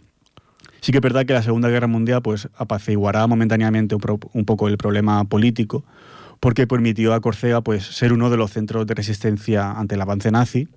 Sí 0.81 0.91
que 0.91 0.97
es 0.97 1.03
verdad 1.03 1.27
que 1.27 1.33
la 1.33 1.43
Segunda 1.43 1.69
Guerra 1.69 1.85
Mundial 1.85 2.23
pues, 2.23 2.49
apaciguará 2.57 3.27
momentáneamente 3.27 3.93
un, 3.93 4.01
pro- 4.01 4.19
un 4.33 4.45
poco 4.45 4.67
el 4.67 4.77
problema 4.79 5.25
político, 5.25 5.85
porque 6.39 6.65
permitió 6.65 7.13
a 7.13 7.21
Córcega 7.21 7.61
pues, 7.61 7.85
ser 7.85 8.13
uno 8.13 8.31
de 8.31 8.37
los 8.37 8.49
centros 8.49 8.87
de 8.87 8.95
resistencia 8.95 9.73
ante 9.73 9.93
el 9.93 10.01
avance 10.01 10.31
nazi, 10.31 10.69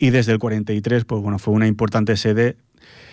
y 0.00 0.10
desde 0.10 0.32
el 0.32 0.38
43 0.40 1.04
pues, 1.04 1.22
bueno, 1.22 1.38
fue 1.38 1.54
una 1.54 1.68
importante 1.68 2.16
sede 2.16 2.56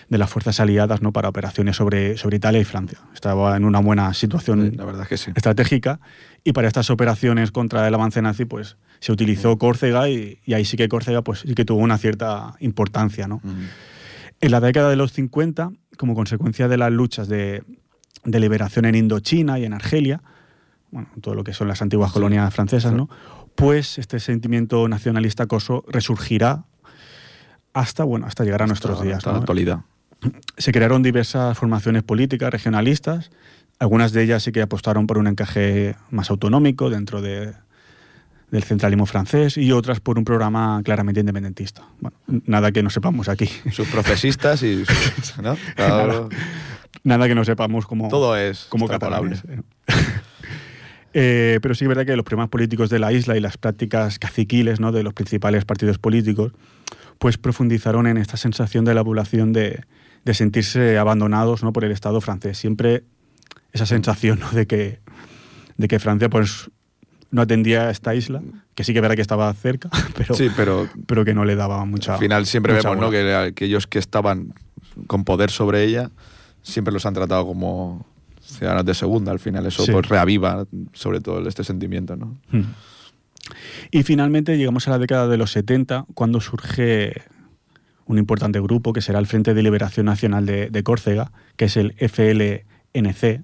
de 0.07 0.17
las 0.17 0.29
fuerzas 0.29 0.61
aliadas 0.61 1.01
¿no? 1.01 1.11
para 1.11 1.27
operaciones 1.27 1.75
sobre, 1.75 2.17
sobre 2.17 2.37
Italia 2.37 2.61
y 2.61 2.63
Francia. 2.63 2.97
Estaba 3.13 3.57
en 3.57 3.65
una 3.65 3.79
buena 3.79 4.13
situación 4.13 4.73
La 4.77 4.85
verdad 4.85 5.03
es 5.03 5.09
que 5.09 5.17
sí. 5.17 5.31
estratégica 5.35 5.99
y 6.45 6.53
para 6.53 6.69
estas 6.69 6.89
operaciones 6.89 7.51
contra 7.51 7.85
el 7.85 7.93
avance 7.93 8.21
nazi 8.21 8.45
pues 8.45 8.77
se 9.01 9.11
utilizó 9.11 9.57
Córcega 9.57 10.09
y, 10.09 10.39
y 10.45 10.53
ahí 10.53 10.63
sí 10.63 10.77
que 10.77 10.87
Córcega 10.87 11.21
pues 11.23 11.41
sí 11.41 11.53
que 11.53 11.65
tuvo 11.65 11.81
una 11.81 11.97
cierta 11.97 12.55
importancia 12.61 13.27
¿no? 13.27 13.41
En 14.39 14.51
la 14.51 14.61
década 14.61 14.89
de 14.89 14.95
los 14.95 15.11
50 15.11 15.71
como 15.97 16.15
consecuencia 16.15 16.69
de 16.69 16.77
las 16.77 16.91
luchas 16.91 17.27
de, 17.27 17.63
de 18.23 18.39
liberación 18.39 18.85
en 18.85 18.95
Indochina 18.95 19.59
y 19.59 19.65
en 19.65 19.73
Argelia 19.73 20.23
bueno, 20.89 21.09
todo 21.19 21.35
lo 21.35 21.43
que 21.43 21.53
son 21.53 21.67
las 21.67 21.81
antiguas 21.81 22.13
colonias 22.13 22.53
francesas. 22.53 22.93
¿no? 22.93 23.09
pues 23.57 23.97
este 23.97 24.19
sentimiento 24.19 24.87
nacionalista 24.87 25.47
coso 25.47 25.83
resurgirá 25.87 26.65
hasta 27.79 28.03
bueno 28.03 28.25
hasta 28.27 28.43
llegar 28.43 28.61
a 28.63 28.67
nuestros 28.67 29.01
días 29.01 29.17
hasta 29.17 29.29
¿no? 29.31 29.35
la 29.37 29.39
actualidad. 29.41 29.79
se 30.57 30.71
crearon 30.71 31.03
diversas 31.03 31.57
formaciones 31.57 32.03
políticas 32.03 32.51
regionalistas. 32.51 33.29
Algunas 33.79 34.11
de 34.11 34.23
ellas 34.23 34.41
sí 34.43 34.51
que 34.51 34.61
apostaron 34.61 35.05
por 35.05 35.17
un 35.19 35.27
encaje 35.27 35.95
más 36.09 36.29
autonómico 36.31 36.89
dentro 36.89 37.21
de- 37.21 37.53
del 38.49 38.63
centralismo 38.63 39.05
francés 39.05 39.57
y 39.57 39.71
otras 39.73 39.99
por 39.99 40.17
un 40.17 40.23
programa 40.23 40.81
claramente 40.83 41.19
independentista. 41.19 41.83
Bueno, 41.99 42.17
nada 42.45 42.71
que 42.71 42.81
no 42.81 42.89
sepamos 42.89 43.27
aquí. 43.29 43.47
Sus 43.71 43.87
profesistas 43.89 44.63
y. 44.63 44.85
sus- 44.85 45.37
¿no? 45.43 45.57
Claro, 45.75 46.29
Nada 47.03 47.27
que 47.27 47.35
no 47.35 47.43
sepamos 47.45 47.85
como, 47.85 48.07
todo 48.07 48.35
es 48.37 48.65
como 48.69 48.87
catalanes. 48.87 49.43
Eh, 51.13 51.59
pero 51.61 51.73
sí 51.73 51.79
que 51.79 51.85
es 51.85 51.89
verdad 51.89 52.05
que 52.05 52.15
los 52.15 52.25
problemas 52.25 52.49
políticos 52.49 52.89
de 52.89 52.99
la 52.99 53.11
isla 53.11 53.35
y 53.37 53.39
las 53.39 53.57
prácticas 53.57 54.19
caciquiles 54.19 54.79
¿no? 54.79 54.91
de 54.91 55.01
los 55.03 55.13
principales 55.13 55.65
partidos 55.65 55.97
políticos 55.97 56.51
pues 57.19 57.37
profundizaron 57.37 58.07
en 58.07 58.17
esta 58.17 58.37
sensación 58.37 58.85
de 58.85 58.93
la 58.93 59.03
población 59.03 59.53
de, 59.53 59.83
de 60.25 60.33
sentirse 60.33 60.97
abandonados 60.97 61.63
¿no? 61.63 61.73
por 61.73 61.83
el 61.83 61.91
Estado 61.91 62.21
francés. 62.21 62.57
Siempre 62.57 63.03
esa 63.73 63.85
sensación 63.85 64.39
¿no? 64.39 64.49
de, 64.51 64.67
que, 64.67 64.99
de 65.77 65.87
que 65.87 65.99
Francia 65.99 66.29
pues, 66.29 66.69
no 67.31 67.41
atendía 67.41 67.87
a 67.87 67.91
esta 67.91 68.15
isla, 68.15 68.41
que 68.75 68.83
sí 68.83 68.93
que 68.93 69.01
verá 69.01 69.15
que 69.15 69.21
estaba 69.21 69.51
cerca, 69.53 69.89
pero, 70.15 70.35
Sí, 70.35 70.49
pero 70.55 70.87
pero 71.05 71.25
que 71.25 71.33
no 71.33 71.43
le 71.45 71.55
daba 71.55 71.83
mucha. 71.85 72.13
al 72.13 72.19
final 72.19 72.45
siempre 72.45 72.73
vemos 72.73 72.97
¿no? 72.97 73.09
que 73.11 73.33
aquellos 73.33 73.87
que 73.87 73.99
estaban 73.99 74.53
con 75.07 75.23
poder 75.25 75.49
sobre 75.51 75.83
ella 75.83 76.09
siempre 76.63 76.93
los 76.93 77.05
han 77.05 77.13
tratado 77.13 77.45
como 77.45 78.05
ciudadanos 78.41 78.85
de 78.85 78.93
segunda. 78.93 79.31
Al 79.31 79.39
final 79.39 79.65
eso 79.65 79.83
Sí. 79.85 79.91
pues 79.91 80.07
reaviva 80.07 80.65
sobre 80.93 81.19
todo 81.21 81.45
este 81.47 81.63
sentimiento. 81.63 82.15
¿no? 82.15 82.37
Mm. 82.51 82.61
Y 83.91 84.03
finalmente 84.03 84.57
llegamos 84.57 84.87
a 84.87 84.91
la 84.91 84.99
década 84.99 85.27
de 85.27 85.37
los 85.37 85.51
70, 85.51 86.05
cuando 86.13 86.39
surge 86.41 87.21
un 88.05 88.17
importante 88.17 88.59
grupo 88.61 88.93
que 88.93 89.01
será 89.01 89.19
el 89.19 89.27
Frente 89.27 89.53
de 89.53 89.63
Liberación 89.63 90.05
Nacional 90.05 90.45
de, 90.45 90.69
de 90.69 90.83
Córcega, 90.83 91.31
que 91.57 91.65
es 91.65 91.75
el 91.77 91.93
FLNC, 91.97 93.41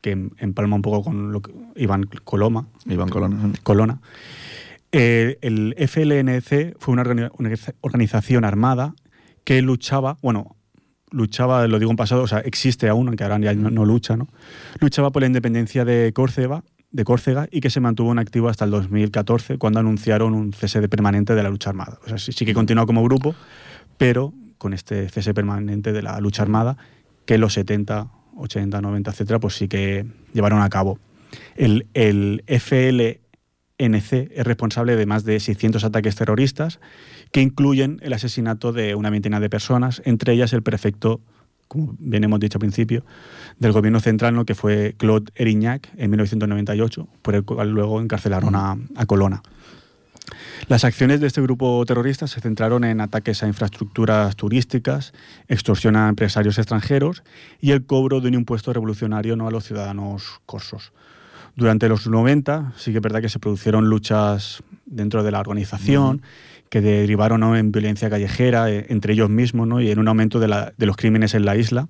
que 0.00 0.10
em- 0.10 0.30
empalma 0.38 0.76
un 0.76 0.82
poco 0.82 1.02
con 1.04 1.32
lo 1.32 1.40
que 1.40 1.52
Iván 1.76 2.04
Coloma, 2.24 2.66
Iván 2.86 3.08
Colón. 3.08 3.54
Colona. 3.62 4.00
Eh, 4.92 5.38
el 5.40 5.74
FLNC 5.78 6.76
fue 6.78 6.92
una 6.92 7.02
organi- 7.04 7.30
organiza- 7.32 7.74
organización 7.80 8.44
armada 8.44 8.94
que 9.44 9.60
luchaba, 9.62 10.16
bueno, 10.22 10.56
luchaba, 11.10 11.66
lo 11.68 11.78
digo 11.78 11.90
en 11.90 11.96
pasado, 11.96 12.22
o 12.22 12.26
sea, 12.26 12.40
existe 12.40 12.88
aún, 12.88 13.06
aunque 13.08 13.22
ahora 13.24 13.38
ya 13.38 13.54
no, 13.54 13.70
no 13.70 13.84
lucha, 13.84 14.16
¿no? 14.16 14.28
Luchaba 14.80 15.10
por 15.10 15.22
la 15.22 15.26
independencia 15.26 15.84
de 15.84 16.12
Córcega, 16.12 16.64
de 16.94 17.04
Córcega 17.04 17.48
y 17.50 17.60
que 17.60 17.70
se 17.70 17.80
mantuvo 17.80 18.12
en 18.12 18.20
activo 18.20 18.48
hasta 18.48 18.64
el 18.64 18.70
2014, 18.70 19.58
cuando 19.58 19.80
anunciaron 19.80 20.32
un 20.32 20.52
cese 20.52 20.88
permanente 20.88 21.34
de 21.34 21.42
la 21.42 21.50
lucha 21.50 21.70
armada. 21.70 21.98
O 22.04 22.08
sea, 22.08 22.18
sí, 22.18 22.44
que 22.46 22.54
continúa 22.54 22.86
como 22.86 23.02
grupo, 23.02 23.34
pero 23.98 24.32
con 24.58 24.72
este 24.72 25.08
cese 25.08 25.34
permanente 25.34 25.92
de 25.92 26.02
la 26.02 26.20
lucha 26.20 26.42
armada, 26.42 26.78
que 27.26 27.36
los 27.36 27.52
70, 27.54 28.10
80, 28.36 28.80
90, 28.80 29.10
etcétera, 29.10 29.40
pues 29.40 29.56
sí 29.56 29.66
que 29.66 30.06
llevaron 30.32 30.62
a 30.62 30.70
cabo. 30.70 31.00
El, 31.56 31.88
el 31.94 32.44
FLNC 32.46 33.18
es 34.30 34.44
responsable 34.44 34.94
de 34.94 35.04
más 35.04 35.24
de 35.24 35.40
600 35.40 35.82
ataques 35.82 36.14
terroristas 36.14 36.78
que 37.32 37.40
incluyen 37.40 37.98
el 38.02 38.12
asesinato 38.12 38.72
de 38.72 38.94
una 38.94 39.10
veintena 39.10 39.40
de 39.40 39.50
personas, 39.50 40.00
entre 40.04 40.32
ellas 40.32 40.52
el 40.52 40.62
prefecto, 40.62 41.20
como 41.74 41.96
bien 41.98 42.22
hemos 42.22 42.38
dicho 42.38 42.56
al 42.56 42.60
principio, 42.60 43.04
del 43.58 43.72
gobierno 43.72 43.98
central, 43.98 44.32
¿no? 44.34 44.44
que 44.44 44.54
fue 44.54 44.94
Claude 44.96 45.32
Erignac 45.34 45.90
en 45.96 46.10
1998, 46.10 47.08
por 47.20 47.34
el 47.34 47.44
cual 47.44 47.70
luego 47.70 48.00
encarcelaron 48.00 48.54
a, 48.54 48.78
a 48.94 49.06
Colonna. 49.06 49.42
Las 50.68 50.84
acciones 50.84 51.20
de 51.20 51.26
este 51.26 51.42
grupo 51.42 51.84
terrorista 51.84 52.28
se 52.28 52.40
centraron 52.40 52.84
en 52.84 53.00
ataques 53.00 53.42
a 53.42 53.48
infraestructuras 53.48 54.36
turísticas, 54.36 55.12
extorsión 55.48 55.96
a 55.96 56.08
empresarios 56.08 56.58
extranjeros 56.58 57.24
y 57.60 57.72
el 57.72 57.84
cobro 57.84 58.20
de 58.20 58.28
un 58.28 58.34
impuesto 58.34 58.72
revolucionario 58.72 59.34
¿no? 59.34 59.48
a 59.48 59.50
los 59.50 59.64
ciudadanos 59.64 60.40
corsos. 60.46 60.92
Durante 61.56 61.88
los 61.88 62.06
90 62.06 62.72
sí 62.76 62.92
que 62.92 62.98
es 62.98 63.02
verdad 63.02 63.20
que 63.20 63.28
se 63.28 63.40
produjeron 63.40 63.88
luchas 63.88 64.62
dentro 64.86 65.24
de 65.24 65.32
la 65.32 65.40
organización 65.40 66.22
que 66.70 66.80
derivaron 66.80 67.40
¿no? 67.40 67.56
en 67.56 67.70
violencia 67.72 68.10
callejera 68.10 68.70
eh, 68.70 68.86
entre 68.88 69.12
ellos 69.12 69.30
mismos 69.30 69.68
¿no? 69.68 69.80
y 69.80 69.90
en 69.90 69.98
un 69.98 70.08
aumento 70.08 70.40
de, 70.40 70.48
la- 70.48 70.72
de 70.76 70.86
los 70.86 70.96
crímenes 70.96 71.34
en 71.34 71.44
la 71.44 71.56
isla. 71.56 71.88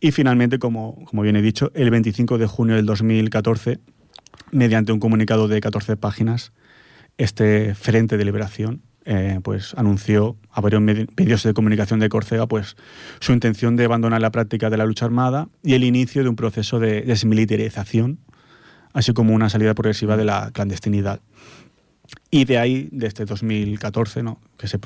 Y 0.00 0.10
finalmente, 0.10 0.58
como, 0.58 1.04
como 1.04 1.22
bien 1.22 1.36
he 1.36 1.42
dicho, 1.42 1.70
el 1.74 1.90
25 1.90 2.36
de 2.38 2.46
junio 2.46 2.74
del 2.76 2.86
2014, 2.86 3.78
mediante 4.50 4.92
un 4.92 5.00
comunicado 5.00 5.48
de 5.48 5.60
14 5.60 5.96
páginas, 5.96 6.52
este 7.18 7.74
Frente 7.74 8.16
de 8.16 8.24
Liberación 8.24 8.82
eh, 9.04 9.40
pues, 9.42 9.74
anunció 9.76 10.36
a 10.50 10.60
varios 10.60 10.82
medi- 10.82 11.08
medios 11.16 11.42
de 11.42 11.54
comunicación 11.54 12.00
de 12.00 12.08
Córcega 12.08 12.46
pues, 12.46 12.76
su 13.20 13.32
intención 13.32 13.76
de 13.76 13.84
abandonar 13.84 14.20
la 14.20 14.30
práctica 14.30 14.70
de 14.70 14.76
la 14.76 14.86
lucha 14.86 15.04
armada 15.06 15.48
y 15.62 15.74
el 15.74 15.84
inicio 15.84 16.22
de 16.22 16.28
un 16.28 16.36
proceso 16.36 16.78
de 16.80 17.02
desmilitarización, 17.02 18.18
así 18.92 19.12
como 19.12 19.34
una 19.34 19.48
salida 19.50 19.74
progresiva 19.74 20.16
de 20.16 20.24
la 20.24 20.50
clandestinidad. 20.52 21.20
Y 22.30 22.44
de 22.46 22.58
ahí, 22.58 22.88
desde 22.92 23.24
2014, 23.24 24.22
¿no? 24.22 24.38
que, 24.56 24.66
se 24.68 24.78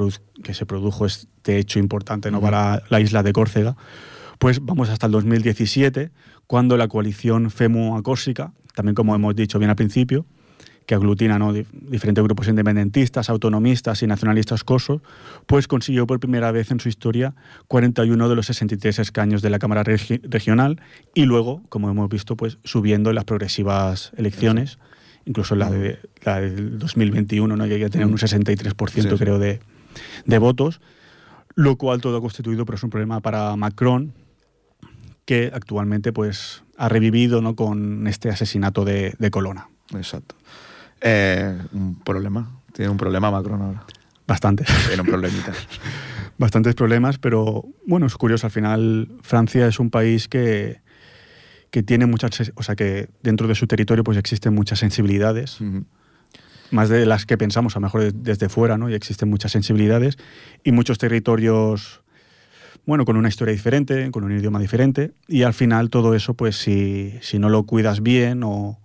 que 0.43 0.55
se 0.55 0.67
produjo 0.67 1.07
este 1.07 1.59
hecho 1.59 1.79
importante 1.79 2.31
¿no? 2.31 2.39
Ujú. 2.39 2.47
para 2.47 2.83
la 2.89 3.01
isla 3.01 3.23
de 3.23 3.33
Córcega, 3.33 3.77
pues 4.39 4.65
vamos 4.65 4.89
hasta 4.89 5.07
el 5.07 5.13
2017, 5.13 6.11
cuando 6.47 6.77
la 6.77 6.89
coalición 6.89 7.51
FEMU 7.51 7.97
a 7.97 8.03
Córsica, 8.03 8.53
también 8.75 8.95
como 8.95 9.15
hemos 9.15 9.35
dicho 9.37 9.59
bien 9.59 9.71
al 9.71 9.77
principio, 9.77 10.27
que 10.87 10.95
aglutina 10.95 11.39
¿no? 11.39 11.53
dif- 11.53 11.67
diferentes 11.73 12.23
grupos 12.23 12.47
independentistas, 12.49 13.29
autonomistas 13.31 14.03
y 14.03 14.07
nacionalistas 14.07 14.63
corsos, 14.63 15.01
pues 15.47 15.67
consiguió 15.67 16.07
por 16.07 16.21
primera 16.21 16.53
vez 16.53 16.71
en 16.71 16.79
su 16.79 16.89
historia 16.89 17.35
41 17.67 18.29
de 18.29 18.37
los 18.37 18.47
63 18.47 18.99
escaños 19.01 19.43
de 19.43 19.51
la 19.51 19.59
Cámara 19.59 19.83
Regi- 19.85 20.21
Regional 20.23 20.81
y 21.15 21.25
luego, 21.25 21.63
como 21.71 21.91
hemos 21.91 22.09
visto, 22.09 22.37
pues 22.37 22.59
subiendo 22.65 23.11
en 23.11 23.17
las 23.17 23.25
progresivas 23.25 24.13
elecciones, 24.17 24.79
incluso 25.27 25.55
la, 25.55 25.71
de, 25.71 25.99
la 26.23 26.41
del 26.41 26.79
2021, 26.79 27.57
¿no? 27.57 27.65
que 27.65 27.79
ya 27.79 27.91
tenía 27.91 28.07
un 28.07 28.17
63% 28.17 28.89
Sí, 28.89 29.03
sí. 29.03 29.09
creo 29.17 29.39
de, 29.39 29.61
de 30.25 30.39
votos, 30.39 30.81
lo 31.55 31.77
cual 31.77 32.01
todo 32.01 32.17
ha 32.17 32.21
constituido 32.21 32.65
pues, 32.65 32.83
un 32.83 32.91
problema 32.91 33.21
para 33.21 33.55
Macron, 33.57 34.15
que 35.25 35.51
actualmente 35.53 36.13
pues, 36.13 36.63
ha 36.79 36.89
revivido 36.89 37.43
¿no? 37.43 37.55
con 37.55 38.07
este 38.07 38.31
asesinato 38.31 38.85
de, 38.85 39.15
de 39.19 39.31
Colonna. 39.31 39.69
Exacto. 39.95 40.37
Eh, 41.01 41.59
un 41.73 42.01
problema. 42.01 42.51
Tiene 42.73 42.91
un 42.91 42.97
problema 42.97 43.31
Macron 43.31 43.61
ahora. 43.61 43.85
Bastantes. 44.27 44.69
Tiene 44.87 45.03
un 45.03 45.09
problemita. 45.09 45.53
bastantes 46.39 46.75
problemas, 46.75 47.19
pero 47.19 47.65
bueno, 47.87 48.07
es 48.07 48.17
curioso. 48.17 48.47
Al 48.47 48.51
final, 48.51 49.09
Francia 49.23 49.67
es 49.67 49.79
un 49.79 49.91
país 49.91 50.29
que, 50.29 50.81
que 51.71 51.83
tiene 51.83 52.07
muchas, 52.07 52.53
o 52.55 52.63
sea, 52.63 52.75
que 52.77 53.09
dentro 53.23 53.49
de 53.49 53.55
su 53.55 53.67
territorio 53.67 54.05
pues 54.05 54.17
existen 54.19 54.55
muchas 54.55 54.79
sensibilidades, 54.79 55.59
más 56.71 56.89
de 56.89 57.07
las 57.07 57.27
que 57.27 57.37
pensamos, 57.37 57.77
a 57.77 57.81
lo 57.81 57.87
mejor 57.87 58.01
de- 58.03 58.13
desde 58.13 58.49
fuera, 58.49 58.77
¿no? 58.79 58.89
Y 58.91 58.95
existen 58.95 59.29
muchas 59.29 59.53
sensibilidades 59.53 60.17
y 60.65 60.73
muchos 60.73 60.99
territorios, 60.99 62.03
bueno, 62.87 63.05
con 63.05 63.17
una 63.17 63.29
historia 63.29 63.53
diferente, 63.53 64.11
con 64.11 64.25
un 64.25 64.33
idioma 64.33 64.59
diferente, 64.59 65.13
y 65.29 65.43
al 65.43 65.55
final 65.55 65.91
todo 65.91 66.15
eso, 66.15 66.35
pues 66.35 66.57
si, 66.57 67.15
si 67.21 67.39
no 67.39 67.49
lo 67.51 67.65
cuidas 67.65 68.03
bien 68.03 68.43
o, 68.45 68.79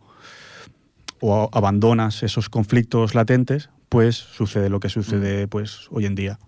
o 1.20 1.50
abandonas 1.54 2.24
esos 2.24 2.50
conflictos 2.50 3.16
latentes, 3.16 3.70
pues 3.90 4.16
sucede 4.16 4.70
lo 4.70 4.80
que 4.80 4.90
sucede 4.90 5.48
pues 5.48 5.88
hoy 5.92 6.06
en 6.06 6.16
día. 6.16 6.40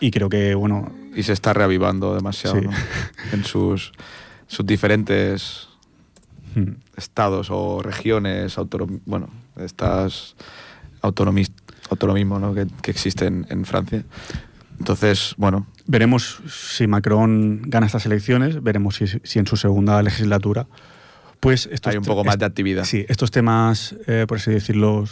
Y 0.00 0.10
creo 0.10 0.28
que, 0.28 0.54
bueno, 0.54 0.92
y 1.14 1.22
se 1.24 1.32
está 1.32 1.52
reavivando 1.52 2.14
demasiado 2.14 2.58
Sí. 2.60 2.64
¿no? 2.66 2.72
en 3.32 3.44
sus, 3.44 3.92
sus 4.48 4.66
diferentes 4.66 5.68
hmm, 6.56 6.72
estados 6.96 7.48
o 7.50 7.80
regiones, 7.82 8.58
autonom- 8.58 9.00
bueno, 9.06 9.28
estas 9.56 10.34
autonomis 11.00 11.52
autonomismo 11.90 12.38
¿no? 12.38 12.52
que, 12.52 12.66
que 12.82 12.90
existen 12.90 13.46
en 13.48 13.64
Francia. 13.64 14.04
Entonces, 14.78 15.34
bueno, 15.38 15.66
veremos 15.86 16.40
si 16.46 16.86
Macron 16.86 17.62
gana 17.62 17.86
estas 17.86 18.04
elecciones, 18.04 18.62
veremos 18.62 18.96
si, 18.96 19.06
si 19.06 19.38
en 19.38 19.46
su 19.46 19.56
segunda 19.56 20.02
legislatura, 20.02 20.66
pues 21.40 21.68
estos 21.72 21.92
hay 21.92 21.98
un 21.98 22.04
poco 22.04 22.24
más 22.24 22.38
de 22.38 22.44
actividad. 22.44 22.84
Sí, 22.84 23.06
estos 23.08 23.30
temas, 23.30 23.96
eh, 24.06 24.26
por 24.28 24.36
así 24.38 24.50
decirlo, 24.50 25.04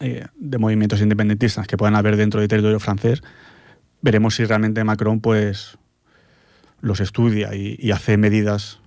eh, 0.00 0.26
de 0.36 0.58
movimientos 0.58 1.00
independentistas 1.00 1.66
que 1.66 1.76
puedan 1.76 1.96
haber 1.96 2.16
dentro 2.16 2.40
del 2.40 2.48
territorio 2.48 2.78
francés, 2.78 3.22
veremos 4.02 4.34
si 4.34 4.44
realmente 4.44 4.84
Macron 4.84 5.20
pues 5.20 5.78
los 6.82 7.00
estudia 7.00 7.54
y, 7.54 7.76
y 7.80 7.90
hace 7.92 8.18
medidas 8.18 8.78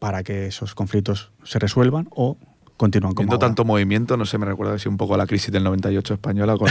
para 0.00 0.24
que 0.24 0.46
esos 0.46 0.74
conflictos 0.74 1.30
se 1.44 1.60
resuelvan 1.60 2.08
o 2.10 2.36
continúan 2.76 3.14
como 3.14 3.22
Viendo 3.22 3.36
ahora. 3.36 3.46
tanto 3.46 3.64
movimiento, 3.64 4.16
no 4.16 4.26
sé, 4.26 4.36
me 4.38 4.46
recuerda 4.46 4.74
así 4.74 4.88
un 4.88 4.96
poco 4.96 5.14
a 5.14 5.16
la 5.16 5.28
crisis 5.28 5.52
del 5.52 5.62
98 5.62 6.14
española. 6.14 6.56
Con, 6.56 6.68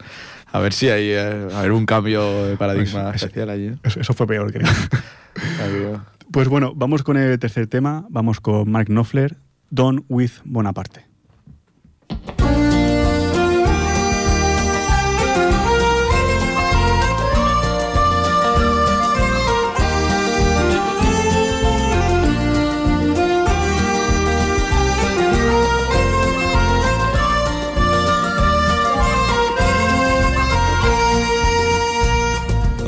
a 0.52 0.58
ver 0.58 0.72
si 0.74 0.90
hay 0.90 1.08
eh, 1.08 1.48
a 1.54 1.62
ver, 1.62 1.72
un 1.72 1.86
cambio 1.86 2.44
de 2.46 2.56
paradigma 2.58 3.04
Pues, 3.04 3.22
especial 3.22 3.48
allí. 3.48 3.68
¿eh? 3.68 3.76
Eso, 3.82 4.00
eso 4.00 4.12
fue 4.12 4.26
peor, 4.26 4.52
creo. 4.52 4.68
Pues 6.30 6.48
bueno, 6.48 6.72
vamos 6.74 7.02
con 7.02 7.16
el 7.16 7.38
tercer 7.38 7.66
tema. 7.68 8.06
Vamos 8.10 8.40
con 8.40 8.70
Mark 8.70 8.86
Knopfler, 8.88 9.36
Don 9.70 10.04
with 10.08 10.30
Bonaparte. 10.44 11.06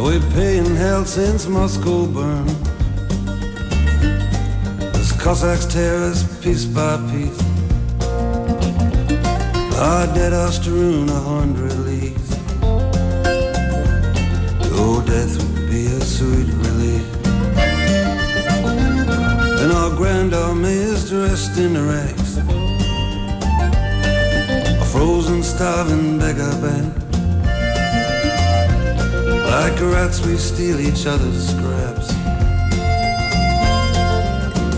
We 0.07 0.20
paying 0.34 0.76
hell 0.76 1.04
since 1.04 1.48
Moscow 1.48 2.07
burned. 2.07 2.48
As 4.94 5.11
Cossacks 5.20 5.66
tear 5.66 5.96
us 5.96 6.22
piece 6.44 6.64
by 6.64 6.96
piece. 7.11 7.42
Our 9.76 10.07
dead 10.14 10.32
are 10.32 10.52
strewn 10.52 11.09
a 11.09 11.20
hundred 11.32 11.76
leagues. 11.80 12.28
death 15.11 15.34
would 15.42 15.70
be 15.70 15.86
a 15.86 16.00
sweet 16.00 16.50
relief. 16.66 17.07
And 19.61 19.72
our 19.72 19.90
grand 19.96 20.34
army 20.34 20.78
is 20.92 21.11
dressed 21.11 21.59
in 21.59 21.72
rags. 21.84 22.38
A 24.82 24.84
frozen, 24.92 25.42
starving 25.42 26.20
beggar 26.20 26.54
band. 26.62 27.05
Like 29.51 29.80
rats, 29.80 30.18
we 30.26 30.36
steal 30.36 30.80
each 30.80 31.07
other's 31.07 31.49
scraps. 31.51 32.09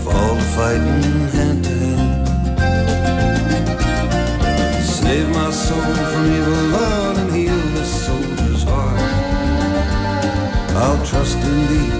Fall 0.03 0.37
fighting 0.55 1.27
hand 1.35 1.63
to 1.65 1.71
hand. 1.71 2.27
Save 4.85 5.29
my 5.29 5.49
soul 5.51 5.95
from 6.11 6.25
evil, 6.37 6.63
Lord, 6.77 7.17
and 7.17 7.31
heal 7.35 7.61
this 7.75 7.91
soldier's 8.05 8.63
heart. 8.63 8.99
I'll 10.75 11.05
trust 11.05 11.37
in 11.37 11.67
thee 11.67 11.98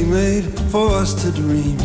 he 0.00 0.06
made 0.06 0.44
for 0.72 0.88
us 0.92 1.12
to 1.12 1.30
dream. 1.30 1.78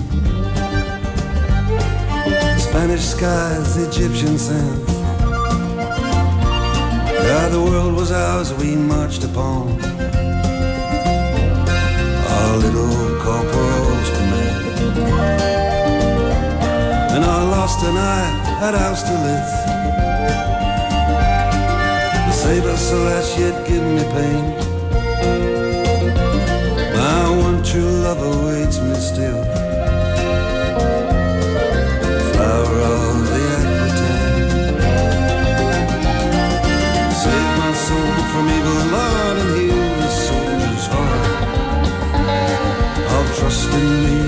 Spanish 2.58 3.04
skies, 3.04 3.76
Egyptian 3.88 4.38
sands. 4.38 4.92
Yeah, 7.28 7.50
the 7.50 7.62
world 7.62 7.94
was 7.96 8.12
ours, 8.12 8.54
we 8.54 8.76
marched 8.76 9.26
upon. 9.26 9.64
Our 12.38 12.58
little 12.66 12.96
corporal's 13.26 14.10
command. 14.18 14.66
And 17.16 17.24
I 17.26 17.38
lost 17.56 17.80
an 17.84 17.98
eye 17.98 18.34
at 18.68 18.76
Austerlitz. 18.86 19.54
The 22.28 22.34
saber 22.44 22.78
slash 22.78 23.40
yet 23.40 23.68
give 23.68 23.84
me 23.84 24.04
pain. 24.16 24.75
Love 28.06 28.22
awaits 28.22 28.80
me 28.82 28.94
still. 28.94 29.44
Flower 32.34 32.80
of 32.94 33.16
the 33.32 33.44
Aquitaine. 33.58 34.50
Save 37.22 37.52
my 37.64 37.74
soul 37.86 38.14
from 38.32 38.46
evil, 38.58 38.82
Lord, 38.96 39.36
and 39.42 39.52
heal 39.58 39.86
the 40.02 40.10
soldier's 40.26 40.86
heart. 40.94 41.26
I'll 43.12 43.30
trust 43.40 43.74
in 43.74 43.88
me 44.04 44.25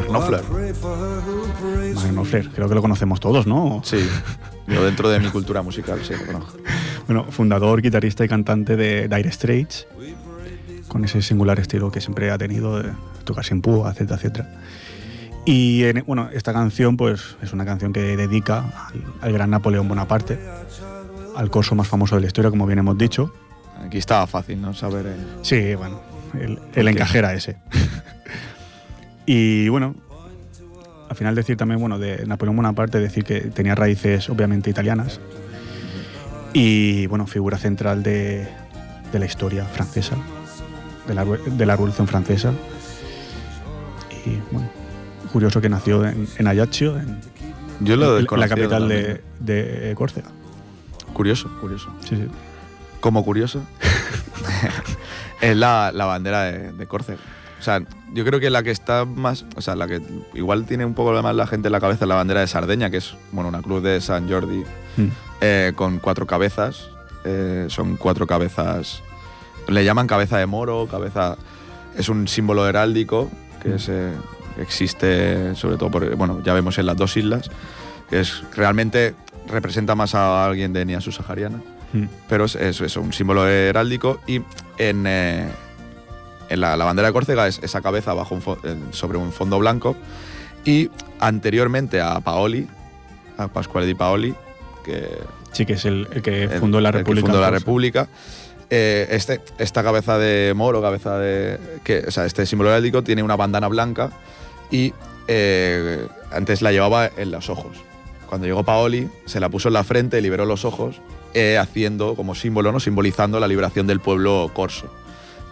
Mark 0.00 0.08
Knopfler. 0.10 0.42
Mark 1.94 2.10
Knopfler, 2.12 2.48
creo 2.50 2.68
que 2.68 2.74
lo 2.74 2.82
conocemos 2.82 3.20
todos, 3.20 3.46
¿no? 3.46 3.80
Sí, 3.84 3.98
yo 4.66 4.84
dentro 4.84 5.08
de 5.08 5.18
mi 5.20 5.28
cultura 5.28 5.62
musical, 5.62 6.00
sí, 6.06 6.12
lo 6.18 6.26
conozco. 6.26 6.58
Bueno, 7.06 7.24
fundador, 7.30 7.80
guitarrista 7.82 8.24
y 8.24 8.28
cantante 8.28 8.76
de 8.76 9.08
Dire 9.08 9.30
Straits, 9.32 9.86
con 10.88 11.04
ese 11.04 11.22
singular 11.22 11.58
estilo 11.58 11.90
que 11.90 12.00
siempre 12.00 12.30
ha 12.30 12.38
tenido 12.38 12.82
de 12.82 12.90
tocar 13.24 13.44
sin 13.44 13.60
púa, 13.62 13.90
etcétera, 13.90 14.16
etcétera. 14.16 14.50
Y 15.44 15.84
en- 15.84 16.04
bueno, 16.06 16.28
esta 16.32 16.52
canción 16.52 16.96
pues 16.96 17.36
es 17.42 17.52
una 17.52 17.64
canción 17.64 17.92
que 17.92 18.00
dedica 18.16 18.58
al, 18.88 19.04
al 19.22 19.32
gran 19.32 19.50
Napoleón 19.50 19.88
Bonaparte, 19.88 20.38
al 21.36 21.50
corso 21.50 21.74
más 21.74 21.88
famoso 21.88 22.14
de 22.16 22.20
la 22.22 22.26
historia, 22.26 22.50
como 22.50 22.66
bien 22.66 22.78
hemos 22.80 22.98
dicho. 22.98 23.32
Aquí 23.84 23.98
estaba 23.98 24.26
fácil, 24.26 24.60
¿no? 24.60 24.74
Saber. 24.74 25.06
eh, 25.06 25.16
Sí, 25.42 25.74
bueno, 25.74 26.00
el, 26.38 26.58
el 26.74 26.88
encajera 26.88 27.32
ese. 27.32 27.56
Y 29.30 29.68
bueno, 29.68 29.94
al 31.10 31.14
final 31.14 31.34
decir 31.34 31.58
también, 31.58 31.78
bueno, 31.80 31.98
de 31.98 32.24
Napoleón 32.24 32.56
Bonaparte, 32.56 32.98
decir 32.98 33.24
que 33.24 33.42
tenía 33.42 33.74
raíces 33.74 34.30
obviamente 34.30 34.70
italianas 34.70 35.20
y, 36.54 37.06
bueno, 37.08 37.26
figura 37.26 37.58
central 37.58 38.02
de, 38.02 38.48
de 39.12 39.18
la 39.18 39.26
historia 39.26 39.66
francesa, 39.66 40.16
de 41.06 41.12
la, 41.12 41.26
de 41.26 41.66
la 41.66 41.74
Revolución 41.74 42.08
Francesa. 42.08 42.54
Y, 44.24 44.38
bueno, 44.50 44.70
curioso 45.30 45.60
que 45.60 45.68
nació 45.68 46.06
en, 46.06 46.26
en 46.38 46.46
Ajaccio, 46.46 46.98
en, 46.98 47.20
Yo 47.80 47.96
lo 47.96 48.16
en 48.16 48.26
la 48.40 48.48
capital 48.48 48.88
de, 48.88 49.20
de 49.40 49.94
Córcega. 49.94 50.28
Curioso, 51.12 51.50
curioso. 51.60 51.94
Sí, 52.00 52.16
sí. 52.16 52.28
Como 53.00 53.22
curioso, 53.26 53.62
es 55.42 55.54
la, 55.54 55.92
la 55.92 56.06
bandera 56.06 56.44
de, 56.44 56.72
de 56.72 56.86
Córcega. 56.86 57.18
O 57.58 57.62
sea, 57.62 57.82
yo 58.14 58.24
creo 58.24 58.38
que 58.40 58.50
la 58.50 58.62
que 58.62 58.70
está 58.70 59.04
más. 59.04 59.44
O 59.56 59.60
sea, 59.60 59.74
la 59.76 59.86
que 59.88 60.00
igual 60.34 60.64
tiene 60.64 60.84
un 60.84 60.94
poco 60.94 61.12
más 61.22 61.34
la 61.34 61.46
gente 61.46 61.68
en 61.68 61.72
la 61.72 61.80
cabeza 61.80 62.04
es 62.04 62.08
la 62.08 62.14
bandera 62.14 62.40
de 62.40 62.46
Sardeña, 62.46 62.90
que 62.90 62.98
es 62.98 63.14
bueno, 63.32 63.48
una 63.48 63.62
cruz 63.62 63.82
de 63.82 64.00
San 64.00 64.28
Jordi 64.30 64.64
Mm. 64.96 65.06
eh, 65.40 65.72
con 65.76 65.98
cuatro 65.98 66.26
cabezas. 66.26 66.88
Eh, 67.24 67.66
son 67.68 67.96
cuatro 67.96 68.26
cabezas. 68.26 69.02
Le 69.68 69.84
llaman 69.84 70.06
cabeza 70.06 70.38
de 70.38 70.46
moro, 70.46 70.86
cabeza. 70.90 71.36
Es 71.96 72.08
un 72.08 72.26
símbolo 72.28 72.66
heráldico 72.68 73.28
que 73.62 73.74
es, 73.74 73.88
eh, 73.88 74.12
existe 74.60 75.54
sobre 75.54 75.76
todo 75.76 75.90
por. 75.90 76.14
Bueno, 76.16 76.40
ya 76.44 76.54
vemos 76.54 76.78
en 76.78 76.86
las 76.86 76.96
dos 76.96 77.16
islas, 77.16 77.50
que 78.08 78.20
es 78.20 78.42
realmente 78.54 79.14
representa 79.48 79.94
más 79.94 80.14
a 80.14 80.44
alguien 80.44 80.72
de 80.72 80.82
etnia 80.82 81.00
subsahariana 81.00 81.60
Mm. 81.92 82.04
pero 82.28 82.44
es 82.44 82.54
eso, 82.54 82.84
es 82.84 82.94
un 82.98 83.14
símbolo 83.14 83.48
heráldico 83.48 84.20
y 84.26 84.42
en, 84.76 85.04
eh, 85.06 85.48
en 86.48 86.60
la, 86.60 86.76
la 86.76 86.84
bandera 86.84 87.08
de 87.08 87.12
Córcega 87.12 87.46
es 87.46 87.60
esa 87.62 87.80
cabeza 87.80 88.14
bajo 88.14 88.34
un 88.34 88.42
en- 88.64 88.92
sobre 88.92 89.18
un 89.18 89.32
fondo 89.32 89.58
blanco 89.58 89.96
y 90.64 90.90
anteriormente 91.20 92.00
a 92.00 92.20
Paoli, 92.20 92.66
a 93.36 93.48
Pasquale 93.48 93.86
di 93.86 93.94
Paoli, 93.94 94.34
que 94.84 95.08
Sí, 95.52 95.64
que 95.64 95.74
es 95.74 95.84
el, 95.86 96.06
el 96.12 96.22
que 96.22 96.44
el- 96.44 96.50
fundó 96.60 96.80
la 96.80 96.90
el 96.90 96.92
que 96.92 96.98
República. 96.98 97.26
fundó 97.26 97.40
la. 97.40 97.50
República. 97.50 98.08
Eh, 98.70 99.06
este, 99.10 99.40
esta 99.58 99.82
cabeza 99.82 100.18
de 100.18 100.52
moro, 100.54 100.82
cabeza 100.82 101.18
de. 101.18 101.58
Que, 101.84 102.04
o 102.06 102.10
sea, 102.10 102.26
este 102.26 102.44
símbolo 102.44 102.68
heráldico 102.70 103.02
tiene 103.02 103.22
una 103.22 103.34
bandana 103.36 103.66
blanca 103.68 104.10
y 104.70 104.92
eh, 105.26 106.06
antes 106.32 106.60
la 106.60 106.70
llevaba 106.72 107.10
en 107.16 107.30
los 107.30 107.48
ojos. 107.48 107.76
Cuando 108.28 108.46
llegó 108.46 108.62
Paoli, 108.62 109.08
se 109.24 109.40
la 109.40 109.48
puso 109.48 109.68
en 109.68 109.74
la 109.74 109.84
frente, 109.84 110.20
liberó 110.20 110.44
los 110.44 110.66
ojos, 110.66 111.00
eh, 111.32 111.56
haciendo 111.56 112.14
como 112.14 112.34
símbolo, 112.34 112.70
¿no? 112.72 112.78
simbolizando 112.78 113.40
la 113.40 113.48
liberación 113.48 113.86
del 113.86 114.00
pueblo 114.00 114.50
corso. 114.52 114.92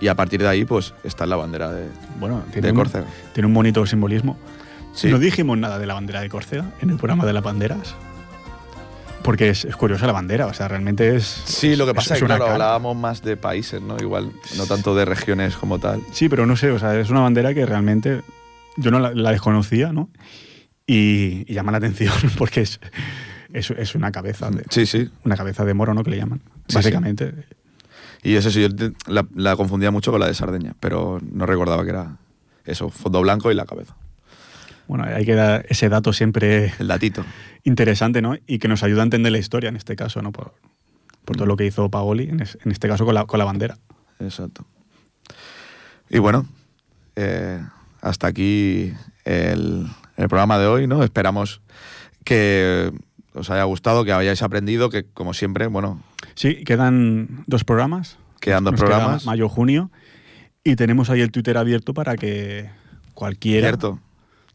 Y 0.01 0.09
a 0.09 0.15
partir 0.15 0.41
de 0.43 0.49
ahí, 0.49 0.65
pues, 0.65 0.93
está 1.05 1.25
en 1.25 1.31
la 1.31 1.37
bandera 1.37 1.73
de, 1.73 1.87
Bueno, 2.21 2.43
tiene 2.53 2.67
de 2.69 2.73
un, 2.73 2.79
Córcega. 2.79 3.07
tiene 3.33 3.47
un 3.47 3.55
bonito 3.55 3.85
simbolismo. 3.87 4.37
Sí. 4.95 5.09
No 5.09 5.19
dijimos 5.19 5.57
nada 5.59 5.79
de 5.79 5.87
la 5.87 5.95
bandera 5.95 6.21
de 6.21 6.29
Córcega 6.29 6.71
en 6.81 6.91
el 6.91 6.97
programa 6.97 7.25
de 7.25 7.33
las 7.33 7.43
banderas. 7.43 7.95
Porque 9.23 9.49
es, 9.49 9.65
es 9.65 9.75
curiosa 9.75 10.07
la 10.07 10.13
bandera, 10.13 10.47
o 10.47 10.55
sea, 10.55 10.69
realmente 10.69 11.17
es. 11.17 11.25
Sí, 11.25 11.75
lo 11.75 11.85
que 11.85 11.95
pasa 11.95 12.15
es, 12.15 12.19
es 12.19 12.23
que 12.23 12.27
claro, 12.27 12.47
hablábamos 12.49 12.97
más 12.97 13.23
de 13.23 13.37
países, 13.37 13.83
¿no? 13.83 13.97
Igual, 13.99 14.31
no 14.57 14.67
tanto 14.67 14.95
de 14.95 15.05
regiones 15.05 15.57
como 15.57 15.79
tal. 15.81 16.01
Sí, 16.13 16.29
pero 16.29 16.47
no 16.47 16.57
sé, 16.57 16.71
o 16.71 16.79
sea, 16.79 16.99
es 16.99 17.11
una 17.11 17.21
bandera 17.21 17.53
que 17.53 17.67
realmente 17.67 18.23
yo 18.77 18.91
no 18.93 19.01
la, 19.01 19.13
la 19.13 19.33
desconocía, 19.33 19.93
¿no? 19.93 20.11
Y, 20.87 21.45
y 21.51 21.55
llama 21.55 21.73
la 21.73 21.79
atención 21.79 22.13
porque 22.39 22.61
es, 22.61 22.79
es, 23.53 23.71
es 23.73 23.95
una 23.97 24.13
cabeza 24.13 24.49
de, 24.51 24.63
Sí, 24.71 24.87
sí. 24.87 25.11
una 25.25 25.37
cabeza 25.37 25.65
de 25.65 25.75
moro, 25.75 25.93
¿no? 25.93 26.05
Que 26.05 26.11
le 26.11 26.19
llaman, 26.19 26.41
Sí, 26.69 26.77
básicamente. 26.77 27.35
Y 28.23 28.35
eso 28.37 28.51
sí, 28.51 28.61
yo 28.63 28.69
la, 29.07 29.27
la 29.35 29.57
confundía 29.57 29.91
mucho 29.91 30.11
con 30.11 30.21
la 30.21 30.27
de 30.27 30.35
Sardeña, 30.35 30.75
pero 30.81 31.21
no 31.31 31.47
recordaba 31.47 31.85
que 31.85 31.91
era 31.91 32.17
eso, 32.65 32.91
fondo 32.91 33.21
blanco 33.21 33.51
y 33.53 33.55
la 33.55 33.65
cabeza. 33.67 33.95
Bueno, 34.89 35.05
hay 35.05 35.25
que 35.25 35.35
dar 35.35 35.67
ese 35.69 35.89
dato 35.89 36.13
siempre 36.13 36.73
El 36.79 36.89
datito. 36.89 37.25
interesante, 37.65 38.23
¿no? 38.23 38.37
Y 38.47 38.59
que 38.59 38.69
nos 38.69 38.83
ayuda 38.83 39.03
a 39.03 39.05
entender 39.05 39.33
la 39.33 39.39
historia 39.39 39.69
en 39.69 39.77
este 39.77 39.97
caso, 39.97 40.23
¿no? 40.23 40.33
Por, 40.33 40.53
por 41.25 41.37
todo 41.37 41.47
lo 41.47 41.57
que 41.57 41.67
hizo 41.67 41.89
Paoli, 41.91 42.29
en, 42.29 42.41
es- 42.41 42.59
en 42.65 42.71
este 42.73 42.89
caso 42.89 43.05
con 43.05 43.15
la, 43.15 43.25
con 43.27 43.39
la 43.39 43.45
bandera. 43.45 43.79
Exacto. 44.21 44.65
Y 46.09 46.19
bueno, 46.19 46.47
eh, 47.17 47.61
hasta 48.01 48.29
aquí 48.29 48.93
el, 49.25 49.87
el 50.17 50.29
programa 50.29 50.59
de 50.59 50.67
hoy, 50.67 50.87
¿no? 50.87 51.03
Esperamos 51.03 51.61
que 52.25 52.93
os 53.35 53.51
haya 53.51 53.65
gustado, 53.65 54.05
que 54.05 54.13
hayáis 54.13 54.43
aprendido, 54.43 54.89
que 54.89 55.05
como 55.05 55.35
siempre, 55.35 55.67
bueno, 55.67 56.01
Sí, 56.35 56.65
quedan 56.65 57.45
dos 57.47 57.65
programas. 57.65 58.19
Quedan 58.41 58.65
dos 58.65 58.73
Nos 58.73 58.81
queda 58.81 58.91
programas. 58.91 59.27
Mayo-junio. 59.27 59.91
Y 60.65 60.77
tenemos 60.77 61.11
ahí 61.11 61.21
el 61.21 61.31
Twitter 61.31 61.57
abierto 61.57 61.95
para 61.95 62.17
que 62.17 62.71
cualquiera. 63.15 63.69
Cierto. 63.69 64.01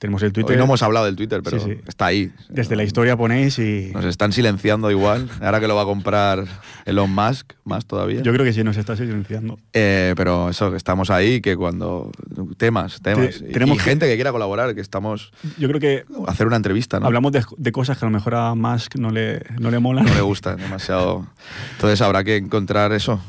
Tenemos 0.02 0.24
el 0.24 0.30
Hoy 0.30 0.34
Twitter. 0.34 0.58
no 0.58 0.64
hemos 0.64 0.82
hablado 0.82 1.06
del 1.06 1.16
Twitter, 1.16 1.42
pero 1.44 1.60
Sí, 1.60 1.74
sí. 1.74 1.80
está 1.88 2.08
ahí. 2.08 2.32
Desde 2.50 2.76
la 2.76 2.84
historia 2.84 3.16
ponéis 3.16 3.60
y. 3.60 3.92
Nos 3.94 4.04
están 4.06 4.34
silenciando 4.34 4.90
igual. 4.90 5.30
Ahora 5.40 5.60
que 5.60 5.68
lo 5.68 5.76
va 5.76 5.84
a 5.84 5.86
comprar 5.86 6.46
Elon 6.86 7.14
Musk, 7.14 7.54
más 7.66 7.86
todavía. 7.86 8.24
Yo 8.24 8.34
creo 8.34 8.44
que 8.44 8.52
sí 8.52 8.64
nos 8.64 8.78
está 8.78 8.96
silenciando. 8.96 9.60
Eh, 9.74 10.16
pero 10.18 10.50
eso, 10.50 10.72
que 10.72 10.78
estamos 10.78 11.12
ahí, 11.12 11.40
que 11.40 11.56
cuando. 11.56 12.10
Temas, 12.58 13.00
temas. 13.04 13.38
Te- 13.42 13.50
tenemos 13.50 13.76
y 13.76 13.78
que- 13.78 13.84
gente 13.84 14.08
que 14.08 14.16
quiera 14.16 14.32
colaborar, 14.32 14.74
que 14.74 14.82
estamos. 14.82 15.32
Yo 15.60 15.68
creo 15.68 15.80
que 15.80 16.04
Hacer 16.28 16.48
una 16.48 16.56
entrevista, 16.56 17.00
¿no? 17.00 17.06
hablamos 17.06 17.32
de, 17.32 17.44
de 17.58 17.72
cosas 17.72 18.00
que 18.00 18.06
a 18.06 18.10
lo 18.10 18.12
mejor 18.12 18.34
a 18.34 18.56
Musk 18.56 18.96
no 18.96 19.12
le, 19.12 19.44
no 19.60 19.70
le 19.70 19.78
molan. 19.78 20.06
no 20.06 20.16
le 20.16 20.22
gusta 20.22 20.56
demasiado. 20.56 21.28
Entonces 21.74 22.02
habrá 22.02 22.24
que 22.24 22.38
encontrar 22.38 22.92
eso. 22.92 23.22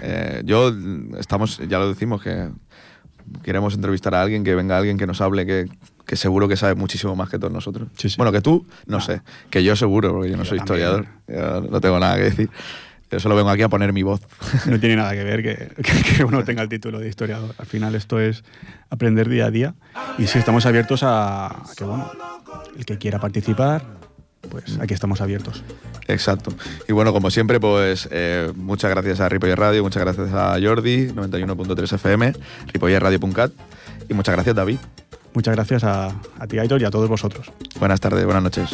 Eh, 0.00 0.42
yo 0.44 0.72
estamos, 1.18 1.58
ya 1.68 1.80
lo 1.80 1.88
decimos, 1.88 2.22
que 2.22 2.48
queremos 3.42 3.74
entrevistar 3.74 4.14
a 4.14 4.22
alguien, 4.22 4.44
que 4.44 4.54
venga 4.54 4.76
alguien 4.78 4.98
que 4.98 5.06
nos 5.06 5.20
hable, 5.20 5.46
que, 5.46 5.66
que 6.12 6.16
seguro 6.16 6.46
que 6.46 6.58
sabe 6.58 6.74
muchísimo 6.74 7.16
más 7.16 7.30
que 7.30 7.38
todos 7.38 7.50
nosotros. 7.54 7.88
Sí, 7.96 8.10
sí. 8.10 8.16
Bueno, 8.18 8.32
que 8.32 8.42
tú, 8.42 8.66
no 8.84 9.00
sé, 9.00 9.22
que 9.48 9.64
yo 9.64 9.74
seguro, 9.76 10.12
porque 10.12 10.28
yo 10.28 10.36
no 10.36 10.42
Yo 10.42 10.50
soy 10.50 10.58
también. 10.58 11.06
historiador, 11.26 11.70
no 11.70 11.80
tengo 11.80 11.98
nada 11.98 12.16
que 12.16 12.24
decir. 12.24 12.50
Yo 13.10 13.18
solo 13.18 13.34
vengo 13.34 13.48
aquí 13.48 13.62
a 13.62 13.70
poner 13.70 13.94
mi 13.94 14.02
voz. 14.02 14.20
No 14.66 14.78
tiene 14.78 14.96
nada 14.96 15.12
que 15.12 15.24
ver 15.24 15.42
que, 15.42 15.68
que- 15.82 16.16
que 16.16 16.24
uno 16.24 16.44
tenga 16.44 16.60
el 16.60 16.68
título 16.68 16.98
de 17.00 17.08
historiador. 17.08 17.54
Al 17.56 17.64
final 17.64 17.94
esto 17.94 18.20
es 18.20 18.44
aprender 18.90 19.26
día 19.30 19.46
a 19.46 19.50
día. 19.50 19.74
Y 20.18 20.26
sí, 20.26 20.38
estamos 20.38 20.66
abiertos 20.66 21.02
a, 21.02 21.46
a 21.46 21.62
que, 21.74 21.84
bueno, 21.84 22.10
el 22.76 22.84
que 22.84 22.98
quiera 22.98 23.18
participar, 23.18 23.82
pues 24.50 24.78
aquí 24.82 24.92
estamos 24.92 25.22
abiertos. 25.22 25.64
Exacto. 26.08 26.52
Y 26.90 26.92
bueno, 26.92 27.14
como 27.14 27.30
siempre, 27.30 27.58
pues 27.58 28.06
eh, 28.12 28.52
muchas 28.54 28.90
gracias 28.90 29.18
a 29.20 29.30
Ripoller 29.30 29.58
Radio, 29.58 29.82
muchas 29.82 30.02
gracias 30.02 30.30
a 30.34 30.58
Jordi, 30.62 31.06
91.3 31.08 31.90
FM, 31.94 32.34
ripollerradio.cat 32.70 33.50
y 34.10 34.12
muchas 34.12 34.34
gracias 34.34 34.54
David. 34.54 34.76
Muchas 35.34 35.54
gracias 35.54 35.84
a, 35.84 36.12
ti, 36.48 36.58
Aitor, 36.58 36.80
y 36.80 36.84
a 36.84 36.90
todos 36.90 37.08
vosotros. 37.08 37.50
Buenas 37.78 38.00
tardes, 38.00 38.24
buenas 38.24 38.42
noches. 38.42 38.70